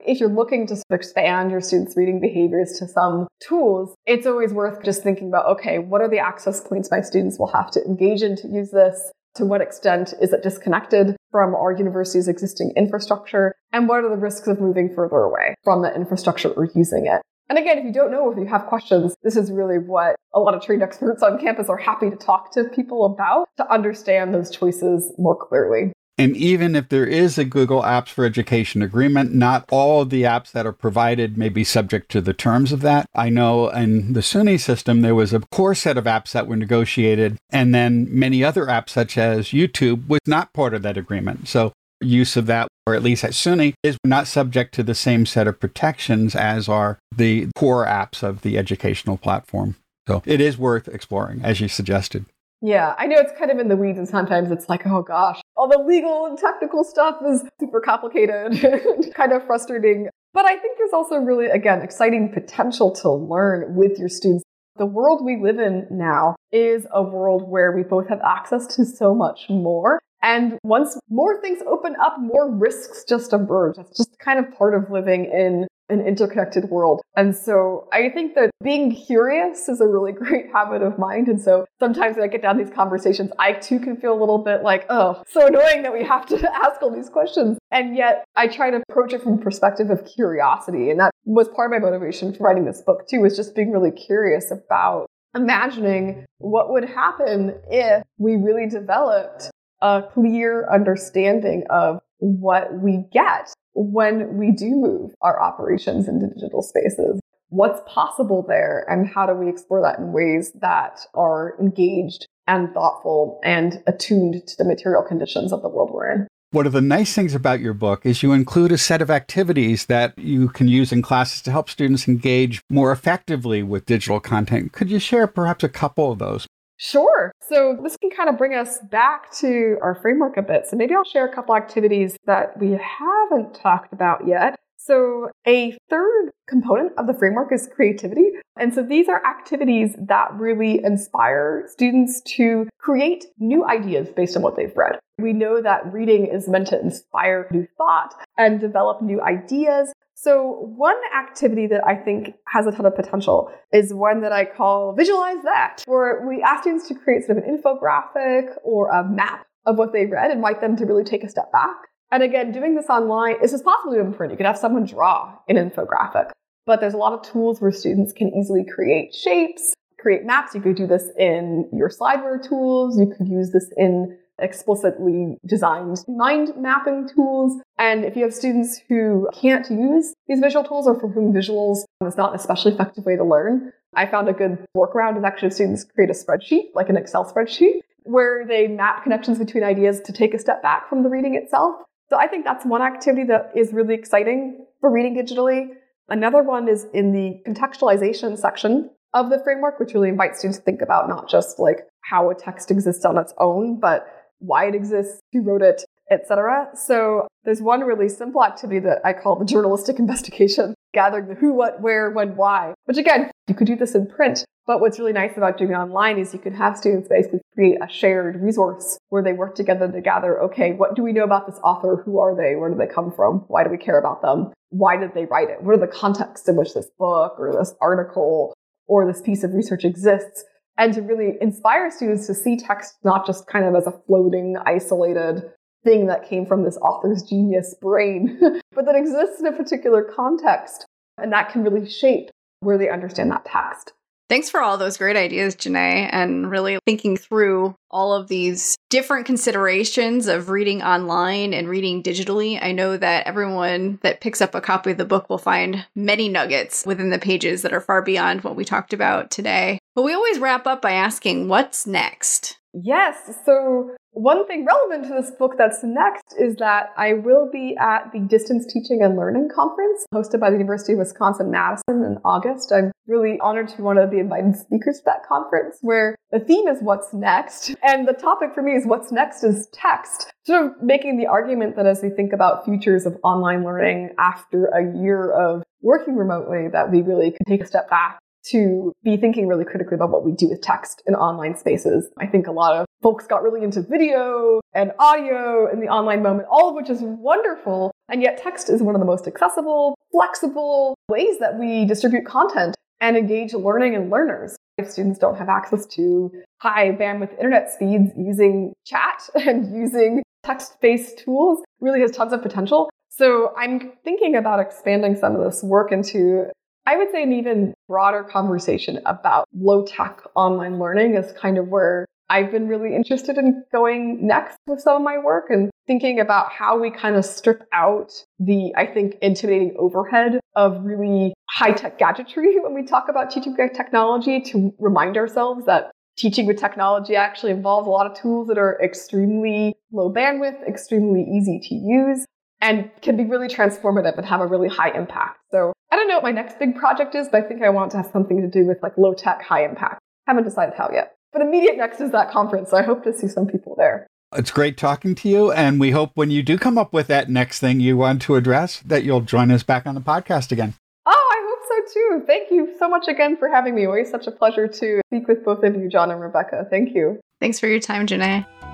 If 0.00 0.20
you're 0.20 0.28
looking 0.28 0.66
to 0.66 0.76
expand 0.90 1.50
your 1.50 1.60
students' 1.60 1.96
reading 1.96 2.20
behaviors 2.20 2.78
to 2.78 2.86
some 2.86 3.26
tools, 3.46 3.94
it's 4.06 4.26
always 4.26 4.52
worth 4.52 4.82
just 4.84 5.02
thinking 5.02 5.28
about 5.28 5.46
okay, 5.46 5.78
what 5.78 6.00
are 6.00 6.08
the 6.08 6.18
access 6.18 6.60
points 6.60 6.90
my 6.90 7.00
students 7.00 7.38
will 7.38 7.52
have 7.52 7.70
to 7.72 7.84
engage 7.84 8.22
in 8.22 8.36
to 8.36 8.48
use 8.48 8.70
this? 8.70 9.10
To 9.36 9.44
what 9.44 9.60
extent 9.60 10.14
is 10.20 10.32
it 10.32 10.42
disconnected 10.42 11.16
from 11.32 11.54
our 11.54 11.72
university's 11.72 12.28
existing 12.28 12.72
infrastructure? 12.76 13.54
And 13.72 13.88
what 13.88 14.04
are 14.04 14.08
the 14.08 14.16
risks 14.16 14.46
of 14.46 14.60
moving 14.60 14.94
further 14.94 15.16
away 15.16 15.54
from 15.64 15.82
the 15.82 15.92
infrastructure 15.92 16.50
or 16.50 16.68
using 16.74 17.06
it? 17.06 17.20
And 17.48 17.58
again, 17.58 17.78
if 17.78 17.84
you 17.84 17.92
don't 17.92 18.10
know, 18.10 18.30
if 18.30 18.38
you 18.38 18.46
have 18.46 18.66
questions, 18.66 19.14
this 19.22 19.36
is 19.36 19.50
really 19.50 19.78
what 19.78 20.16
a 20.32 20.40
lot 20.40 20.54
of 20.54 20.62
trained 20.62 20.82
experts 20.82 21.22
on 21.22 21.38
campus 21.38 21.68
are 21.68 21.76
happy 21.76 22.10
to 22.10 22.16
talk 22.16 22.52
to 22.52 22.64
people 22.64 23.04
about 23.06 23.48
to 23.56 23.70
understand 23.72 24.32
those 24.32 24.50
choices 24.50 25.12
more 25.18 25.36
clearly. 25.36 25.92
And 26.16 26.36
even 26.36 26.76
if 26.76 26.90
there 26.90 27.06
is 27.06 27.38
a 27.38 27.44
Google 27.44 27.82
Apps 27.82 28.08
for 28.08 28.24
Education 28.24 28.82
agreement, 28.82 29.34
not 29.34 29.64
all 29.70 30.02
of 30.02 30.10
the 30.10 30.22
apps 30.22 30.52
that 30.52 30.64
are 30.64 30.72
provided 30.72 31.36
may 31.36 31.48
be 31.48 31.64
subject 31.64 32.10
to 32.12 32.20
the 32.20 32.32
terms 32.32 32.70
of 32.70 32.82
that. 32.82 33.06
I 33.14 33.30
know 33.30 33.68
in 33.70 34.12
the 34.12 34.20
SUNY 34.20 34.60
system, 34.60 35.00
there 35.00 35.14
was 35.14 35.32
a 35.32 35.40
core 35.40 35.74
set 35.74 35.98
of 35.98 36.04
apps 36.04 36.30
that 36.32 36.46
were 36.46 36.56
negotiated, 36.56 37.36
and 37.50 37.74
then 37.74 38.06
many 38.10 38.44
other 38.44 38.66
apps, 38.66 38.90
such 38.90 39.18
as 39.18 39.48
YouTube, 39.48 40.06
was 40.06 40.20
not 40.24 40.52
part 40.52 40.72
of 40.72 40.82
that 40.82 40.96
agreement. 40.96 41.48
So 41.48 41.72
use 42.00 42.36
of 42.36 42.46
that, 42.46 42.68
or 42.86 42.94
at 42.94 43.02
least 43.02 43.24
at 43.24 43.32
SUNY, 43.32 43.74
is 43.82 43.96
not 44.04 44.28
subject 44.28 44.72
to 44.74 44.84
the 44.84 44.94
same 44.94 45.26
set 45.26 45.48
of 45.48 45.58
protections 45.58 46.36
as 46.36 46.68
are 46.68 46.98
the 47.14 47.48
core 47.56 47.86
apps 47.86 48.22
of 48.22 48.42
the 48.42 48.56
educational 48.56 49.16
platform. 49.16 49.76
So 50.06 50.22
it 50.26 50.40
is 50.40 50.58
worth 50.58 50.86
exploring, 50.86 51.40
as 51.42 51.60
you 51.60 51.68
suggested. 51.68 52.26
Yeah, 52.60 52.94
I 52.98 53.06
know 53.06 53.16
it's 53.18 53.32
kind 53.38 53.50
of 53.50 53.58
in 53.58 53.68
the 53.68 53.76
weeds, 53.76 53.98
and 53.98 54.08
sometimes 54.08 54.50
it's 54.50 54.68
like, 54.68 54.86
oh 54.86 55.02
gosh, 55.02 55.40
all 55.56 55.68
the 55.68 55.78
legal 55.78 56.26
and 56.26 56.38
technical 56.38 56.82
stuff 56.82 57.16
is 57.26 57.44
super 57.60 57.80
complicated 57.80 58.64
and 58.64 59.14
kind 59.14 59.32
of 59.32 59.44
frustrating. 59.46 60.08
But 60.32 60.46
I 60.46 60.56
think 60.56 60.78
there's 60.78 60.92
also 60.92 61.16
really, 61.16 61.46
again, 61.46 61.82
exciting 61.82 62.32
potential 62.32 62.90
to 62.96 63.10
learn 63.10 63.74
with 63.74 63.98
your 63.98 64.08
students. 64.08 64.44
The 64.76 64.86
world 64.86 65.24
we 65.24 65.36
live 65.40 65.58
in 65.58 65.86
now 65.90 66.34
is 66.50 66.86
a 66.92 67.02
world 67.02 67.48
where 67.48 67.70
we 67.72 67.82
both 67.84 68.08
have 68.08 68.20
access 68.26 68.66
to 68.76 68.84
so 68.84 69.14
much 69.14 69.46
more. 69.48 70.00
And 70.22 70.58
once 70.64 70.98
more 71.10 71.40
things 71.42 71.60
open 71.66 71.94
up, 72.00 72.16
more 72.18 72.50
risks 72.50 73.04
just 73.06 73.32
emerge. 73.32 73.76
That's 73.76 73.96
just 73.96 74.18
kind 74.18 74.38
of 74.38 74.50
part 74.56 74.74
of 74.74 74.90
living 74.90 75.26
in 75.26 75.66
an 75.88 76.00
interconnected 76.00 76.70
world. 76.70 77.02
And 77.16 77.36
so 77.36 77.88
I 77.92 78.08
think 78.08 78.34
that 78.34 78.50
being 78.62 78.94
curious 78.94 79.68
is 79.68 79.80
a 79.80 79.86
really 79.86 80.12
great 80.24 80.46
habit 80.52 80.82
of 80.82 80.98
mind. 80.98 81.28
And 81.28 81.40
so 81.40 81.66
sometimes 81.78 82.16
when 82.16 82.24
I 82.24 82.28
get 82.28 82.42
down 82.42 82.58
these 82.58 82.70
conversations, 82.70 83.30
I 83.38 83.52
too 83.52 83.78
can 83.78 83.96
feel 83.96 84.12
a 84.12 84.18
little 84.18 84.38
bit 84.38 84.62
like, 84.62 84.86
oh, 84.88 85.22
so 85.28 85.46
annoying 85.46 85.82
that 85.82 85.92
we 85.92 86.04
have 86.04 86.26
to 86.26 86.50
ask 86.54 86.82
all 86.82 86.94
these 86.94 87.08
questions. 87.08 87.58
And 87.70 87.96
yet 87.96 88.24
I 88.36 88.48
try 88.48 88.70
to 88.70 88.82
approach 88.88 89.12
it 89.12 89.22
from 89.22 89.34
a 89.34 89.38
perspective 89.38 89.90
of 89.90 90.04
curiosity. 90.04 90.90
And 90.90 91.00
that 91.00 91.10
was 91.24 91.48
part 91.48 91.72
of 91.72 91.80
my 91.80 91.90
motivation 91.90 92.34
for 92.34 92.44
writing 92.44 92.64
this 92.64 92.82
book 92.82 93.06
too, 93.08 93.20
was 93.20 93.36
just 93.36 93.54
being 93.54 93.70
really 93.70 93.92
curious 93.92 94.50
about 94.50 95.06
imagining 95.34 96.24
what 96.38 96.70
would 96.70 96.84
happen 96.84 97.54
if 97.68 98.02
we 98.18 98.36
really 98.36 98.68
developed 98.68 99.50
a 99.82 100.02
clear 100.12 100.68
understanding 100.72 101.64
of 101.70 101.98
what 102.18 102.72
we 102.72 103.04
get 103.12 103.52
when 103.74 104.36
we 104.36 104.52
do 104.52 104.70
move 104.70 105.12
our 105.20 105.40
operations 105.40 106.08
into 106.08 106.28
digital 106.28 106.62
spaces. 106.62 107.20
What's 107.48 107.80
possible 107.86 108.44
there, 108.46 108.84
and 108.88 109.06
how 109.06 109.26
do 109.26 109.34
we 109.34 109.48
explore 109.48 109.82
that 109.82 109.98
in 109.98 110.12
ways 110.12 110.52
that 110.60 111.00
are 111.14 111.54
engaged 111.60 112.26
and 112.46 112.72
thoughtful 112.72 113.40
and 113.44 113.82
attuned 113.86 114.46
to 114.46 114.56
the 114.56 114.64
material 114.64 115.02
conditions 115.02 115.52
of 115.52 115.62
the 115.62 115.68
world 115.68 115.90
we're 115.92 116.10
in? 116.10 116.28
One 116.50 116.66
of 116.66 116.72
the 116.72 116.80
nice 116.80 117.14
things 117.14 117.34
about 117.34 117.60
your 117.60 117.74
book 117.74 118.06
is 118.06 118.22
you 118.22 118.32
include 118.32 118.70
a 118.70 118.78
set 118.78 119.02
of 119.02 119.10
activities 119.10 119.86
that 119.86 120.16
you 120.16 120.48
can 120.48 120.68
use 120.68 120.92
in 120.92 121.02
classes 121.02 121.42
to 121.42 121.50
help 121.50 121.68
students 121.68 122.06
engage 122.06 122.60
more 122.70 122.92
effectively 122.92 123.62
with 123.64 123.86
digital 123.86 124.20
content. 124.20 124.72
Could 124.72 124.88
you 124.88 125.00
share 125.00 125.26
perhaps 125.26 125.64
a 125.64 125.68
couple 125.68 126.12
of 126.12 126.20
those? 126.20 126.46
Sure. 126.84 127.32
So 127.48 127.78
this 127.82 127.96
can 127.96 128.10
kind 128.10 128.28
of 128.28 128.36
bring 128.36 128.54
us 128.54 128.78
back 128.90 129.32
to 129.36 129.78
our 129.80 129.94
framework 129.94 130.36
a 130.36 130.42
bit. 130.42 130.66
So 130.66 130.76
maybe 130.76 130.94
I'll 130.94 131.02
share 131.02 131.26
a 131.26 131.34
couple 131.34 131.56
activities 131.56 132.18
that 132.26 132.60
we 132.60 132.72
haven't 132.72 133.54
talked 133.54 133.94
about 133.94 134.26
yet. 134.28 134.56
So 134.76 135.30
a 135.46 135.74
third 135.88 136.30
component 136.46 136.92
of 136.98 137.06
the 137.06 137.14
framework 137.14 137.54
is 137.54 137.70
creativity. 137.74 138.32
And 138.58 138.74
so 138.74 138.82
these 138.82 139.08
are 139.08 139.24
activities 139.24 139.96
that 139.98 140.34
really 140.34 140.84
inspire 140.84 141.64
students 141.68 142.20
to 142.36 142.68
create 142.78 143.24
new 143.38 143.64
ideas 143.64 144.10
based 144.14 144.36
on 144.36 144.42
what 144.42 144.54
they've 144.54 144.76
read. 144.76 144.98
We 145.18 145.32
know 145.32 145.62
that 145.62 145.90
reading 145.90 146.26
is 146.26 146.48
meant 146.48 146.66
to 146.68 146.78
inspire 146.78 147.48
new 147.50 147.66
thought 147.78 148.14
and 148.36 148.60
develop 148.60 149.00
new 149.00 149.22
ideas. 149.22 149.90
So, 150.16 150.72
one 150.76 150.96
activity 151.16 151.66
that 151.66 151.84
I 151.86 151.96
think 151.96 152.34
has 152.46 152.66
a 152.66 152.70
ton 152.70 152.86
of 152.86 152.94
potential 152.94 153.50
is 153.72 153.92
one 153.92 154.22
that 154.22 154.32
I 154.32 154.44
call 154.44 154.94
Visualize 154.94 155.42
That, 155.42 155.82
where 155.86 156.26
we 156.26 156.40
ask 156.40 156.62
students 156.62 156.88
to 156.88 156.94
create 156.94 157.24
sort 157.24 157.38
of 157.38 157.44
an 157.44 157.58
infographic 157.58 158.56
or 158.62 158.90
a 158.90 159.06
map 159.06 159.46
of 159.66 159.76
what 159.76 159.92
they 159.92 160.06
read, 160.06 160.30
and 160.30 160.34
invite 160.34 160.60
them 160.60 160.76
to 160.76 160.86
really 160.86 161.04
take 161.04 161.24
a 161.24 161.28
step 161.28 161.50
back. 161.50 161.74
And 162.12 162.22
again, 162.22 162.52
doing 162.52 162.76
this 162.76 162.86
online, 162.88 163.36
this 163.42 163.52
is 163.52 163.62
possible 163.62 163.94
to 163.94 164.02
do. 164.02 164.30
You 164.30 164.36
could 164.36 164.46
have 164.46 164.58
someone 164.58 164.84
draw 164.84 165.36
an 165.48 165.56
infographic, 165.56 166.30
but 166.64 166.80
there's 166.80 166.94
a 166.94 166.98
lot 166.98 167.12
of 167.12 167.22
tools 167.22 167.60
where 167.60 167.72
students 167.72 168.12
can 168.12 168.32
easily 168.34 168.64
create 168.64 169.14
shapes, 169.14 169.74
create 169.98 170.24
maps. 170.24 170.54
You 170.54 170.60
could 170.60 170.76
do 170.76 170.86
this 170.86 171.08
in 171.18 171.68
your 171.72 171.88
slideware 171.88 172.40
tools. 172.40 172.98
You 172.98 173.12
could 173.16 173.26
use 173.26 173.50
this 173.50 173.68
in 173.76 174.16
explicitly 174.38 175.36
designed 175.46 175.98
mind 176.08 176.52
mapping 176.56 177.08
tools. 177.08 177.60
And 177.78 178.04
if 178.04 178.16
you 178.16 178.22
have 178.22 178.34
students 178.34 178.80
who 178.88 179.28
can't 179.32 179.68
use 179.70 180.14
these 180.26 180.40
visual 180.40 180.64
tools 180.64 180.86
or 180.86 180.98
for 180.98 181.08
whom 181.08 181.32
visuals 181.32 181.84
is 182.06 182.16
not 182.16 182.30
an 182.30 182.36
especially 182.36 182.72
effective 182.72 183.04
way 183.04 183.16
to 183.16 183.24
learn, 183.24 183.72
I 183.94 184.06
found 184.06 184.28
a 184.28 184.32
good 184.32 184.64
workaround 184.76 185.16
is 185.18 185.24
actually 185.24 185.50
students 185.50 185.84
create 185.84 186.10
a 186.10 186.14
spreadsheet, 186.14 186.74
like 186.74 186.88
an 186.88 186.96
Excel 186.96 187.24
spreadsheet, 187.24 187.80
where 188.02 188.46
they 188.46 188.66
map 188.66 189.02
connections 189.02 189.38
between 189.38 189.62
ideas 189.62 190.00
to 190.02 190.12
take 190.12 190.34
a 190.34 190.38
step 190.38 190.62
back 190.62 190.88
from 190.88 191.02
the 191.02 191.08
reading 191.08 191.34
itself. 191.34 191.76
So 192.10 192.16
I 192.16 192.26
think 192.26 192.44
that's 192.44 192.66
one 192.66 192.82
activity 192.82 193.24
that 193.28 193.52
is 193.56 193.72
really 193.72 193.94
exciting 193.94 194.66
for 194.80 194.90
reading 194.90 195.16
digitally. 195.16 195.68
Another 196.08 196.42
one 196.42 196.68
is 196.68 196.86
in 196.92 197.12
the 197.12 197.40
contextualization 197.50 198.38
section 198.38 198.90
of 199.14 199.30
the 199.30 199.40
framework, 199.42 199.80
which 199.80 199.94
really 199.94 200.08
invites 200.10 200.38
students 200.38 200.58
to 200.58 200.64
think 200.64 200.82
about 200.82 201.08
not 201.08 201.30
just 201.30 201.58
like 201.58 201.86
how 202.02 202.30
a 202.30 202.34
text 202.34 202.70
exists 202.70 203.04
on 203.04 203.16
its 203.16 203.32
own, 203.38 203.80
but 203.80 204.06
why 204.44 204.66
it 204.66 204.74
exists, 204.74 205.20
who 205.32 205.42
wrote 205.42 205.62
it, 205.62 205.84
etc. 206.10 206.68
So 206.74 207.26
there's 207.44 207.62
one 207.62 207.80
really 207.80 208.08
simple 208.08 208.44
activity 208.44 208.80
that 208.80 209.00
I 209.04 209.12
call 209.12 209.36
the 209.36 209.44
journalistic 209.44 209.98
investigation, 209.98 210.74
gathering 210.92 211.28
the 211.28 211.34
who, 211.34 211.54
what, 211.54 211.80
where, 211.80 212.10
when, 212.10 212.36
why, 212.36 212.74
which 212.84 212.98
again, 212.98 213.30
you 213.48 213.54
could 213.54 213.66
do 213.66 213.76
this 213.76 213.94
in 213.94 214.06
print. 214.06 214.44
But 214.66 214.80
what's 214.80 214.98
really 214.98 215.12
nice 215.12 215.36
about 215.36 215.58
doing 215.58 215.72
it 215.72 215.74
online 215.74 216.18
is 216.18 216.32
you 216.32 216.40
can 216.40 216.54
have 216.54 216.78
students 216.78 217.06
basically 217.08 217.42
create 217.52 217.76
a 217.82 217.88
shared 217.88 218.40
resource 218.40 218.96
where 219.10 219.22
they 219.22 219.34
work 219.34 219.54
together 219.54 219.90
to 219.90 220.00
gather, 220.00 220.40
okay, 220.44 220.72
what 220.72 220.96
do 220.96 221.02
we 221.02 221.12
know 221.12 221.24
about 221.24 221.46
this 221.46 221.58
author? 221.62 222.02
Who 222.04 222.18
are 222.18 222.34
they? 222.34 222.56
Where 222.56 222.70
do 222.70 222.76
they 222.76 222.86
come 222.86 223.12
from? 223.12 223.44
Why 223.48 223.62
do 223.62 223.70
we 223.70 223.76
care 223.76 223.98
about 223.98 224.22
them? 224.22 224.52
Why 224.70 224.96
did 224.96 225.12
they 225.14 225.26
write 225.26 225.50
it? 225.50 225.62
What 225.62 225.74
are 225.74 225.80
the 225.80 225.86
contexts 225.86 226.48
in 226.48 226.56
which 226.56 226.72
this 226.72 226.88
book 226.98 227.34
or 227.38 227.52
this 227.52 227.74
article 227.82 228.54
or 228.86 229.06
this 229.06 229.20
piece 229.20 229.44
of 229.44 229.52
research 229.52 229.84
exists? 229.84 230.44
And 230.78 230.92
to 230.94 231.02
really 231.02 231.36
inspire 231.40 231.90
students 231.90 232.26
to 232.26 232.34
see 232.34 232.56
text 232.56 232.96
not 233.04 233.26
just 233.26 233.46
kind 233.46 233.64
of 233.64 233.74
as 233.74 233.86
a 233.86 233.92
floating, 234.06 234.56
isolated 234.66 235.42
thing 235.84 236.06
that 236.06 236.28
came 236.28 236.46
from 236.46 236.64
this 236.64 236.76
author's 236.78 237.22
genius 237.22 237.74
brain, 237.80 238.38
but 238.72 238.86
that 238.86 238.96
exists 238.96 239.40
in 239.40 239.46
a 239.46 239.52
particular 239.52 240.02
context. 240.02 240.86
And 241.18 241.32
that 241.32 241.50
can 241.50 241.62
really 241.62 241.88
shape 241.88 242.30
where 242.60 242.78
they 242.78 242.88
understand 242.88 243.30
that 243.30 243.44
text. 243.44 243.92
Thanks 244.34 244.50
for 244.50 244.60
all 244.60 244.78
those 244.78 244.96
great 244.96 245.14
ideas, 245.14 245.54
Jenae, 245.54 246.08
and 246.10 246.50
really 246.50 246.80
thinking 246.84 247.16
through 247.16 247.76
all 247.88 248.12
of 248.12 248.26
these 248.26 248.76
different 248.90 249.26
considerations 249.26 250.26
of 250.26 250.48
reading 250.48 250.82
online 250.82 251.54
and 251.54 251.68
reading 251.68 252.02
digitally. 252.02 252.58
I 252.60 252.72
know 252.72 252.96
that 252.96 253.28
everyone 253.28 254.00
that 254.02 254.20
picks 254.20 254.40
up 254.40 254.56
a 254.56 254.60
copy 254.60 254.90
of 254.90 254.96
the 254.96 255.04
book 255.04 255.30
will 255.30 255.38
find 255.38 255.86
many 255.94 256.28
nuggets 256.28 256.84
within 256.84 257.10
the 257.10 257.20
pages 257.20 257.62
that 257.62 257.72
are 257.72 257.80
far 257.80 258.02
beyond 258.02 258.42
what 258.42 258.56
we 258.56 258.64
talked 258.64 258.92
about 258.92 259.30
today. 259.30 259.78
But 259.94 260.02
we 260.02 260.12
always 260.12 260.40
wrap 260.40 260.66
up 260.66 260.82
by 260.82 260.94
asking, 260.94 261.46
what's 261.46 261.86
next? 261.86 262.58
Yes. 262.74 263.38
So 263.44 263.90
one 264.10 264.46
thing 264.46 264.64
relevant 264.64 265.04
to 265.08 265.20
this 265.20 265.32
book 265.32 265.54
that's 265.58 265.82
next 265.82 266.34
is 266.38 266.56
that 266.56 266.90
I 266.96 267.14
will 267.14 267.48
be 267.52 267.76
at 267.80 268.10
the 268.12 268.20
Distance 268.20 268.64
Teaching 268.72 269.02
and 269.02 269.16
Learning 269.16 269.48
Conference 269.52 270.06
hosted 270.12 270.40
by 270.40 270.50
the 270.50 270.56
University 270.56 270.92
of 270.92 271.00
Wisconsin 271.00 271.50
Madison 271.50 272.04
in 272.04 272.18
August. 272.24 272.72
I'm 272.72 272.92
really 273.06 273.38
honored 273.40 273.68
to 273.68 273.76
be 273.76 273.82
one 273.82 273.98
of 273.98 274.10
the 274.10 274.18
invited 274.18 274.56
speakers 274.56 274.98
to 274.98 275.04
that 275.06 275.26
conference 275.28 275.78
where 275.82 276.16
the 276.32 276.40
theme 276.40 276.68
is 276.68 276.78
what's 276.80 277.12
next. 277.12 277.74
And 277.82 278.08
the 278.08 278.12
topic 278.12 278.50
for 278.54 278.62
me 278.62 278.72
is 278.72 278.86
what's 278.86 279.12
next 279.12 279.44
is 279.44 279.68
text. 279.72 280.32
Sort 280.46 280.64
of 280.64 280.82
making 280.82 281.18
the 281.18 281.26
argument 281.26 281.76
that 281.76 281.86
as 281.86 282.00
we 282.02 282.10
think 282.10 282.32
about 282.32 282.64
futures 282.64 283.06
of 283.06 283.16
online 283.22 283.64
learning 283.64 284.10
after 284.18 284.66
a 284.66 284.96
year 284.96 285.30
of 285.30 285.62
working 285.82 286.16
remotely, 286.16 286.68
that 286.72 286.90
we 286.90 287.02
really 287.02 287.30
can 287.30 287.44
take 287.46 287.62
a 287.62 287.66
step 287.66 287.90
back 287.90 288.18
to 288.50 288.92
be 289.02 289.16
thinking 289.16 289.48
really 289.48 289.64
critically 289.64 289.94
about 289.94 290.10
what 290.10 290.24
we 290.24 290.32
do 290.32 290.48
with 290.48 290.60
text 290.60 291.02
in 291.06 291.14
online 291.14 291.56
spaces. 291.56 292.08
I 292.18 292.26
think 292.26 292.46
a 292.46 292.52
lot 292.52 292.76
of 292.76 292.86
folks 293.02 293.26
got 293.26 293.42
really 293.42 293.62
into 293.62 293.82
video 293.82 294.60
and 294.74 294.92
audio 294.98 295.70
in 295.70 295.80
the 295.80 295.88
online 295.88 296.22
moment, 296.22 296.48
all 296.50 296.68
of 296.68 296.74
which 296.74 296.90
is 296.90 297.00
wonderful. 297.02 297.90
And 298.08 298.22
yet 298.22 298.38
text 298.38 298.68
is 298.68 298.82
one 298.82 298.94
of 298.94 299.00
the 299.00 299.06
most 299.06 299.26
accessible, 299.26 299.96
flexible 300.12 300.96
ways 301.08 301.38
that 301.38 301.58
we 301.58 301.84
distribute 301.84 302.26
content 302.26 302.74
and 303.00 303.16
engage 303.16 303.52
learning 303.54 303.94
and 303.94 304.10
learners. 304.10 304.56
If 304.78 304.90
students 304.90 305.18
don't 305.18 305.36
have 305.36 305.48
access 305.48 305.86
to 305.94 306.30
high 306.58 306.90
bandwidth 306.90 307.36
internet 307.36 307.70
speeds, 307.70 308.10
using 308.16 308.72
chat 308.84 309.28
and 309.34 309.74
using 309.74 310.22
text 310.42 310.80
based 310.80 311.18
tools 311.18 311.62
really 311.80 312.00
has 312.00 312.10
tons 312.10 312.32
of 312.32 312.42
potential. 312.42 312.90
So 313.10 313.52
I'm 313.56 313.92
thinking 314.02 314.34
about 314.34 314.58
expanding 314.58 315.14
some 315.14 315.36
of 315.36 315.44
this 315.44 315.62
work 315.62 315.92
into, 315.92 316.46
I 316.86 316.96
would 316.96 317.10
say, 317.10 317.22
an 317.22 317.32
even 317.32 317.74
broader 317.88 318.24
conversation 318.24 319.00
about 319.06 319.48
low 319.54 319.84
tech 319.86 320.20
online 320.34 320.78
learning 320.78 321.14
is 321.14 321.32
kind 321.32 321.56
of 321.56 321.68
where 321.68 322.06
I've 322.30 322.50
been 322.50 322.68
really 322.68 322.94
interested 322.94 323.36
in 323.36 323.64
going 323.72 324.26
next 324.26 324.58
with 324.66 324.80
some 324.80 324.96
of 324.96 325.02
my 325.02 325.18
work 325.18 325.46
and 325.50 325.70
thinking 325.86 326.20
about 326.20 326.50
how 326.50 326.78
we 326.78 326.90
kind 326.90 327.16
of 327.16 327.24
strip 327.24 327.62
out 327.72 328.12
the, 328.38 328.72
I 328.76 328.86
think, 328.86 329.16
intimidating 329.20 329.76
overhead 329.78 330.40
of 330.56 330.84
really 330.84 331.34
high 331.50 331.72
tech 331.72 331.98
gadgetry 331.98 332.58
when 332.62 332.74
we 332.74 332.84
talk 332.86 333.06
about 333.08 333.30
teaching 333.30 333.54
with 333.58 333.72
technology 333.74 334.40
to 334.52 334.74
remind 334.78 335.16
ourselves 335.16 335.66
that 335.66 335.90
teaching 336.16 336.46
with 336.46 336.58
technology 336.58 337.16
actually 337.16 337.52
involves 337.52 337.86
a 337.86 337.90
lot 337.90 338.06
of 338.06 338.14
tools 338.14 338.48
that 338.48 338.56
are 338.56 338.80
extremely 338.82 339.74
low 339.92 340.12
bandwidth, 340.12 340.66
extremely 340.66 341.22
easy 341.22 341.60
to 341.60 341.74
use, 341.74 342.24
and 342.60 342.90
can 343.02 343.16
be 343.16 343.24
really 343.24 343.48
transformative 343.48 344.16
and 344.16 344.24
have 344.24 344.40
a 344.40 344.46
really 344.46 344.68
high 344.68 344.90
impact. 344.90 345.38
So 345.50 345.73
I 345.94 345.96
don't 345.96 346.08
know 346.08 346.14
what 346.14 346.24
my 346.24 346.32
next 346.32 346.58
big 346.58 346.74
project 346.74 347.14
is, 347.14 347.28
but 347.28 347.44
I 347.44 347.46
think 347.46 347.62
I 347.62 347.68
want 347.68 347.92
to 347.92 347.98
have 347.98 348.10
something 348.12 348.40
to 348.42 348.48
do 348.48 348.66
with 348.66 348.82
like 348.82 348.98
low 348.98 349.14
tech, 349.14 349.40
high 349.40 349.64
impact. 349.64 350.00
Haven't 350.26 350.42
decided 350.42 350.74
how 350.76 350.90
yet. 350.92 351.14
But 351.32 351.40
immediate 351.40 351.76
next 351.76 352.00
is 352.00 352.10
that 352.10 352.32
conference, 352.32 352.70
so 352.70 352.76
I 352.76 352.82
hope 352.82 353.04
to 353.04 353.16
see 353.16 353.28
some 353.28 353.46
people 353.46 353.76
there. 353.78 354.04
It's 354.34 354.50
great 354.50 354.76
talking 354.76 355.14
to 355.14 355.28
you, 355.28 355.52
and 355.52 355.78
we 355.78 355.92
hope 355.92 356.10
when 356.14 356.32
you 356.32 356.42
do 356.42 356.58
come 356.58 356.78
up 356.78 356.92
with 356.92 357.06
that 357.06 357.30
next 357.30 357.60
thing 357.60 357.78
you 357.78 357.96
want 357.96 358.22
to 358.22 358.34
address, 358.34 358.80
that 358.80 359.04
you'll 359.04 359.20
join 359.20 359.52
us 359.52 359.62
back 359.62 359.86
on 359.86 359.94
the 359.94 360.00
podcast 360.00 360.50
again. 360.50 360.74
Oh, 361.06 361.12
I 361.12 361.46
hope 361.48 361.60
so 361.68 361.94
too. 361.94 362.24
Thank 362.26 362.50
you 362.50 362.74
so 362.76 362.88
much 362.88 363.06
again 363.06 363.36
for 363.36 363.46
having 363.48 363.76
me. 363.76 363.86
Always 363.86 364.10
such 364.10 364.26
a 364.26 364.32
pleasure 364.32 364.66
to 364.66 365.00
speak 365.06 365.28
with 365.28 365.44
both 365.44 365.62
of 365.62 365.76
you, 365.76 365.88
John 365.88 366.10
and 366.10 366.20
Rebecca. 366.20 366.66
Thank 366.68 366.92
you. 366.92 367.20
Thanks 367.40 367.60
for 367.60 367.68
your 367.68 367.78
time, 367.78 368.08
Jenae. 368.08 368.73